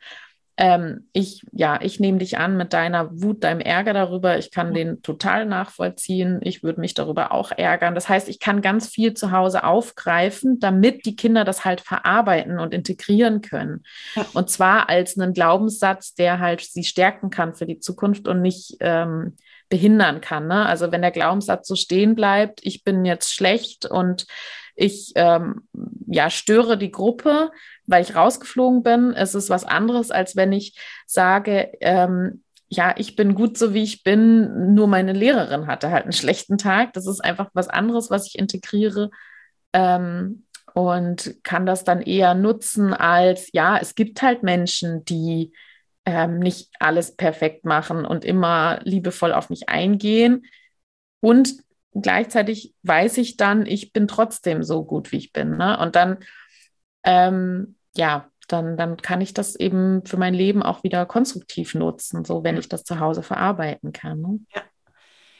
Ähm, 0.62 1.08
ich, 1.12 1.44
ja, 1.50 1.80
ich 1.82 1.98
nehme 1.98 2.18
dich 2.18 2.38
an 2.38 2.56
mit 2.56 2.72
deiner 2.72 3.20
Wut, 3.20 3.42
deinem 3.42 3.58
Ärger 3.58 3.94
darüber. 3.94 4.38
Ich 4.38 4.52
kann 4.52 4.72
den 4.72 5.02
total 5.02 5.44
nachvollziehen. 5.44 6.38
Ich 6.40 6.62
würde 6.62 6.80
mich 6.80 6.94
darüber 6.94 7.32
auch 7.32 7.50
ärgern. 7.50 7.96
Das 7.96 8.08
heißt, 8.08 8.28
ich 8.28 8.38
kann 8.38 8.62
ganz 8.62 8.86
viel 8.86 9.12
zu 9.14 9.32
Hause 9.32 9.64
aufgreifen, 9.64 10.60
damit 10.60 11.04
die 11.04 11.16
Kinder 11.16 11.44
das 11.44 11.64
halt 11.64 11.80
verarbeiten 11.80 12.60
und 12.60 12.74
integrieren 12.74 13.40
können. 13.40 13.82
Und 14.34 14.50
zwar 14.50 14.88
als 14.88 15.18
einen 15.18 15.32
Glaubenssatz, 15.32 16.14
der 16.14 16.38
halt 16.38 16.60
sie 16.60 16.84
stärken 16.84 17.30
kann 17.30 17.56
für 17.56 17.66
die 17.66 17.80
Zukunft 17.80 18.28
und 18.28 18.40
nicht 18.40 18.76
ähm, 18.78 19.34
behindern 19.68 20.20
kann. 20.20 20.46
Ne? 20.46 20.64
Also 20.64 20.92
wenn 20.92 21.02
der 21.02 21.10
Glaubenssatz 21.10 21.66
so 21.66 21.74
stehen 21.74 22.14
bleibt, 22.14 22.60
ich 22.62 22.84
bin 22.84 23.04
jetzt 23.04 23.34
schlecht 23.34 23.84
und 23.84 24.28
ich 24.76 25.12
ähm, 25.16 25.62
ja, 26.06 26.30
störe 26.30 26.78
die 26.78 26.90
Gruppe, 26.90 27.50
weil 27.86 28.02
ich 28.02 28.14
rausgeflogen 28.14 28.82
bin, 28.82 29.12
es 29.12 29.34
ist 29.34 29.50
was 29.50 29.64
anderes, 29.64 30.10
als 30.10 30.36
wenn 30.36 30.52
ich 30.52 30.78
sage, 31.06 31.72
ähm, 31.80 32.42
ja, 32.68 32.94
ich 32.96 33.16
bin 33.16 33.34
gut 33.34 33.58
so 33.58 33.74
wie 33.74 33.82
ich 33.82 34.02
bin, 34.02 34.74
nur 34.74 34.88
meine 34.88 35.12
Lehrerin 35.12 35.66
hatte 35.66 35.90
halt 35.90 36.04
einen 36.04 36.12
schlechten 36.12 36.56
Tag. 36.56 36.94
Das 36.94 37.06
ist 37.06 37.20
einfach 37.20 37.50
was 37.52 37.68
anderes, 37.68 38.10
was 38.10 38.26
ich 38.26 38.38
integriere. 38.38 39.10
Ähm, 39.74 40.46
und 40.74 41.36
kann 41.42 41.66
das 41.66 41.84
dann 41.84 42.00
eher 42.00 42.34
nutzen 42.34 42.94
als, 42.94 43.50
ja, 43.52 43.76
es 43.76 43.94
gibt 43.94 44.22
halt 44.22 44.42
Menschen, 44.42 45.04
die 45.04 45.52
ähm, 46.06 46.38
nicht 46.38 46.70
alles 46.80 47.14
perfekt 47.14 47.64
machen 47.64 48.04
und 48.06 48.24
immer 48.24 48.80
liebevoll 48.84 49.32
auf 49.32 49.50
mich 49.50 49.68
eingehen. 49.68 50.46
Und 51.20 51.56
gleichzeitig 51.94 52.74
weiß 52.82 53.18
ich 53.18 53.36
dann, 53.36 53.66
ich 53.66 53.92
bin 53.92 54.08
trotzdem 54.08 54.62
so 54.62 54.84
gut, 54.84 55.12
wie 55.12 55.18
ich 55.18 55.32
bin. 55.32 55.56
Ne? 55.56 55.78
Und 55.78 55.94
dann, 55.94 56.18
ähm, 57.04 57.76
ja, 57.96 58.28
dann, 58.48 58.76
dann 58.76 58.96
kann 58.96 59.20
ich 59.20 59.34
das 59.34 59.56
eben 59.56 60.04
für 60.04 60.16
mein 60.16 60.34
Leben 60.34 60.62
auch 60.62 60.82
wieder 60.82 61.06
konstruktiv 61.06 61.74
nutzen, 61.74 62.24
so 62.24 62.44
wenn 62.44 62.56
ich 62.56 62.68
das 62.68 62.84
zu 62.84 63.00
Hause 63.00 63.22
verarbeiten 63.22 63.92
kann. 63.92 64.20
Ne? 64.20 64.40
Ja. 64.54 64.62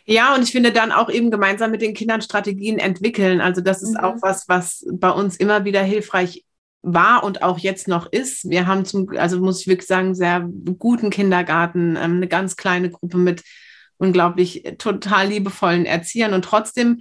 Ja, 0.05 0.35
und 0.35 0.43
ich 0.43 0.51
finde 0.51 0.73
dann 0.73 0.91
auch 0.91 1.09
eben 1.09 1.31
gemeinsam 1.31 1.71
mit 1.71 1.81
den 1.81 1.95
Kindern 1.95 2.23
Strategien 2.23 2.79
entwickeln. 2.79 3.41
Also 3.41 3.61
das 3.61 3.83
ist 3.83 3.93
mhm. 3.93 4.05
auch 4.05 4.17
was, 4.21 4.49
was 4.49 4.85
bei 4.93 5.11
uns 5.11 5.37
immer 5.37 5.65
wieder 5.65 5.83
hilfreich 5.83 6.45
war 6.83 7.23
und 7.23 7.43
auch 7.43 7.59
jetzt 7.59 7.87
noch 7.87 8.11
ist. 8.11 8.51
Wir 8.51 8.67
haben 8.67 8.85
zum, 8.85 9.09
also 9.17 9.39
muss 9.41 9.61
ich 9.61 9.69
wirklich 9.69 9.87
sagen, 9.87 10.17
sehr 10.17 10.49
guten 10.79 11.11
Kindergarten, 11.11 11.97
ähm, 11.97 12.17
eine 12.17 12.27
ganz 12.27 12.57
kleine 12.57 12.91
Gruppe 12.91 13.19
mit 13.19 13.45
unglaublich 13.99 14.65
total 14.79 15.29
liebevollen 15.29 15.87
Erziehern 15.87 16.35
und 16.35 16.45
trotzdem 16.45 17.01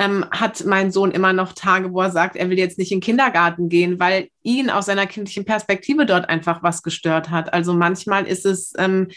ähm, 0.00 0.24
hat 0.30 0.64
mein 0.64 0.90
Sohn 0.90 1.10
immer 1.10 1.34
noch 1.34 1.52
Tage, 1.52 1.92
wo 1.92 2.00
er 2.00 2.10
sagt, 2.10 2.34
er 2.34 2.48
will 2.48 2.58
jetzt 2.58 2.78
nicht 2.78 2.90
in 2.90 3.00
den 3.00 3.04
Kindergarten 3.04 3.68
gehen, 3.68 4.00
weil 4.00 4.28
ihn 4.42 4.70
aus 4.70 4.86
seiner 4.86 5.06
kindlichen 5.06 5.44
Perspektive 5.44 6.06
dort 6.06 6.26
einfach 6.26 6.62
was 6.62 6.82
gestört 6.82 7.28
hat. 7.28 7.52
Also 7.52 7.74
manchmal 7.74 8.26
ist 8.26 8.46
es 8.46 8.72
ähm, 8.78 9.08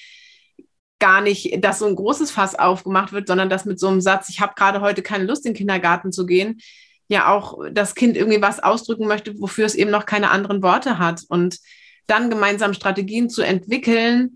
gar 1.00 1.22
nicht, 1.22 1.64
dass 1.64 1.80
so 1.80 1.86
ein 1.86 1.96
großes 1.96 2.32
Fass 2.32 2.56
aufgemacht 2.56 3.14
wird, 3.14 3.30
sondern 3.30 3.50
dass 3.50 3.64
mit 3.64 3.80
so 3.80 3.88
einem 3.88 4.02
Satz, 4.02 4.28
ich 4.28 4.42
habe 4.42 4.56
gerade 4.58 4.82
heute 4.82 5.02
keine 5.02 5.24
Lust, 5.24 5.46
in 5.46 5.54
den 5.54 5.58
Kindergarten 5.58 6.12
zu 6.12 6.26
gehen, 6.26 6.60
ja 7.08 7.34
auch 7.34 7.60
das 7.72 7.96
Kind 7.96 8.18
irgendwie 8.18 8.42
was 8.42 8.62
ausdrücken 8.62 9.08
möchte, 9.08 9.40
wofür 9.40 9.66
es 9.66 9.76
eben 9.76 9.90
noch 9.90 10.06
keine 10.06 10.32
anderen 10.32 10.62
Worte 10.62 11.00
hat. 11.00 11.24
Und 11.30 11.60
dann 12.08 12.30
gemeinsam 12.30 12.74
Strategien 12.74 13.30
zu 13.30 13.42
entwickeln, 13.42 14.36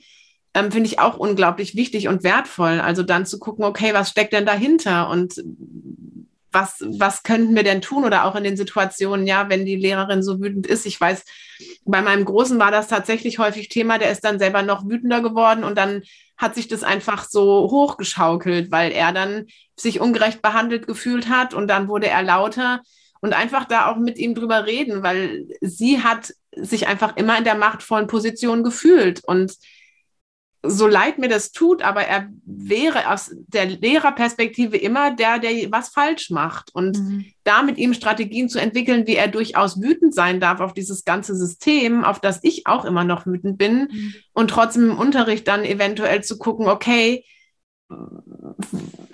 ähm, 0.53 0.71
finde 0.71 0.87
ich 0.87 0.99
auch 0.99 1.17
unglaublich 1.17 1.75
wichtig 1.75 2.07
und 2.07 2.23
wertvoll. 2.23 2.79
Also 2.79 3.03
dann 3.03 3.25
zu 3.25 3.37
gucken, 3.37 3.65
okay, 3.65 3.93
was 3.93 4.11
steckt 4.11 4.31
denn 4.31 4.45
dahinter 4.45 5.09
und 5.09 5.43
was, 6.57 6.77
was 6.81 7.21
könnten 7.21 7.55
wir 7.55 7.63
denn 7.63 7.81
tun? 7.81 8.03
Oder 8.03 8.25
auch 8.25 8.35
in 8.35 8.43
den 8.43 8.57
Situationen, 8.57 9.27
ja, 9.27 9.47
wenn 9.49 9.65
die 9.65 9.75
Lehrerin 9.75 10.23
so 10.23 10.41
wütend 10.41 10.65
ist. 10.65 10.85
Ich 10.85 10.99
weiß, 10.99 11.23
bei 11.85 12.01
meinem 12.01 12.25
Großen 12.25 12.57
war 12.59 12.71
das 12.71 12.87
tatsächlich 12.87 13.37
häufig 13.37 13.69
Thema, 13.69 13.99
der 13.99 14.11
ist 14.11 14.23
dann 14.23 14.39
selber 14.39 14.63
noch 14.63 14.87
wütender 14.89 15.21
geworden 15.21 15.63
und 15.63 15.77
dann 15.77 16.01
hat 16.35 16.55
sich 16.55 16.67
das 16.67 16.83
einfach 16.83 17.27
so 17.29 17.69
hochgeschaukelt, 17.71 18.71
weil 18.71 18.91
er 18.91 19.11
dann 19.11 19.45
sich 19.75 19.99
ungerecht 19.99 20.41
behandelt 20.41 20.87
gefühlt 20.87 21.29
hat 21.29 21.53
und 21.53 21.67
dann 21.67 21.87
wurde 21.87 22.07
er 22.07 22.23
lauter. 22.23 22.81
Und 23.19 23.33
einfach 23.33 23.65
da 23.65 23.89
auch 23.89 23.97
mit 23.97 24.19
ihm 24.19 24.35
drüber 24.35 24.67
reden, 24.67 25.01
weil 25.01 25.47
sie 25.61 26.03
hat 26.03 26.33
sich 26.55 26.87
einfach 26.87 27.17
immer 27.17 27.35
in 27.37 27.43
der 27.43 27.55
machtvollen 27.55 28.05
Position 28.05 28.63
gefühlt. 28.63 29.23
Und 29.23 29.55
so 30.69 30.87
leid 30.87 31.17
mir 31.17 31.29
das 31.29 31.51
tut, 31.51 31.81
aber 31.81 32.01
er 32.01 32.29
wäre 32.45 33.11
aus 33.11 33.31
der 33.47 33.65
Lehrerperspektive 33.65 34.77
immer 34.77 35.15
der, 35.15 35.39
der 35.39 35.51
was 35.71 35.89
falsch 35.89 36.29
macht. 36.29 36.73
Und 36.73 36.97
mhm. 36.97 37.25
da 37.43 37.63
mit 37.63 37.77
ihm 37.77 37.93
Strategien 37.93 38.49
zu 38.49 38.59
entwickeln, 38.59 39.07
wie 39.07 39.15
er 39.15 39.27
durchaus 39.27 39.81
wütend 39.81 40.13
sein 40.13 40.39
darf 40.39 40.59
auf 40.59 40.73
dieses 40.73 41.05
ganze 41.05 41.35
System, 41.35 42.03
auf 42.03 42.19
das 42.19 42.39
ich 42.43 42.67
auch 42.67 42.85
immer 42.85 43.03
noch 43.03 43.25
wütend 43.25 43.57
bin. 43.57 43.89
Mhm. 43.91 44.13
Und 44.33 44.49
trotzdem 44.49 44.91
im 44.91 44.97
Unterricht 44.97 45.47
dann 45.47 45.63
eventuell 45.63 46.23
zu 46.23 46.37
gucken, 46.37 46.67
okay, 46.67 47.23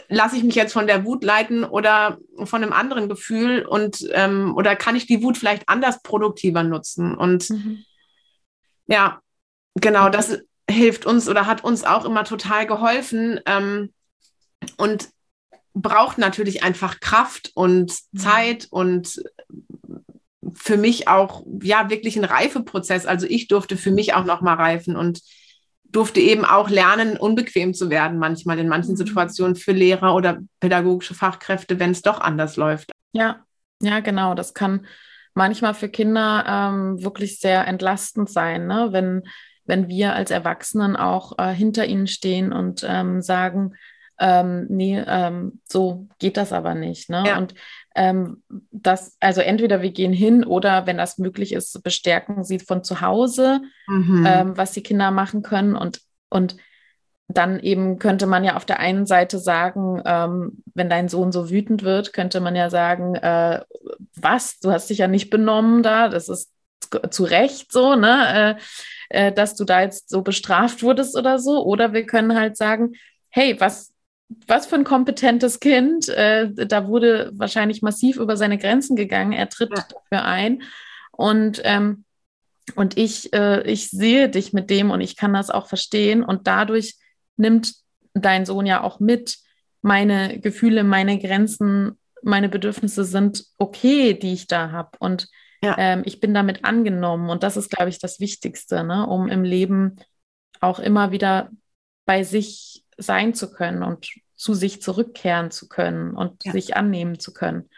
lasse 0.10 0.36
ich 0.36 0.44
mich 0.44 0.56
jetzt 0.56 0.74
von 0.74 0.88
der 0.88 1.06
Wut 1.06 1.24
leiten 1.24 1.64
oder 1.64 2.18
von 2.44 2.64
einem 2.64 2.74
anderen 2.74 3.08
Gefühl 3.08 3.66
und 3.66 4.08
ähm, 4.14 4.54
oder 4.56 4.76
kann 4.76 4.96
ich 4.96 5.06
die 5.06 5.22
Wut 5.22 5.38
vielleicht 5.38 5.70
anders 5.70 6.02
produktiver 6.02 6.64
nutzen? 6.64 7.16
Und 7.16 7.50
mhm. 7.50 7.84
ja, 8.88 9.22
genau, 9.76 10.10
das 10.10 10.40
hilft 10.70 11.06
uns 11.06 11.28
oder 11.28 11.46
hat 11.46 11.64
uns 11.64 11.84
auch 11.84 12.06
immer 12.06 12.24
total 12.24 12.66
geholfen 12.66 13.40
ähm, 13.46 13.94
und 14.78 15.10
braucht 15.74 16.18
natürlich 16.18 16.64
einfach 16.64 17.00
Kraft 17.00 17.52
und 17.56 17.94
mhm. 18.12 18.18
Zeit 18.18 18.68
und 18.70 19.24
für 20.54 20.78
mich 20.78 21.08
auch 21.08 21.44
ja 21.62 21.90
wirklich 21.90 22.18
ein 22.18 22.26
Reifeprozess. 22.26 23.06
Also 23.06 23.26
ich 23.28 23.48
durfte 23.48 23.78
für 23.78 23.92
mich 23.92 24.14
auch 24.14 24.26
noch 24.26 24.42
mal 24.42 24.56
reifen 24.56 24.96
und 24.96 25.22
durfte 25.84 26.20
eben 26.20 26.44
auch 26.46 26.70
lernen, 26.70 27.18
unbequem 27.18 27.74
zu 27.74 27.90
werden 27.90 28.18
manchmal 28.18 28.60
in 28.60 28.68
manchen 28.68 28.92
mhm. 28.92 28.98
Situationen 28.98 29.56
für 29.56 29.72
Lehrer 29.72 30.16
oder 30.16 30.40
pädagogische 30.60 31.14
Fachkräfte, 31.14 31.80
wenn 31.80 31.92
es 31.92 32.02
doch 32.02 32.20
anders 32.20 32.56
läuft. 32.56 32.92
Ja, 33.14 33.46
ja, 33.80 34.00
genau. 34.00 34.34
Das 34.34 34.54
kann 34.54 34.86
manchmal 35.34 35.74
für 35.74 35.90
Kinder 35.90 36.46
ähm, 36.48 37.04
wirklich 37.04 37.40
sehr 37.40 37.68
entlastend 37.68 38.30
sein, 38.30 38.68
ne? 38.68 38.90
wenn 38.92 39.24
wenn 39.66 39.88
wir 39.88 40.14
als 40.14 40.32
Erwachsenen 40.32 40.96
auch 40.96 41.38
äh, 41.38 41.54
hinter 41.54 41.86
ihnen 41.86 42.08
stehen 42.08 42.52
und 42.52 42.86
ähm, 42.88 43.22
sagen, 43.22 43.74
ähm, 44.20 44.68
nee, 44.70 45.02
ähm, 45.06 45.60
so 45.68 46.08
geht 46.20 46.38
das 46.38 46.54
aber 46.54 46.76
nicht. 46.76 47.10
Ne? 47.10 47.24
Ja. 47.26 47.38
Und 47.38 47.56
ähm, 47.96 48.44
das, 48.72 49.18
also 49.20 49.42
entweder 49.42 49.82
wir 49.82 49.92
gehen 49.92 50.14
hin 50.14 50.44
oder 50.44 50.86
wenn 50.86 50.98
das 50.98 51.18
möglich 51.18 51.54
ist, 51.54 51.84
bestärken 51.84 52.44
sie 52.44 52.60
von 52.60 52.84
zu 52.84 53.02
Hause, 53.02 53.62
mhm. 53.88 54.26
ähm, 54.28 54.58
was 54.58 54.72
die 54.72 54.84
Kinder 54.84 55.12
machen 55.12 55.42
können 55.42 55.76
und, 55.76 56.02
und 56.30 56.58
dann 57.28 57.60
eben 57.60 58.00
könnte 58.00 58.28
man 58.28 58.44
ja 58.44 58.56
auf 58.56 58.66
der 58.66 58.80
einen 58.80 59.06
Seite 59.06 59.40
sagen, 59.40 60.02
ähm, 60.06 60.64
wenn 60.74 60.90
dein 60.90 61.10
Sohn 61.10 61.32
so 61.32 61.50
wütend 61.50 61.84
wird, 61.84 62.14
könnte 62.14 62.40
man 62.42 62.56
ja 62.56 62.70
sagen, 62.70 63.16
äh, 63.16 63.62
was, 64.16 64.60
du 64.60 64.72
hast 64.72 64.90
dich 64.90 65.00
ja 65.00 65.08
nicht 65.08 65.30
benommen 65.30 65.84
da, 65.84 66.10
das 66.10 66.30
ist 66.30 66.52
zu 67.10 67.24
Recht 67.24 67.72
so, 67.72 67.96
ne, 67.96 68.58
äh, 68.58 68.62
äh, 69.10 69.32
dass 69.32 69.56
du 69.56 69.66
da 69.66 69.82
jetzt 69.82 70.10
so 70.10 70.22
bestraft 70.22 70.84
wurdest 70.84 71.18
oder 71.18 71.40
so. 71.40 71.64
Oder 71.64 71.94
wir 71.94 72.06
können 72.06 72.36
halt 72.36 72.58
sagen, 72.58 72.94
hey, 73.30 73.60
was, 73.60 73.94
was 74.48 74.66
für 74.66 74.76
ein 74.76 74.84
kompetentes 74.84 75.60
Kind. 75.60 76.10
Äh, 76.10 76.52
da 76.54 76.88
wurde 76.88 77.32
wahrscheinlich 77.34 77.82
massiv 77.82 78.18
über 78.18 78.38
seine 78.38 78.58
Grenzen 78.58 78.96
gegangen. 78.96 79.32
Er 79.32 79.50
tritt 79.50 79.72
ja. 79.76 79.84
dafür 79.84 80.26
ein. 80.26 80.64
Und, 81.12 81.62
ähm, 81.64 82.06
und 82.76 82.98
ich, 82.98 83.34
äh, 83.34 83.62
ich 83.64 83.90
sehe 83.90 84.30
dich 84.30 84.54
mit 84.54 84.70
dem 84.70 84.92
und 84.92 85.02
ich 85.02 85.16
kann 85.16 85.34
das 85.34 85.50
auch 85.50 85.68
verstehen. 85.68 86.24
Und 86.24 86.48
dadurch 86.48 86.96
nimmt 87.38 87.74
dein 88.14 88.46
Sohn 88.46 88.66
ja 88.66 88.84
auch 88.84 89.00
mit, 89.00 89.38
meine 89.84 90.40
Gefühle, 90.40 90.84
meine 90.84 91.20
Grenzen, 91.20 92.00
meine 92.24 92.50
Bedürfnisse 92.50 93.04
sind 93.04 93.46
okay, 93.58 94.14
die 94.14 94.34
ich 94.34 94.48
da 94.48 94.72
habe. 94.72 94.92
Und 95.00 95.28
ja. 95.64 95.76
ähm, 95.78 96.04
ich 96.06 96.20
bin 96.20 96.34
damit 96.34 96.66
angenommen. 96.66 97.30
Und 97.30 97.44
das 97.44 97.58
ist, 97.58 97.70
glaube 97.70 97.90
ich, 97.90 98.00
das 98.00 98.20
Wichtigste, 98.20 98.84
ne? 98.84 99.08
um 99.08 99.28
im 99.28 99.44
Leben 99.44 99.98
auch 100.60 100.80
immer 100.80 101.12
wieder 101.12 101.50
bei 102.06 102.24
sich 102.24 102.84
sein 102.98 103.34
zu 103.34 103.52
können 103.52 103.84
und 103.84 104.10
zu 104.36 104.54
sich 104.54 104.82
zurückkehren 104.82 105.52
zu 105.52 105.68
können 105.68 106.16
und 106.16 106.44
ja. 106.44 106.52
sich 106.52 106.76
annehmen 106.76 107.20
zu 107.20 107.34
können. 107.34 107.70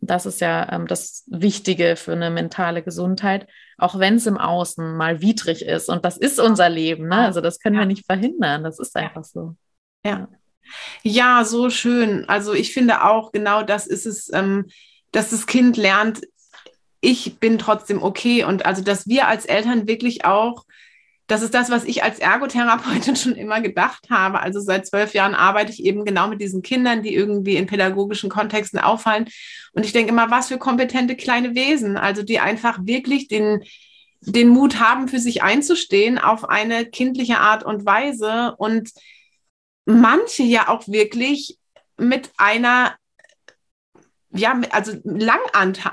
Das 0.00 0.26
ist 0.26 0.40
ja 0.40 0.72
ähm, 0.72 0.86
das 0.86 1.24
Wichtige 1.28 1.96
für 1.96 2.12
eine 2.12 2.30
mentale 2.30 2.82
Gesundheit, 2.82 3.46
auch 3.78 3.98
wenn 3.98 4.16
es 4.16 4.26
im 4.26 4.38
Außen 4.38 4.96
mal 4.96 5.20
widrig 5.20 5.62
ist. 5.62 5.88
Und 5.88 6.04
das 6.04 6.16
ist 6.16 6.40
unser 6.40 6.68
Leben. 6.68 7.08
Ne? 7.08 7.16
Also 7.16 7.40
das 7.40 7.60
können 7.60 7.76
ja. 7.76 7.82
wir 7.82 7.86
nicht 7.86 8.06
verhindern. 8.06 8.64
Das 8.64 8.78
ist 8.78 8.96
einfach 8.96 9.24
so. 9.24 9.56
Ja. 10.04 10.28
Ja, 11.02 11.44
so 11.44 11.70
schön. 11.70 12.28
Also 12.28 12.52
ich 12.54 12.72
finde 12.72 13.04
auch, 13.04 13.32
genau 13.32 13.62
das 13.62 13.86
ist 13.86 14.06
es, 14.06 14.32
ähm, 14.32 14.66
dass 15.12 15.30
das 15.30 15.46
Kind 15.46 15.76
lernt, 15.76 16.22
ich 17.02 17.38
bin 17.38 17.58
trotzdem 17.58 18.02
okay. 18.02 18.44
Und 18.44 18.64
also, 18.64 18.82
dass 18.82 19.06
wir 19.06 19.28
als 19.28 19.44
Eltern 19.44 19.86
wirklich 19.86 20.24
auch 20.24 20.64
das 21.32 21.40
ist 21.40 21.54
das, 21.54 21.70
was 21.70 21.84
ich 21.84 22.02
als 22.02 22.18
Ergotherapeutin 22.18 23.16
schon 23.16 23.34
immer 23.34 23.60
gedacht 23.60 24.08
habe. 24.10 24.40
Also 24.40 24.60
seit 24.60 24.86
zwölf 24.86 25.14
Jahren 25.14 25.34
arbeite 25.34 25.72
ich 25.72 25.84
eben 25.84 26.04
genau 26.04 26.28
mit 26.28 26.40
diesen 26.40 26.62
Kindern, 26.62 27.02
die 27.02 27.14
irgendwie 27.14 27.56
in 27.56 27.66
pädagogischen 27.66 28.28
Kontexten 28.28 28.78
auffallen. 28.78 29.26
Und 29.72 29.86
ich 29.86 29.92
denke 29.92 30.12
immer, 30.12 30.30
was 30.30 30.48
für 30.48 30.58
kompetente 30.58 31.16
kleine 31.16 31.54
Wesen, 31.54 31.96
also 31.96 32.22
die 32.22 32.38
einfach 32.38 32.80
wirklich 32.82 33.28
den, 33.28 33.62
den 34.20 34.48
Mut 34.48 34.78
haben, 34.78 35.08
für 35.08 35.20
sich 35.20 35.42
einzustehen 35.42 36.18
auf 36.18 36.48
eine 36.48 36.86
kindliche 36.86 37.38
Art 37.38 37.64
und 37.64 37.86
Weise 37.86 38.54
und 38.58 38.90
manche 39.86 40.42
ja 40.42 40.68
auch 40.68 40.86
wirklich 40.86 41.58
mit 41.96 42.30
einer 42.36 42.94
ja, 44.34 44.58
also 44.70 44.92
lang 45.04 45.40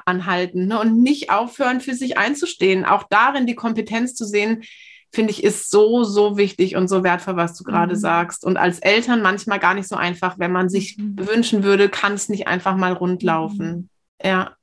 anhalten 0.05 0.67
ne, 0.67 0.79
und 0.79 1.01
nicht 1.01 1.29
aufhören, 1.29 1.81
für 1.81 1.93
sich 1.93 2.17
einzustehen. 2.17 2.85
Auch 2.85 3.03
darin 3.09 3.47
die 3.47 3.55
Kompetenz 3.55 4.15
zu 4.15 4.25
sehen, 4.25 4.63
finde 5.11 5.31
ich, 5.31 5.43
ist 5.43 5.71
so, 5.71 6.03
so 6.03 6.37
wichtig 6.37 6.75
und 6.75 6.87
so 6.87 7.03
wertvoll, 7.03 7.35
was 7.35 7.57
du 7.57 7.63
gerade 7.63 7.95
mhm. 7.95 7.99
sagst. 7.99 8.45
Und 8.45 8.57
als 8.57 8.79
Eltern 8.79 9.21
manchmal 9.21 9.59
gar 9.59 9.73
nicht 9.73 9.87
so 9.87 9.95
einfach, 9.95 10.37
wenn 10.37 10.51
man 10.51 10.69
sich 10.69 10.97
mhm. 10.97 11.27
wünschen 11.27 11.63
würde, 11.63 11.89
kann 11.89 12.13
es 12.13 12.29
nicht 12.29 12.47
einfach 12.47 12.75
mal 12.75 12.93
rund 12.93 13.23
laufen. 13.23 13.67
Mhm. 13.67 13.89
Ja. 14.23 14.55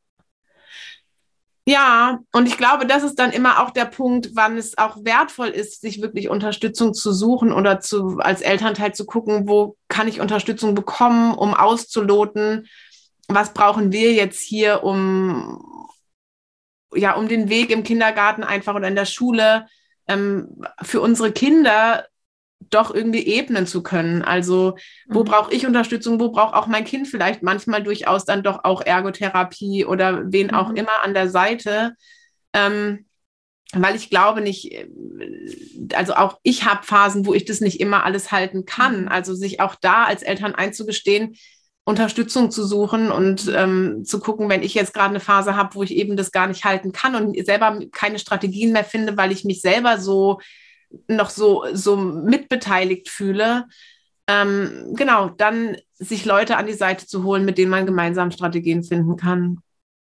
Ja, 1.68 2.20
und 2.32 2.46
ich 2.46 2.58
glaube, 2.58 2.86
das 2.86 3.02
ist 3.02 3.16
dann 3.16 3.32
immer 3.32 3.60
auch 3.60 3.70
der 3.70 3.86
Punkt, 3.86 4.30
wann 4.34 4.56
es 4.56 4.78
auch 4.78 4.98
wertvoll 5.04 5.48
ist, 5.48 5.80
sich 5.80 6.00
wirklich 6.00 6.28
Unterstützung 6.28 6.94
zu 6.94 7.12
suchen 7.12 7.50
oder 7.52 7.80
zu, 7.80 8.18
als 8.18 8.40
Elternteil 8.40 8.94
zu 8.94 9.04
gucken, 9.04 9.48
wo 9.48 9.76
kann 9.88 10.06
ich 10.06 10.20
Unterstützung 10.20 10.76
bekommen, 10.76 11.34
um 11.34 11.54
auszuloten, 11.54 12.68
was 13.28 13.52
brauchen 13.52 13.92
wir 13.92 14.12
jetzt 14.12 14.40
hier, 14.40 14.84
um, 14.84 15.88
ja, 16.94 17.14
um 17.14 17.28
den 17.28 17.48
Weg 17.48 17.70
im 17.70 17.82
Kindergarten 17.82 18.44
einfach 18.44 18.74
oder 18.74 18.88
in 18.88 18.96
der 18.96 19.06
Schule 19.06 19.66
ähm, 20.08 20.62
für 20.82 21.00
unsere 21.00 21.32
Kinder 21.32 22.06
doch 22.70 22.94
irgendwie 22.94 23.26
ebnen 23.26 23.66
zu 23.66 23.82
können. 23.82 24.22
Also 24.22 24.76
wo 25.06 25.20
mhm. 25.20 25.24
brauche 25.24 25.54
ich 25.54 25.66
Unterstützung, 25.66 26.20
wo 26.20 26.30
braucht 26.30 26.54
auch 26.54 26.66
mein 26.66 26.84
Kind 26.84 27.08
vielleicht 27.08 27.42
manchmal 27.42 27.82
durchaus 27.82 28.24
dann 28.24 28.42
doch 28.42 28.64
auch 28.64 28.82
Ergotherapie 28.82 29.84
oder 29.84 30.32
wen 30.32 30.48
mhm. 30.48 30.54
auch 30.54 30.70
immer 30.70 31.02
an 31.02 31.14
der 31.14 31.28
Seite. 31.28 31.94
Ähm, 32.52 33.06
weil 33.72 33.96
ich 33.96 34.10
glaube 34.10 34.40
nicht, 34.40 34.86
also 35.92 36.14
auch 36.14 36.38
ich 36.44 36.64
habe 36.64 36.84
Phasen, 36.84 37.26
wo 37.26 37.34
ich 37.34 37.44
das 37.44 37.60
nicht 37.60 37.80
immer 37.80 38.04
alles 38.04 38.30
halten 38.30 38.64
kann. 38.64 39.02
Mhm. 39.02 39.08
Also 39.08 39.34
sich 39.34 39.60
auch 39.60 39.74
da 39.74 40.04
als 40.04 40.22
Eltern 40.22 40.54
einzugestehen, 40.54 41.36
Unterstützung 41.86 42.50
zu 42.50 42.66
suchen 42.66 43.12
und 43.12 43.50
ähm, 43.54 44.04
zu 44.04 44.18
gucken, 44.18 44.48
wenn 44.48 44.64
ich 44.64 44.74
jetzt 44.74 44.92
gerade 44.92 45.10
eine 45.10 45.20
Phase 45.20 45.54
habe, 45.54 45.76
wo 45.76 45.84
ich 45.84 45.92
eben 45.92 46.16
das 46.16 46.32
gar 46.32 46.48
nicht 46.48 46.64
halten 46.64 46.90
kann 46.90 47.14
und 47.14 47.46
selber 47.46 47.78
keine 47.92 48.18
Strategien 48.18 48.72
mehr 48.72 48.82
finde, 48.82 49.16
weil 49.16 49.30
ich 49.30 49.44
mich 49.44 49.60
selber 49.60 49.98
so 49.98 50.40
noch 51.06 51.30
so, 51.30 51.64
so 51.72 51.96
mitbeteiligt 51.96 53.08
fühle. 53.08 53.66
Ähm, 54.26 54.94
genau, 54.96 55.28
dann 55.28 55.76
sich 55.94 56.24
Leute 56.24 56.56
an 56.56 56.66
die 56.66 56.72
Seite 56.72 57.06
zu 57.06 57.22
holen, 57.22 57.44
mit 57.44 57.56
denen 57.56 57.70
man 57.70 57.86
gemeinsam 57.86 58.32
Strategien 58.32 58.82
finden 58.82 59.16
kann. 59.16 59.60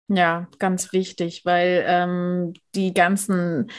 Ja, 0.07 0.47
ganz 0.59 0.93
wichtig, 0.93 1.41
weil 1.43 1.83
ähm, 1.85 2.53
die 2.75 2.93
ganzen 2.93 3.69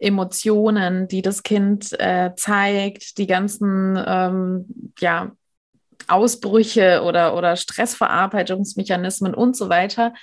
Emotionen, 0.00 1.06
die 1.06 1.22
das 1.22 1.44
Kind 1.44 1.92
äh, 2.00 2.32
zeigt, 2.34 3.18
die 3.18 3.28
ganzen 3.28 3.96
ähm, 4.04 4.94
ja, 4.98 5.30
Ausbrüche 6.08 7.02
oder, 7.02 7.36
oder 7.36 7.56
Stressverarbeitungsmechanismen 7.56 9.34
und 9.34 9.56
so 9.56 9.68
weiter, 9.68 10.14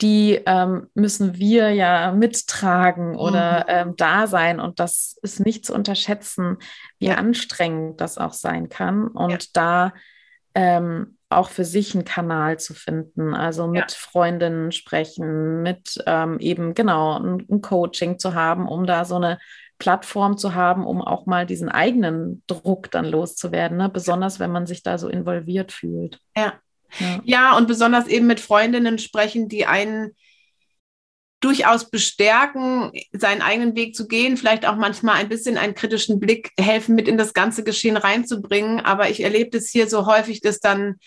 die 0.00 0.40
ähm, 0.46 0.88
müssen 0.94 1.36
wir 1.36 1.70
ja 1.70 2.10
mittragen 2.12 3.14
oder 3.14 3.60
mhm. 3.60 3.64
ähm, 3.68 3.94
da 3.96 4.26
sein. 4.26 4.58
Und 4.58 4.80
das 4.80 5.16
ist 5.22 5.40
nicht 5.40 5.64
zu 5.64 5.74
unterschätzen, 5.74 6.58
wie 6.98 7.06
ja. 7.06 7.14
anstrengend 7.14 8.00
das 8.00 8.18
auch 8.18 8.32
sein 8.32 8.68
kann. 8.68 9.06
Und 9.08 9.30
ja. 9.30 9.48
da 9.52 9.92
ähm, 10.54 11.18
auch 11.30 11.48
für 11.48 11.64
sich 11.64 11.94
einen 11.94 12.04
Kanal 12.04 12.58
zu 12.58 12.74
finden, 12.74 13.34
also 13.34 13.66
mit 13.66 13.90
ja. 13.90 13.96
Freundinnen 13.96 14.72
sprechen, 14.72 15.62
mit 15.62 16.02
ähm, 16.06 16.38
eben 16.40 16.74
genau 16.74 17.18
ein, 17.18 17.46
ein, 17.50 17.62
Coaching 17.62 18.18
zu 18.18 18.34
haben, 18.34 18.68
um 18.68 18.86
da 18.86 19.04
so 19.04 19.16
eine 19.16 19.38
Plattform 19.82 20.38
zu 20.38 20.54
haben, 20.54 20.86
um 20.86 21.02
auch 21.02 21.26
mal 21.26 21.44
diesen 21.44 21.68
eigenen 21.68 22.44
Druck 22.46 22.88
dann 22.92 23.04
loszuwerden, 23.04 23.78
ne? 23.78 23.88
besonders 23.88 24.38
wenn 24.38 24.52
man 24.52 24.64
sich 24.64 24.84
da 24.84 24.96
so 24.96 25.08
involviert 25.08 25.72
fühlt. 25.72 26.20
Ja. 26.36 26.52
ja. 27.00 27.20
Ja, 27.24 27.56
und 27.56 27.66
besonders 27.66 28.06
eben 28.06 28.28
mit 28.28 28.38
Freundinnen 28.38 28.98
sprechen, 28.98 29.48
die 29.48 29.66
einen 29.66 30.12
durchaus 31.40 31.90
bestärken, 31.90 32.92
seinen 33.10 33.42
eigenen 33.42 33.74
Weg 33.74 33.96
zu 33.96 34.06
gehen, 34.06 34.36
vielleicht 34.36 34.66
auch 34.66 34.76
manchmal 34.76 35.16
ein 35.16 35.28
bisschen 35.28 35.58
einen 35.58 35.74
kritischen 35.74 36.20
Blick 36.20 36.52
helfen, 36.56 36.94
mit 36.94 37.08
in 37.08 37.18
das 37.18 37.34
ganze 37.34 37.64
Geschehen 37.64 37.96
reinzubringen. 37.96 38.78
Aber 38.78 39.10
ich 39.10 39.24
erlebe 39.24 39.50
das 39.50 39.68
hier 39.68 39.88
so 39.88 40.06
häufig, 40.06 40.42
dass 40.42 40.60
dann 40.60 41.00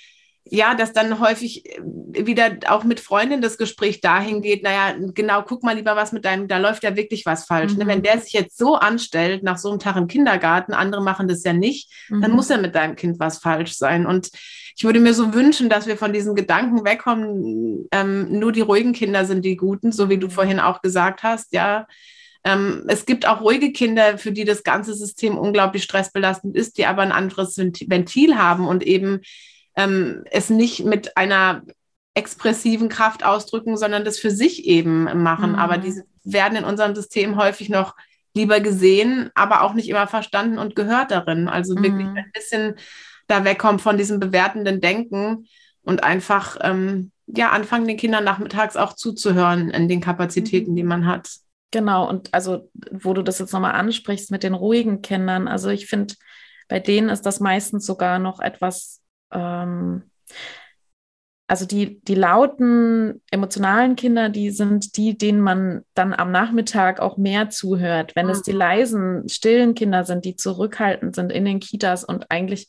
ja, 0.48 0.76
dass 0.76 0.94
dann 0.94 1.20
häufig 1.20 1.66
äh, 1.66 1.82
wieder 2.26 2.58
auch 2.68 2.84
mit 2.84 3.00
Freundinnen 3.00 3.42
das 3.42 3.58
Gespräch 3.58 4.00
dahin 4.00 4.42
geht, 4.42 4.64
naja, 4.64 4.96
genau, 5.14 5.42
guck 5.42 5.64
mal 5.64 5.76
lieber 5.76 5.96
was 5.96 6.12
mit 6.12 6.24
deinem, 6.24 6.48
da 6.48 6.58
läuft 6.58 6.84
ja 6.84 6.96
wirklich 6.96 7.26
was 7.26 7.46
falsch. 7.46 7.74
Mhm. 7.74 7.80
Ne? 7.80 7.88
Wenn 7.88 8.00
mhm. 8.00 8.04
der 8.04 8.20
sich 8.20 8.34
jetzt 8.34 8.58
so 8.58 8.76
anstellt 8.76 9.44
nach 9.44 9.58
so 9.58 9.70
einem 9.70 9.80
Tag 9.80 9.96
im 9.96 10.08
Kindergarten, 10.08 10.74
andere 10.74 11.04
machen 11.04 11.28
das 11.28 11.44
ja 11.44 11.54
nicht, 11.54 11.92
mhm. 12.10 12.22
dann 12.22 12.32
muss 12.32 12.50
ja 12.50 12.58
mit 12.58 12.76
deinem 12.76 12.96
Kind 12.96 13.20
was 13.20 13.40
falsch 13.40 13.74
sein. 13.74 14.06
Und 14.06 14.30
ich 14.78 14.84
würde 14.84 15.00
mir 15.00 15.14
so 15.14 15.34
wünschen, 15.34 15.70
dass 15.70 15.88
wir 15.88 15.98
von 15.98 16.14
diesen 16.14 16.36
Gedanken 16.36 16.86
wegkommen, 16.86 17.88
ähm, 17.92 18.40
nur 18.40 18.52
die 18.52 18.62
ruhigen 18.62 18.94
Kinder 18.94 19.26
sind 19.26 19.44
die 19.44 19.56
Guten, 19.56 19.92
so 19.92 20.10
wie 20.10 20.18
du 20.18 20.28
mhm. 20.28 20.32
vorhin 20.32 20.60
auch 20.60 20.82
gesagt 20.82 21.24
hast, 21.24 21.54
ja. 21.54 21.88
Ähm, 22.44 22.84
es 22.88 23.08
gibt 23.08 23.28
auch 23.28 23.42
ruhige 23.42 23.72
Kinder, 23.72 24.20
für 24.20 24.32
die 24.32 24.46
das 24.46 24.64
ganze 24.64 24.94
System 24.94 25.36
unglaublich 25.36 25.82
stressbelastend 25.82 26.56
ist, 26.56 26.78
die 26.78 26.86
aber 26.86 27.02
ein 27.02 27.12
anderes 27.12 27.58
Ventil 27.58 28.38
haben 28.38 28.68
und 28.68 28.84
eben 28.84 29.22
ähm, 29.76 30.24
es 30.32 30.50
nicht 30.50 30.86
mit 30.86 31.18
einer 31.18 31.64
expressiven 32.14 32.90
Kraft 32.90 33.26
ausdrücken, 33.26 33.78
sondern 33.78 34.06
das 34.06 34.20
für 34.20 34.32
sich 34.32 34.66
eben 34.66 35.04
machen. 35.22 35.52
Mhm. 35.52 35.56
Aber 35.56 35.78
diese 35.78 36.04
werden 36.24 36.58
in 36.58 36.64
unserem 36.64 36.96
System 36.96 37.38
häufig 37.38 37.70
noch 37.70 37.96
lieber 38.34 38.60
gesehen, 38.60 39.30
aber 39.36 39.62
auch 39.62 39.74
nicht 39.74 39.90
immer 39.90 40.08
verstanden 40.08 40.58
und 40.58 40.76
gehört 40.76 41.12
darin. 41.12 41.48
Also 41.48 41.76
mhm. 41.76 41.84
wirklich 41.84 42.08
ein 42.08 42.32
bisschen 42.34 42.76
da 43.28 43.44
wegkommen 43.44 43.80
von 43.80 43.98
diesem 43.98 44.20
bewertenden 44.20 44.82
Denken 44.82 45.48
und 45.84 46.04
einfach 46.04 46.58
ähm, 46.62 47.12
ja 47.28 47.50
anfangen, 47.50 47.88
den 47.88 47.98
Kindern 47.98 48.24
nachmittags 48.24 48.78
auch 48.78 48.94
zuzuhören 48.94 49.70
in 49.70 49.88
den 49.88 50.02
Kapazitäten, 50.02 50.72
mhm. 50.72 50.76
die 50.76 50.84
man 50.84 51.06
hat. 51.06 51.30
Genau, 51.72 52.08
und 52.08 52.34
also 52.34 52.70
wo 52.92 53.14
du 53.14 53.22
das 53.22 53.40
jetzt 53.40 53.52
nochmal 53.52 53.74
ansprichst 53.74 54.32
mit 54.32 54.44
den 54.44 54.54
ruhigen 54.54 55.02
Kindern, 55.02 55.48
also 55.48 55.70
ich 55.70 55.88
finde, 55.88 56.14
bei 56.68 56.80
denen 56.80 57.10
ist 57.10 57.26
das 57.26 57.40
meistens 57.40 57.86
sogar 57.86 58.20
noch 58.20 58.40
etwas, 58.40 59.02
ähm, 59.32 60.04
also 61.48 61.66
die, 61.66 62.02
die 62.02 62.16
lauten, 62.16 63.22
emotionalen 63.30 63.96
Kinder, 63.96 64.30
die 64.30 64.50
sind 64.50 64.98
die, 64.98 65.16
denen 65.16 65.42
man 65.42 65.84
dann 65.94 66.14
am 66.14 66.32
Nachmittag 66.32 67.00
auch 67.00 67.18
mehr 67.18 67.50
zuhört. 67.50 68.16
Wenn 68.16 68.26
mhm. 68.26 68.32
es 68.32 68.42
die 68.42 68.52
leisen, 68.52 69.30
stillen 69.30 69.76
Kinder 69.76 70.06
sind, 70.06 70.26
die 70.26 70.36
zurückhaltend 70.36 71.16
sind 71.16 71.32
in 71.32 71.46
den 71.46 71.60
Kitas 71.60 72.04
und 72.04 72.32
eigentlich 72.32 72.68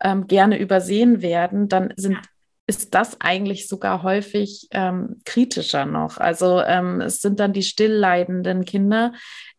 ähm, 0.00 0.28
gerne 0.28 0.58
übersehen 0.58 1.20
werden, 1.20 1.68
dann 1.68 1.92
sind 1.96 2.18
ist 2.68 2.94
das 2.94 3.20
eigentlich 3.20 3.68
sogar 3.68 4.02
häufig 4.02 4.66
ähm, 4.72 5.20
kritischer 5.24 5.86
noch. 5.86 6.18
Also 6.18 6.60
ähm, 6.60 7.00
es 7.00 7.20
sind 7.20 7.38
dann 7.38 7.52
die 7.52 7.62
stillleidenden 7.62 8.64
Kinder, 8.64 9.12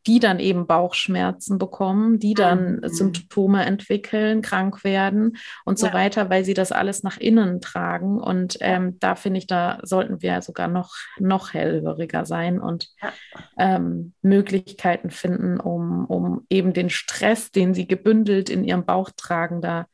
die 0.07 0.19
dann 0.19 0.39
eben 0.39 0.67
Bauchschmerzen 0.67 1.57
bekommen, 1.57 2.17
die 2.17 2.33
dann 2.33 2.77
mhm. 2.77 2.87
Symptome 2.87 3.65
entwickeln, 3.65 4.41
krank 4.41 4.85
werden 4.85 5.37
und 5.65 5.79
ja. 5.79 5.87
so 5.87 5.93
weiter, 5.93 6.29
weil 6.29 6.45
sie 6.45 6.53
das 6.53 6.71
alles 6.71 7.03
nach 7.03 7.17
innen 7.17 7.59
tragen. 7.59 8.19
Und 8.19 8.57
ähm, 8.61 8.97
da 8.99 9.15
finde 9.15 9.39
ich, 9.39 9.47
da 9.47 9.79
sollten 9.83 10.21
wir 10.21 10.41
sogar 10.41 10.69
noch, 10.69 10.95
noch 11.19 11.53
hellhöriger 11.53 12.25
sein 12.25 12.59
und 12.59 12.89
ja. 13.01 13.11
ähm, 13.57 14.13
Möglichkeiten 14.21 15.11
finden, 15.11 15.59
um, 15.59 16.05
um 16.05 16.45
eben 16.49 16.71
den 16.71 16.89
Stress, 16.89 17.51
den 17.51 17.73
sie 17.73 17.85
gebündelt 17.85 18.49
in 18.49 18.63
ihrem 18.63 18.85
Bauch 18.85 19.11
tragen, 19.15 19.61
da 19.61 19.87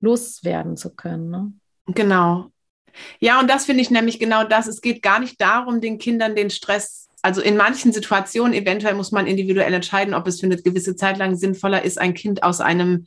loswerden 0.00 0.78
zu 0.78 0.94
können. 0.94 1.28
Ne? 1.30 1.52
Genau. 1.88 2.50
Ja, 3.20 3.38
und 3.38 3.50
das 3.50 3.66
finde 3.66 3.82
ich 3.82 3.90
nämlich 3.90 4.18
genau 4.18 4.44
das. 4.44 4.66
Es 4.66 4.80
geht 4.80 5.02
gar 5.02 5.20
nicht 5.20 5.38
darum, 5.40 5.82
den 5.82 5.98
Kindern 5.98 6.34
den 6.34 6.48
Stress 6.48 7.07
also 7.22 7.40
in 7.40 7.56
manchen 7.56 7.92
Situationen 7.92 8.54
eventuell 8.54 8.94
muss 8.94 9.12
man 9.12 9.26
individuell 9.26 9.72
entscheiden, 9.72 10.14
ob 10.14 10.26
es 10.26 10.40
für 10.40 10.46
eine 10.46 10.56
gewisse 10.56 10.96
Zeit 10.96 11.18
lang 11.18 11.36
sinnvoller 11.36 11.84
ist, 11.84 11.98
ein 11.98 12.14
Kind 12.14 12.42
aus 12.42 12.60
einem 12.60 13.06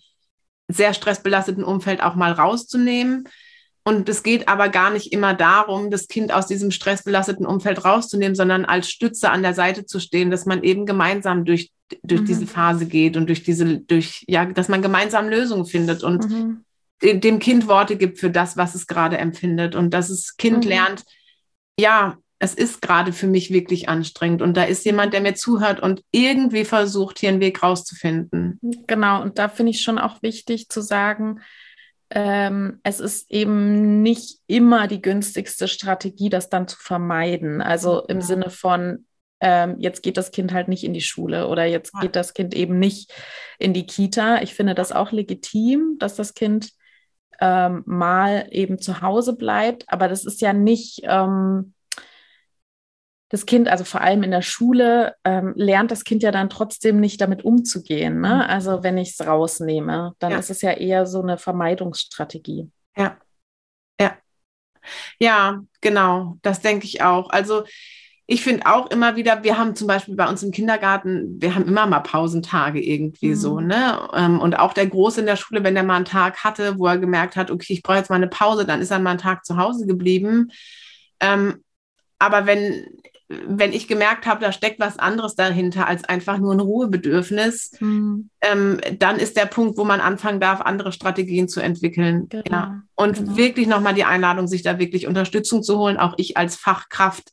sehr 0.68 0.94
stressbelasteten 0.94 1.64
Umfeld 1.64 2.02
auch 2.02 2.16
mal 2.16 2.32
rauszunehmen. 2.32 3.28
Und 3.84 4.08
es 4.10 4.22
geht 4.22 4.48
aber 4.48 4.70
gar 4.70 4.92
nicht 4.92 5.12
immer 5.12 5.34
darum, 5.34 5.90
das 5.90 6.08
Kind 6.08 6.32
aus 6.32 6.46
diesem 6.46 6.70
stressbelasteten 6.70 7.46
Umfeld 7.46 7.84
rauszunehmen, 7.84 8.36
sondern 8.36 8.64
als 8.66 8.90
Stütze 8.90 9.32
an 9.32 9.42
der 9.42 9.56
Seite 9.56 9.86
zu 9.86 10.00
stehen, 10.00 10.30
dass 10.30 10.46
man 10.46 10.64
eben 10.64 10.86
gemeinsam 10.86 11.46
durch, 11.46 11.72
durch 12.04 12.22
mhm. 12.22 12.26
diese 12.26 12.46
Phase 12.46 12.86
geht 12.86 13.18
und 13.18 13.28
durch 13.28 13.42
diese, 13.44 13.80
durch, 13.80 14.24
ja, 14.28 14.46
dass 14.46 14.68
man 14.68 14.84
gemeinsam 14.84 15.30
Lösungen 15.30 15.66
findet 15.66 16.04
und 16.04 16.30
mhm. 16.30 16.64
dem 17.02 17.40
Kind 17.40 17.68
Worte 17.68 17.96
gibt 17.96 18.20
für 18.20 18.30
das, 18.30 18.56
was 18.56 18.76
es 18.76 18.86
gerade 18.86 19.18
empfindet 19.18 19.76
und 19.76 19.92
dass 19.96 20.10
das 20.10 20.38
Kind 20.38 20.66
mhm. 20.66 20.70
lernt, 20.70 21.04
ja, 21.80 22.18
es 22.42 22.56
ist 22.56 22.82
gerade 22.82 23.14
für 23.14 23.28
mich 23.28 23.54
wirklich 23.54 23.88
anstrengend 23.88 24.42
und 24.42 24.58
da 24.58 24.64
ist 24.64 24.84
jemand, 24.84 25.14
der 25.14 25.22
mir 25.22 25.36
zuhört 25.36 25.80
und 25.80 26.02
irgendwie 26.12 26.66
versucht, 26.66 27.20
hier 27.20 27.30
einen 27.30 27.40
Weg 27.40 27.62
rauszufinden. 27.62 28.60
Genau, 28.88 29.22
und 29.22 29.38
da 29.38 29.48
finde 29.48 29.70
ich 29.70 29.84
schon 29.84 30.00
auch 30.00 30.24
wichtig 30.24 30.68
zu 30.68 30.82
sagen, 30.82 31.42
ähm, 32.10 32.80
es 32.82 33.00
ist 33.00 33.30
eben 33.30 34.02
nicht 34.02 34.40
immer 34.48 34.88
die 34.88 35.04
günstigste 35.04 35.68
Strategie, 35.68 36.30
das 36.30 36.50
dann 36.50 36.68
zu 36.68 36.78
vermeiden. 36.80 37.62
Also 37.62 38.06
im 38.08 38.22
ja. 38.22 38.26
Sinne 38.26 38.50
von, 38.50 39.06
ähm, 39.40 39.76
jetzt 39.78 40.02
geht 40.02 40.18
das 40.18 40.32
Kind 40.32 40.52
halt 40.52 40.68
nicht 40.68 40.84
in 40.84 40.96
die 40.96 41.02
Schule 41.02 41.48
oder 41.48 41.66
jetzt 41.66 41.94
ja. 41.94 42.00
geht 42.00 42.16
das 42.16 42.34
Kind 42.34 42.56
eben 42.56 42.80
nicht 42.80 43.14
in 43.60 43.74
die 43.74 43.86
Kita. 43.86 44.42
Ich 44.42 44.56
finde 44.56 44.74
das 44.74 44.92
auch 44.92 45.12
legitim, 45.12 45.98
dass 46.00 46.16
das 46.16 46.34
Kind 46.34 46.72
ähm, 47.40 47.84
mal 47.86 48.48
eben 48.50 48.80
zu 48.80 49.02
Hause 49.02 49.36
bleibt, 49.36 49.84
aber 49.88 50.08
das 50.08 50.26
ist 50.26 50.42
ja 50.42 50.54
nicht 50.54 51.02
ähm, 51.04 51.76
das 53.32 53.46
Kind, 53.46 53.70
also 53.70 53.86
vor 53.86 54.02
allem 54.02 54.24
in 54.24 54.32
der 54.32 54.42
Schule, 54.42 55.16
ähm, 55.24 55.54
lernt 55.56 55.90
das 55.90 56.04
Kind 56.04 56.22
ja 56.22 56.32
dann 56.32 56.50
trotzdem 56.50 57.00
nicht 57.00 57.22
damit 57.22 57.46
umzugehen. 57.46 58.20
Ne? 58.20 58.36
Mhm. 58.36 58.42
Also 58.42 58.84
wenn 58.84 58.98
ich 58.98 59.12
es 59.12 59.26
rausnehme, 59.26 60.14
dann 60.20 60.32
ja. 60.32 60.38
ist 60.38 60.50
es 60.50 60.62
ja 60.62 60.72
eher 60.72 61.06
so 61.06 61.22
eine 61.22 61.38
Vermeidungsstrategie. 61.38 62.70
Ja. 62.98 63.18
Ja. 64.00 64.18
Ja, 65.18 65.62
genau. 65.80 66.40
Das 66.42 66.60
denke 66.60 66.86
ich 66.86 67.02
auch. 67.04 67.30
Also 67.30 67.64
ich 68.28 68.44
finde 68.44 68.66
auch 68.66 68.92
immer 68.92 69.16
wieder, 69.16 69.44
wir 69.44 69.58
haben 69.58 69.78
zum 69.78 69.88
Beispiel 69.88 70.16
bei 70.18 70.28
uns 70.28 70.44
im 70.44 70.52
Kindergarten, 70.52 71.42
wir 71.42 71.56
haben 71.56 71.68
immer 71.68 71.88
mal 71.88 72.02
Pausentage 72.02 72.82
irgendwie 72.82 73.30
mhm. 73.30 73.36
so, 73.36 73.62
ne? 73.62 74.10
Ähm, 74.14 74.42
und 74.42 74.60
auch 74.60 74.74
der 74.74 74.88
Große 74.88 75.22
in 75.22 75.26
der 75.26 75.38
Schule, 75.38 75.64
wenn 75.64 75.74
der 75.74 75.84
mal 75.84 75.96
einen 75.96 76.06
Tag 76.06 76.44
hatte, 76.44 76.78
wo 76.78 76.86
er 76.86 76.98
gemerkt 76.98 77.38
hat, 77.38 77.50
okay, 77.50 77.72
ich 77.72 77.82
brauche 77.82 77.98
jetzt 77.98 78.10
mal 78.10 78.18
eine 78.18 78.28
Pause, 78.28 78.66
dann 78.66 78.82
ist 78.82 78.92
er 78.92 79.00
mal 79.00 79.12
einen 79.12 79.20
Tag 79.20 79.46
zu 79.46 79.56
Hause 79.56 79.86
geblieben. 79.88 80.52
Ähm, 81.22 81.64
aber 82.20 82.46
wenn 82.46 82.86
wenn 83.48 83.74
ich 83.74 83.88
gemerkt 83.88 84.26
habe, 84.26 84.42
da 84.42 84.52
steckt 84.52 84.80
was 84.80 85.00
anderes 85.00 85.36
dahinter 85.36 85.88
als 85.88 86.04
einfach 86.04 86.38
nur 86.38 86.54
ein 86.54 86.60
Ruhebedürfnis, 86.60 87.72
mhm. 87.80 88.30
ähm, 88.42 88.80
dann 89.00 89.18
ist 89.18 89.38
der 89.38 89.46
Punkt, 89.46 89.78
wo 89.78 89.84
man 89.84 90.02
anfangen 90.02 90.40
darf, 90.40 90.62
andere 90.62 90.92
Strategien 90.92 91.48
zu 91.48 91.60
entwickeln. 91.60 92.28
Genau. 92.30 92.44
Ja. 92.50 92.82
Und 92.96 93.18
genau. 93.18 93.38
wirklich 93.38 93.68
nochmal 93.68 93.94
die 93.94 94.04
Einladung, 94.04 94.48
sich 94.48 94.64
da 94.64 94.80
wirklich 94.80 95.08
Unterstützung 95.08 95.64
zu 95.64 95.78
holen. 95.78 95.98
Auch 95.98 96.14
ich 96.18 96.38
als 96.38 96.56
Fachkraft 96.56 97.32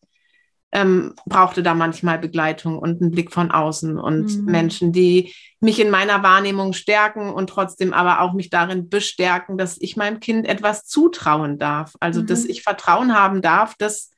ähm, 0.70 1.14
brauchte 1.24 1.62
da 1.62 1.74
manchmal 1.74 2.18
Begleitung 2.18 2.78
und 2.78 3.00
einen 3.00 3.10
Blick 3.10 3.32
von 3.32 3.50
außen 3.50 3.98
und 3.98 4.36
mhm. 4.36 4.44
Menschen, 4.44 4.92
die 4.92 5.32
mich 5.60 5.80
in 5.80 5.90
meiner 5.90 6.22
Wahrnehmung 6.22 6.74
stärken 6.74 7.30
und 7.30 7.48
trotzdem 7.48 7.94
aber 7.94 8.20
auch 8.20 8.34
mich 8.34 8.50
darin 8.50 8.88
bestärken, 8.88 9.56
dass 9.56 9.78
ich 9.80 9.96
meinem 9.96 10.20
Kind 10.20 10.46
etwas 10.46 10.84
zutrauen 10.84 11.58
darf. 11.58 11.94
Also, 12.00 12.20
mhm. 12.20 12.26
dass 12.26 12.44
ich 12.44 12.62
Vertrauen 12.62 13.14
haben 13.14 13.40
darf, 13.40 13.74
dass 13.76 14.10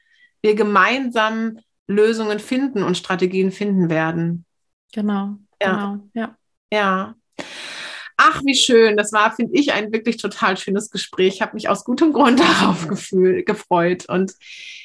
wir 0.42 0.54
gemeinsam 0.54 1.58
Lösungen 1.90 2.38
finden 2.38 2.82
und 2.82 2.96
Strategien 2.96 3.50
finden 3.50 3.90
werden. 3.90 4.44
Genau, 4.92 5.36
ja. 5.60 5.72
genau, 5.72 6.08
ja. 6.14 6.36
Ja. 6.72 7.14
Ach, 8.16 8.42
wie 8.44 8.54
schön. 8.54 8.96
Das 8.96 9.12
war, 9.12 9.34
finde 9.34 9.58
ich, 9.58 9.72
ein 9.72 9.92
wirklich 9.92 10.18
total 10.18 10.56
schönes 10.56 10.90
Gespräch. 10.90 11.34
Ich 11.34 11.42
habe 11.42 11.54
mich 11.54 11.68
aus 11.68 11.84
gutem 11.84 12.12
Grund 12.12 12.38
darauf 12.60 12.86
gefühl, 12.86 13.44
gefreut. 13.44 14.06
Und 14.08 14.34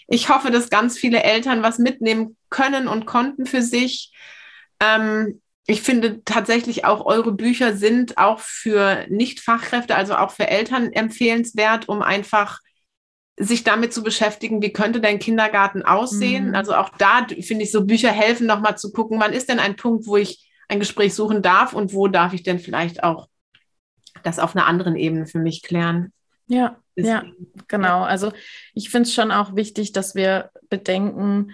ich 0.08 0.30
hoffe, 0.30 0.52
dass 0.52 0.70
ganz 0.70 0.98
viele 0.98 1.22
Eltern 1.22 1.62
was 1.62 1.78
mitnehmen 1.78 2.38
können 2.50 2.88
und 2.88 3.06
konnten 3.06 3.46
für 3.46 3.62
sich. 3.62 4.14
Ähm, 4.80 5.42
ich 5.68 5.82
finde 5.82 6.24
tatsächlich 6.24 6.86
auch 6.86 7.06
eure 7.06 7.32
Bücher 7.32 7.76
sind 7.76 8.18
auch 8.18 8.40
für 8.40 9.06
Nicht-Fachkräfte, 9.10 9.96
also 9.96 10.16
auch 10.16 10.32
für 10.32 10.48
Eltern 10.48 10.94
empfehlenswert, 10.94 11.90
um 11.90 12.02
einfach 12.02 12.60
sich 13.38 13.64
damit 13.64 13.94
zu 13.94 14.02
beschäftigen, 14.02 14.62
wie 14.62 14.72
könnte 14.72 15.02
dein 15.02 15.20
Kindergarten 15.20 15.84
aussehen. 15.84 16.50
Mhm. 16.50 16.56
Also 16.56 16.74
auch 16.74 16.90
da 16.98 17.28
finde 17.42 17.64
ich 17.64 17.72
so 17.72 17.86
Bücher 17.86 18.12
helfen, 18.12 18.48
nochmal 18.48 18.78
zu 18.78 18.92
gucken, 18.92 19.20
wann 19.20 19.34
ist 19.34 19.50
denn 19.50 19.60
ein 19.60 19.76
Punkt, 19.76 20.08
wo 20.08 20.16
ich 20.16 20.50
ein 20.70 20.80
Gespräch 20.80 21.14
suchen 21.14 21.42
darf 21.42 21.74
und 21.74 21.94
wo 21.94 22.08
darf 22.08 22.34
ich 22.34 22.44
denn 22.44 22.60
vielleicht 22.60 23.04
auch 23.04 23.28
das 24.24 24.40
auf 24.40 24.56
einer 24.56 24.66
anderen 24.66 24.96
Ebene 24.96 25.28
für 25.28 25.40
mich 25.40 25.62
klären. 25.64 26.12
Ja, 26.48 26.78
ja, 26.96 27.26
genau. 27.68 28.04
Also 28.04 28.32
ich 28.74 28.90
finde 28.90 29.08
es 29.08 29.14
schon 29.14 29.32
auch 29.32 29.56
wichtig, 29.56 29.92
dass 29.92 30.16
wir 30.16 30.52
bedenken, 30.70 31.52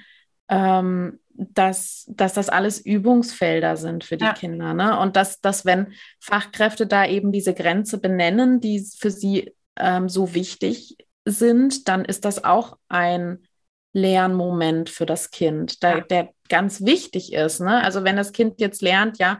ähm, 0.49 1.19
dass, 1.33 2.05
dass 2.09 2.33
das 2.33 2.49
alles 2.49 2.79
Übungsfelder 2.79 3.75
sind 3.75 4.03
für 4.03 4.17
die 4.17 4.25
ja. 4.25 4.33
Kinder. 4.33 4.73
Ne? 4.73 4.99
Und 4.99 5.15
dass, 5.15 5.41
dass, 5.41 5.65
wenn 5.65 5.93
Fachkräfte 6.19 6.85
da 6.85 7.07
eben 7.07 7.31
diese 7.31 7.53
Grenze 7.53 7.97
benennen, 7.97 8.59
die 8.59 8.79
für 8.79 9.09
sie 9.09 9.51
ähm, 9.77 10.07
so 10.07 10.35
wichtig 10.35 10.97
sind, 11.25 11.87
dann 11.87 12.05
ist 12.05 12.25
das 12.25 12.43
auch 12.43 12.77
ein 12.87 13.47
Lernmoment 13.93 14.89
für 14.89 15.05
das 15.05 15.31
Kind, 15.31 15.83
der, 15.83 16.01
der 16.01 16.29
ganz 16.49 16.81
wichtig 16.85 17.33
ist. 17.33 17.59
Ne? 17.59 17.83
Also 17.83 18.03
wenn 18.03 18.15
das 18.15 18.31
Kind 18.31 18.59
jetzt 18.59 18.81
lernt, 18.81 19.17
ja, 19.17 19.39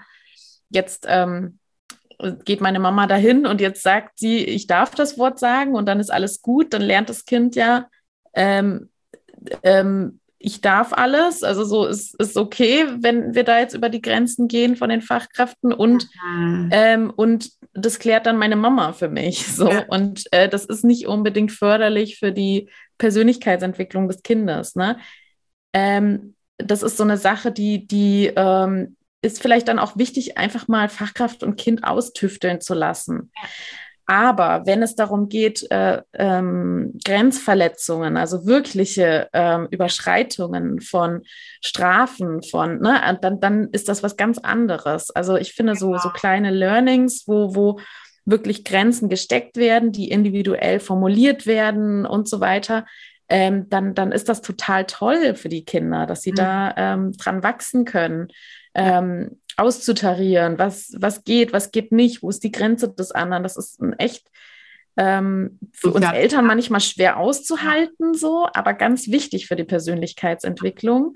jetzt 0.70 1.06
ähm, 1.08 1.60
geht 2.46 2.62
meine 2.62 2.80
Mama 2.80 3.08
dahin 3.08 3.46
und 3.46 3.62
jetzt 3.62 3.84
sagt 3.84 4.20
sie, 4.20 4.44
ich 4.44 4.68
darf 4.68 4.96
das 4.96 5.18
Wort 5.18 5.40
sagen 5.40 5.76
und 5.76 5.86
dann 5.86 6.00
ist 6.00 6.12
alles 6.12 6.42
gut, 6.42 6.74
dann 6.74 6.82
lernt 6.82 7.10
das 7.10 7.26
Kind 7.26 7.56
ja, 7.56 7.88
ähm, 8.34 8.90
ähm, 9.64 10.21
ich 10.44 10.62
darf 10.62 10.94
alles, 10.94 11.44
also 11.44 11.64
so 11.64 11.86
ist, 11.86 12.20
ist 12.20 12.36
okay, 12.36 12.86
wenn 13.00 13.36
wir 13.36 13.44
da 13.44 13.60
jetzt 13.60 13.76
über 13.76 13.90
die 13.90 14.02
Grenzen 14.02 14.48
gehen 14.48 14.76
von 14.76 14.90
den 14.90 15.02
Fachkräften 15.02 15.72
und, 15.72 16.08
mhm. 16.36 16.70
ähm, 16.72 17.14
und 17.16 17.52
das 17.74 18.00
klärt 18.00 18.26
dann 18.26 18.38
meine 18.38 18.56
Mama 18.56 18.94
für 18.94 19.10
mich. 19.10 19.46
So. 19.52 19.70
Ja. 19.70 19.86
Und 19.90 20.24
äh, 20.32 20.50
das 20.50 20.66
ist 20.66 20.84
nicht 20.84 21.08
unbedingt 21.08 21.52
förderlich 21.52 22.18
für 22.18 22.32
die 22.32 22.70
Persönlichkeitsentwicklung 22.98 24.08
des 24.08 24.24
Kindes. 24.24 24.76
Ne? 24.76 24.98
Ähm, 25.74 26.36
das 26.58 26.82
ist 26.82 26.98
so 26.98 27.04
eine 27.04 27.18
Sache, 27.18 27.52
die, 27.52 27.86
die 27.86 28.32
ähm, 28.36 28.96
ist 29.22 29.42
vielleicht 29.42 29.68
dann 29.68 29.78
auch 29.78 29.98
wichtig, 29.98 30.38
einfach 30.38 30.68
mal 30.68 30.90
Fachkraft 30.90 31.44
und 31.44 31.58
Kind 31.58 31.84
austüfteln 31.84 32.62
zu 32.62 32.74
lassen. 32.74 33.32
Aber 34.12 34.66
wenn 34.66 34.84
es 34.84 34.96
darum 34.96 35.30
geht, 35.30 35.72
äh, 35.72 36.02
ähm, 36.12 37.00
Grenzverletzungen, 37.06 38.18
also 38.18 38.46
wirkliche 38.46 39.30
ähm, 39.32 39.70
Überschreitungen 39.72 40.82
von 40.82 41.22
Strafen, 41.62 42.44
von, 42.44 42.82
ne, 42.82 43.18
dann, 43.22 43.40
dann 43.40 43.70
ist 43.72 43.88
das 43.88 44.04
was 44.04 44.18
ganz 44.18 44.38
anderes. 44.38 45.12
Also 45.12 45.38
ich 45.38 45.54
finde 45.54 45.78
so, 45.78 45.98
so 45.98 46.10
kleine 46.10 46.52
Learnings, 46.52 47.24
wo, 47.26 47.56
wo 47.56 47.80
wirklich 48.26 48.66
Grenzen 48.66 49.08
gesteckt 49.08 49.56
werden, 49.56 49.94
die 49.94 50.12
individuell 50.12 50.82
formuliert 50.82 51.48
werden 51.48 52.06
und 52.06 52.28
so 52.28 52.42
weiter, 52.42 52.86
ähm, 53.30 53.70
dann, 53.70 53.96
dann 53.96 54.12
ist 54.12 54.28
das 54.28 54.42
total 54.42 54.88
toll 54.88 55.36
für 55.36 55.48
die 55.48 55.64
Kinder, 55.64 56.06
dass 56.06 56.22
sie 56.22 56.34
mhm. 56.34 56.36
da 56.36 56.74
ähm, 56.76 57.12
dran 57.14 57.44
wachsen 57.44 57.86
können. 57.86 58.28
ähm, 58.74 59.41
auszutarieren, 59.58 60.58
was, 60.58 60.94
was 60.98 61.24
geht, 61.24 61.54
was 61.54 61.72
geht 61.72 61.92
nicht, 61.92 62.24
wo 62.24 62.30
ist 62.30 62.44
die 62.44 62.52
Grenze 62.52 62.90
des 62.90 63.12
anderen. 63.12 63.44
Das 63.44 63.58
ist 63.58 63.82
ein 63.82 63.94
echt 63.94 64.28
ähm, 64.98 65.60
für 65.72 65.92
uns 65.92 66.06
Eltern 66.06 66.46
manchmal 66.46 66.82
schwer 66.82 67.18
auszuhalten, 67.18 68.14
so, 68.14 68.48
aber 68.54 68.74
ganz 68.74 69.08
wichtig 69.08 69.48
für 69.48 69.56
die 69.56 69.64
Persönlichkeitsentwicklung. 69.64 71.16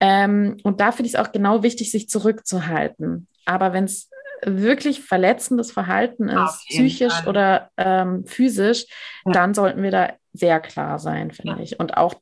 Ähm, 0.00 0.56
und 0.62 0.80
da 0.80 0.92
finde 0.92 1.08
ich 1.08 1.14
es 1.14 1.20
auch 1.20 1.32
genau 1.32 1.62
wichtig, 1.62 1.90
sich 1.90 2.08
zurückzuhalten. 2.08 3.26
Aber 3.44 3.72
wenn 3.72 3.84
es 3.84 4.10
wirklich 4.44 5.02
verletzendes 5.02 5.72
Verhalten 5.72 6.28
ist, 6.28 6.64
psychisch 6.68 7.12
Fall. 7.12 7.28
oder 7.28 7.70
ähm, 7.76 8.24
physisch, 8.26 8.86
ja. 9.26 9.32
dann 9.32 9.54
sollten 9.54 9.82
wir 9.82 9.90
da 9.90 10.12
sehr 10.32 10.60
klar 10.60 10.98
sein, 10.98 11.32
finde 11.32 11.56
ja. 11.56 11.60
ich. 11.60 11.80
Und 11.80 11.96
auch 11.96 12.14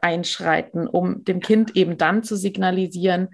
einschreiten, 0.00 0.86
um 0.88 1.24
dem 1.24 1.40
Kind 1.40 1.76
eben 1.76 1.96
dann 1.96 2.22
zu 2.22 2.36
signalisieren, 2.36 3.28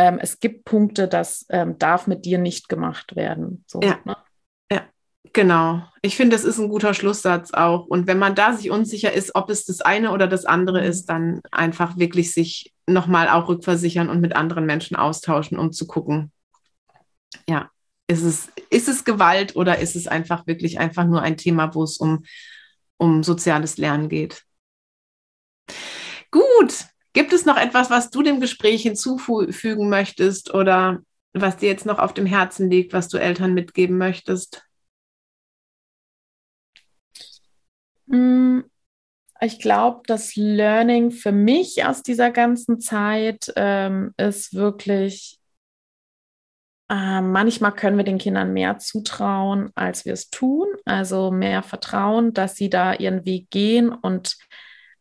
ähm, 0.00 0.18
es 0.18 0.40
gibt 0.40 0.64
Punkte, 0.64 1.08
das 1.08 1.44
ähm, 1.50 1.78
darf 1.78 2.06
mit 2.06 2.24
dir 2.24 2.38
nicht 2.38 2.70
gemacht 2.70 3.16
werden. 3.16 3.64
So, 3.66 3.82
ja. 3.82 3.98
Ne? 4.06 4.16
ja, 4.72 4.86
genau. 5.34 5.82
Ich 6.00 6.16
finde, 6.16 6.34
das 6.34 6.44
ist 6.44 6.58
ein 6.58 6.70
guter 6.70 6.94
Schlusssatz 6.94 7.52
auch. 7.52 7.84
Und 7.84 8.06
wenn 8.06 8.18
man 8.18 8.34
da 8.34 8.54
sich 8.54 8.70
unsicher 8.70 9.12
ist, 9.12 9.34
ob 9.34 9.50
es 9.50 9.66
das 9.66 9.82
eine 9.82 10.12
oder 10.12 10.26
das 10.26 10.46
andere 10.46 10.80
mhm. 10.80 10.88
ist, 10.88 11.04
dann 11.10 11.42
einfach 11.52 11.98
wirklich 11.98 12.32
sich 12.32 12.72
nochmal 12.86 13.28
auch 13.28 13.48
rückversichern 13.50 14.08
und 14.08 14.22
mit 14.22 14.34
anderen 14.34 14.64
Menschen 14.64 14.96
austauschen, 14.96 15.58
um 15.58 15.70
zu 15.70 15.86
gucken, 15.86 16.32
ja, 17.46 17.68
ist 18.08 18.22
es, 18.22 18.48
ist 18.70 18.88
es 18.88 19.04
Gewalt 19.04 19.54
oder 19.54 19.80
ist 19.80 19.96
es 19.96 20.08
einfach 20.08 20.46
wirklich 20.46 20.78
einfach 20.78 21.04
nur 21.04 21.20
ein 21.20 21.36
Thema, 21.36 21.74
wo 21.74 21.82
es 21.82 21.98
um, 21.98 22.24
um 22.96 23.22
soziales 23.22 23.76
Lernen 23.76 24.08
geht? 24.08 24.44
Gut, 26.30 26.86
gibt 27.12 27.32
es 27.32 27.44
noch 27.44 27.56
etwas, 27.56 27.90
was 27.90 28.10
du 28.10 28.22
dem 28.22 28.40
Gespräch 28.40 28.82
hinzufügen 28.82 29.88
möchtest 29.88 30.54
oder 30.54 31.00
was 31.32 31.56
dir 31.56 31.68
jetzt 31.68 31.86
noch 31.86 31.98
auf 31.98 32.14
dem 32.14 32.26
Herzen 32.26 32.70
liegt, 32.70 32.92
was 32.92 33.08
du 33.08 33.18
Eltern 33.18 33.54
mitgeben 33.54 33.98
möchtest? 33.98 34.64
Mm, 38.06 38.60
ich 39.40 39.60
glaube, 39.60 40.02
das 40.06 40.34
Learning 40.36 41.10
für 41.12 41.32
mich 41.32 41.84
aus 41.84 42.02
dieser 42.02 42.30
ganzen 42.30 42.80
Zeit 42.80 43.52
ähm, 43.56 44.12
ist 44.16 44.54
wirklich, 44.54 45.38
äh, 46.90 47.20
manchmal 47.20 47.72
können 47.72 47.96
wir 47.96 48.04
den 48.04 48.18
Kindern 48.18 48.52
mehr 48.52 48.78
zutrauen, 48.78 49.70
als 49.76 50.04
wir 50.04 50.12
es 50.12 50.30
tun. 50.30 50.66
Also 50.84 51.30
mehr 51.30 51.62
Vertrauen, 51.62 52.34
dass 52.34 52.56
sie 52.56 52.68
da 52.68 52.92
ihren 52.92 53.24
Weg 53.24 53.50
gehen 53.50 53.90
und 53.90 54.36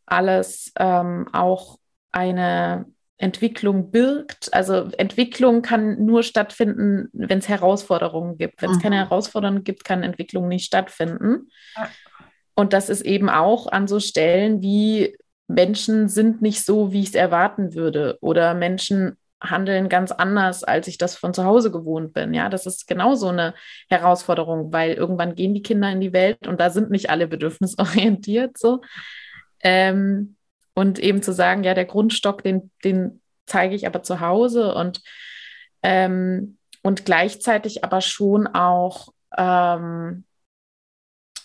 alles 0.05 0.71
ähm, 0.77 1.27
auch 1.33 1.78
eine 2.11 2.85
Entwicklung 3.17 3.91
birgt. 3.91 4.53
Also 4.53 4.89
Entwicklung 4.97 5.61
kann 5.61 6.05
nur 6.05 6.23
stattfinden, 6.23 7.09
wenn 7.11 7.39
es 7.39 7.49
Herausforderungen 7.49 8.37
gibt. 8.37 8.61
Wenn 8.61 8.71
es 8.71 8.77
mhm. 8.77 8.81
keine 8.81 8.95
Herausforderungen 8.95 9.63
gibt, 9.63 9.83
kann 9.83 10.03
Entwicklung 10.03 10.47
nicht 10.47 10.65
stattfinden. 10.65 11.49
Und 12.55 12.73
das 12.73 12.89
ist 12.89 13.01
eben 13.01 13.29
auch 13.29 13.67
an 13.67 13.87
so 13.87 13.99
Stellen 13.99 14.61
wie 14.61 15.17
Menschen 15.47 16.07
sind 16.07 16.41
nicht 16.41 16.63
so, 16.63 16.93
wie 16.93 17.01
ich 17.01 17.09
es 17.09 17.15
erwarten 17.15 17.73
würde. 17.73 18.17
Oder 18.21 18.53
Menschen 18.53 19.17
handeln 19.41 19.89
ganz 19.89 20.11
anders, 20.11 20.63
als 20.63 20.87
ich 20.87 20.97
das 20.97 21.15
von 21.15 21.33
zu 21.33 21.43
Hause 21.43 21.71
gewohnt 21.71 22.13
bin. 22.13 22.33
Ja, 22.33 22.49
das 22.49 22.65
ist 22.65 22.87
genauso 22.87 23.29
eine 23.29 23.53
Herausforderung, 23.89 24.71
weil 24.71 24.93
irgendwann 24.93 25.35
gehen 25.35 25.53
die 25.53 25.61
Kinder 25.61 25.91
in 25.91 26.01
die 26.01 26.13
Welt 26.13 26.47
und 26.47 26.59
da 26.59 26.69
sind 26.69 26.91
nicht 26.91 27.09
alle 27.09 27.27
bedürfnisorientiert 27.27 28.57
so. 28.57 28.81
Ähm, 29.61 30.35
und 30.79 30.97
eben 30.97 31.21
zu 31.21 31.33
sagen, 31.33 31.65
ja, 31.65 31.73
der 31.73 31.83
Grundstock, 31.83 32.41
den, 32.41 32.71
den 32.85 33.21
zeige 33.45 33.75
ich 33.75 33.85
aber 33.85 34.01
zu 34.01 34.21
Hause 34.21 34.73
und, 34.73 35.01
ähm, 35.83 36.57
und 36.83 37.03
gleichzeitig 37.03 37.83
aber 37.83 37.99
schon 37.99 38.47
auch 38.47 39.09
ähm, 39.37 40.23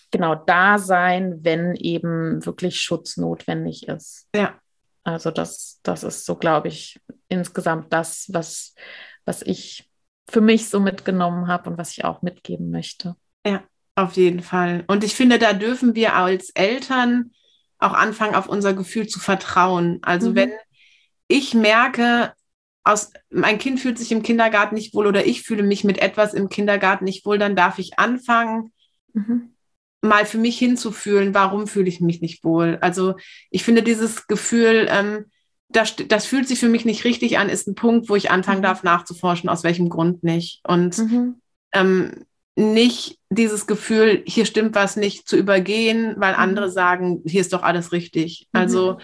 genau 0.09 0.35
da 0.35 0.79
sein, 0.79 1.39
wenn 1.41 1.75
eben 1.75 2.45
wirklich 2.45 2.79
Schutz 2.79 3.17
notwendig 3.17 3.89
ist. 3.89 4.29
Ja. 4.33 4.57
Also 5.03 5.31
das, 5.31 5.81
das 5.83 6.05
ist 6.05 6.25
so, 6.25 6.37
glaube 6.37 6.69
ich, 6.69 6.97
insgesamt 7.27 7.91
das, 7.91 8.27
was, 8.31 8.73
was 9.25 9.41
ich 9.41 9.91
für 10.29 10.39
mich 10.39 10.69
so 10.69 10.79
mitgenommen 10.79 11.49
habe 11.49 11.69
und 11.69 11.77
was 11.77 11.91
ich 11.91 12.05
auch 12.05 12.21
mitgeben 12.21 12.71
möchte. 12.71 13.17
Ja, 13.45 13.63
auf 13.95 14.13
jeden 14.13 14.39
Fall. 14.39 14.85
Und 14.87 15.03
ich 15.03 15.13
finde, 15.13 15.39
da 15.39 15.51
dürfen 15.51 15.93
wir 15.93 16.15
als 16.15 16.51
Eltern 16.51 17.31
auch 17.85 17.93
anfangen, 17.93 18.35
auf 18.35 18.47
unser 18.47 18.73
Gefühl 18.73 19.07
zu 19.07 19.19
vertrauen. 19.19 19.99
Also 20.01 20.31
mhm. 20.31 20.35
wenn 20.35 20.51
ich 21.27 21.53
merke, 21.53 22.33
aus, 22.83 23.11
mein 23.31 23.57
Kind 23.57 23.79
fühlt 23.79 23.97
sich 23.97 24.11
im 24.11 24.21
Kindergarten 24.21 24.75
nicht 24.75 24.93
wohl 24.93 25.07
oder 25.07 25.25
ich 25.25 25.41
fühle 25.41 25.63
mich 25.63 25.83
mit 25.83 25.97
etwas 25.97 26.33
im 26.33 26.49
Kindergarten 26.49 27.05
nicht 27.05 27.25
wohl, 27.25 27.39
dann 27.39 27.55
darf 27.55 27.79
ich 27.79 27.97
anfangen, 27.97 28.71
mhm. 29.13 29.55
mal 30.01 30.25
für 30.25 30.37
mich 30.37 30.57
hinzufühlen, 30.57 31.33
warum 31.33 31.67
fühle 31.67 31.89
ich 31.89 31.99
mich 31.99 32.21
nicht 32.21 32.43
wohl. 32.43 32.77
Also 32.81 33.15
ich 33.49 33.63
finde 33.63 33.81
dieses 33.81 34.27
Gefühl, 34.27 34.87
ähm, 34.89 35.25
das, 35.69 35.95
das 35.95 36.27
fühlt 36.27 36.47
sich 36.47 36.59
für 36.59 36.69
mich 36.69 36.85
nicht 36.85 37.05
richtig 37.05 37.39
an, 37.39 37.49
ist 37.49 37.67
ein 37.67 37.75
Punkt, 37.75 38.07
wo 38.07 38.15
ich 38.15 38.29
anfangen 38.29 38.59
mhm. 38.59 38.63
darf 38.63 38.83
nachzuforschen, 38.83 39.49
aus 39.49 39.63
welchem 39.63 39.89
Grund 39.89 40.23
nicht. 40.23 40.61
Und 40.67 40.97
mhm. 40.99 41.41
ähm, 41.73 42.25
nicht 42.55 43.17
dieses 43.35 43.67
Gefühl, 43.67 44.23
hier 44.25 44.45
stimmt 44.45 44.75
was 44.75 44.95
nicht, 44.95 45.27
zu 45.27 45.37
übergehen, 45.37 46.15
weil 46.17 46.33
mhm. 46.33 46.39
andere 46.39 46.69
sagen, 46.71 47.21
hier 47.25 47.41
ist 47.41 47.53
doch 47.53 47.63
alles 47.63 47.91
richtig. 47.91 48.47
Mhm. 48.51 48.59
Also 48.59 48.97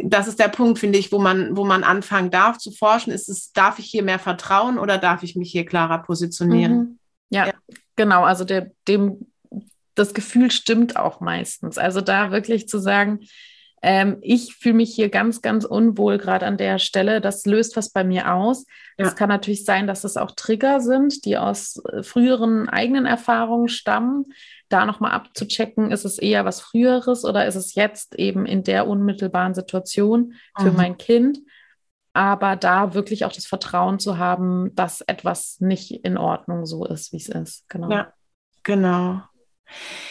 das 0.00 0.28
ist 0.28 0.38
der 0.38 0.48
Punkt, 0.48 0.78
finde 0.78 0.98
ich, 0.98 1.10
wo 1.12 1.18
man, 1.18 1.56
wo 1.56 1.64
man 1.64 1.84
anfangen 1.84 2.30
darf 2.30 2.58
zu 2.58 2.70
forschen. 2.70 3.12
Ist 3.12 3.28
es, 3.28 3.52
darf 3.52 3.78
ich 3.78 3.86
hier 3.86 4.02
mehr 4.02 4.18
vertrauen 4.18 4.78
oder 4.78 4.98
darf 4.98 5.22
ich 5.22 5.36
mich 5.36 5.50
hier 5.50 5.66
klarer 5.66 5.98
positionieren? 5.98 6.76
Mhm. 6.76 6.98
Ja, 7.30 7.46
ja, 7.46 7.52
genau. 7.96 8.22
Also 8.24 8.44
der, 8.44 8.70
dem, 8.86 9.26
das 9.94 10.14
Gefühl 10.14 10.50
stimmt 10.50 10.96
auch 10.96 11.20
meistens. 11.20 11.78
Also 11.78 12.00
da 12.00 12.30
wirklich 12.30 12.68
zu 12.68 12.78
sagen, 12.78 13.20
ähm, 13.82 14.18
ich 14.22 14.56
fühle 14.56 14.74
mich 14.74 14.94
hier 14.94 15.08
ganz, 15.08 15.40
ganz 15.42 15.64
unwohl 15.64 16.18
gerade 16.18 16.46
an 16.46 16.56
der 16.56 16.78
Stelle. 16.78 17.20
Das 17.20 17.46
löst 17.46 17.76
was 17.76 17.90
bei 17.90 18.04
mir 18.04 18.34
aus. 18.34 18.64
Es 18.96 19.14
kann 19.14 19.28
natürlich 19.28 19.64
sein, 19.64 19.86
dass 19.86 20.02
es 20.02 20.16
auch 20.16 20.32
Trigger 20.32 20.80
sind, 20.80 21.24
die 21.24 21.38
aus 21.38 21.80
äh, 21.92 22.02
früheren 22.02 22.68
eigenen 22.68 23.06
Erfahrungen 23.06 23.68
stammen. 23.68 24.26
Da 24.68 24.84
nochmal 24.84 25.12
abzuchecken, 25.12 25.92
ist 25.92 26.04
es 26.04 26.18
eher 26.18 26.44
was 26.44 26.60
Früheres 26.60 27.24
oder 27.24 27.46
ist 27.46 27.54
es 27.54 27.74
jetzt 27.74 28.16
eben 28.16 28.44
in 28.44 28.64
der 28.64 28.88
unmittelbaren 28.88 29.54
Situation 29.54 30.34
für 30.58 30.70
mhm. 30.70 30.76
mein 30.76 30.98
Kind? 30.98 31.38
Aber 32.12 32.56
da 32.56 32.94
wirklich 32.94 33.24
auch 33.24 33.32
das 33.32 33.46
Vertrauen 33.46 34.00
zu 34.00 34.18
haben, 34.18 34.74
dass 34.74 35.02
etwas 35.02 35.60
nicht 35.60 35.92
in 36.04 36.18
Ordnung 36.18 36.66
so 36.66 36.84
ist, 36.84 37.12
wie 37.12 37.18
es 37.18 37.28
ist. 37.28 37.68
Genau. 37.68 37.90
Ja, 37.90 38.12
genau. 38.64 39.22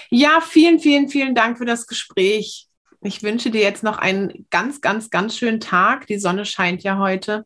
Ja, 0.09 0.39
vielen, 0.41 0.79
vielen, 0.79 1.09
vielen 1.09 1.35
Dank 1.35 1.57
für 1.57 1.65
das 1.65 1.85
Gespräch. 1.85 2.66
Ich 3.01 3.23
wünsche 3.23 3.51
dir 3.51 3.61
jetzt 3.61 3.83
noch 3.83 3.97
einen 3.97 4.47
ganz, 4.49 4.81
ganz, 4.81 5.09
ganz 5.09 5.37
schönen 5.37 5.59
Tag. 5.59 6.07
Die 6.07 6.19
Sonne 6.19 6.45
scheint 6.45 6.83
ja 6.83 6.97
heute. 6.97 7.45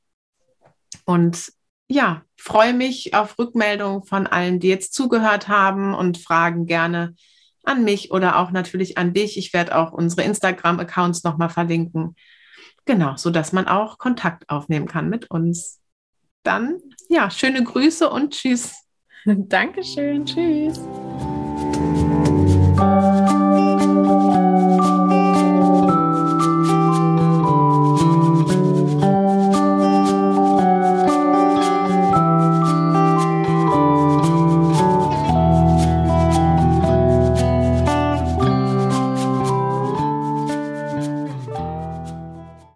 Und 1.06 1.52
ja, 1.90 2.22
freue 2.38 2.74
mich 2.74 3.14
auf 3.14 3.38
Rückmeldungen 3.38 4.04
von 4.04 4.28
allen, 4.28 4.60
die 4.60 4.70
jetzt 4.70 4.94
zugehört 4.94 5.48
haben 5.48 5.94
und 5.94 6.18
Fragen 6.18 6.66
gerne 6.66 7.16
an 7.64 7.84
mich 7.84 8.12
oder 8.12 8.38
auch 8.38 8.52
natürlich 8.52 8.98
an 8.98 9.14
dich. 9.14 9.38
Ich 9.38 9.54
werde 9.54 9.78
auch 9.78 9.92
unsere 9.92 10.24
Instagram-Accounts 10.24 11.24
nochmal 11.24 11.50
verlinken. 11.50 12.16
Genau, 12.86 13.16
sodass 13.18 13.52
man 13.52 13.68
auch 13.68 13.98
Kontakt 13.98 14.50
aufnehmen 14.50 14.88
kann 14.88 15.10
mit 15.10 15.30
uns. 15.30 15.80
Dann, 16.44 16.80
ja, 17.10 17.30
schöne 17.30 17.64
Grüße 17.64 18.10
und 18.10 18.34
tschüss. 18.34 18.74
Dankeschön, 19.26 20.26
tschüss. 20.26 20.80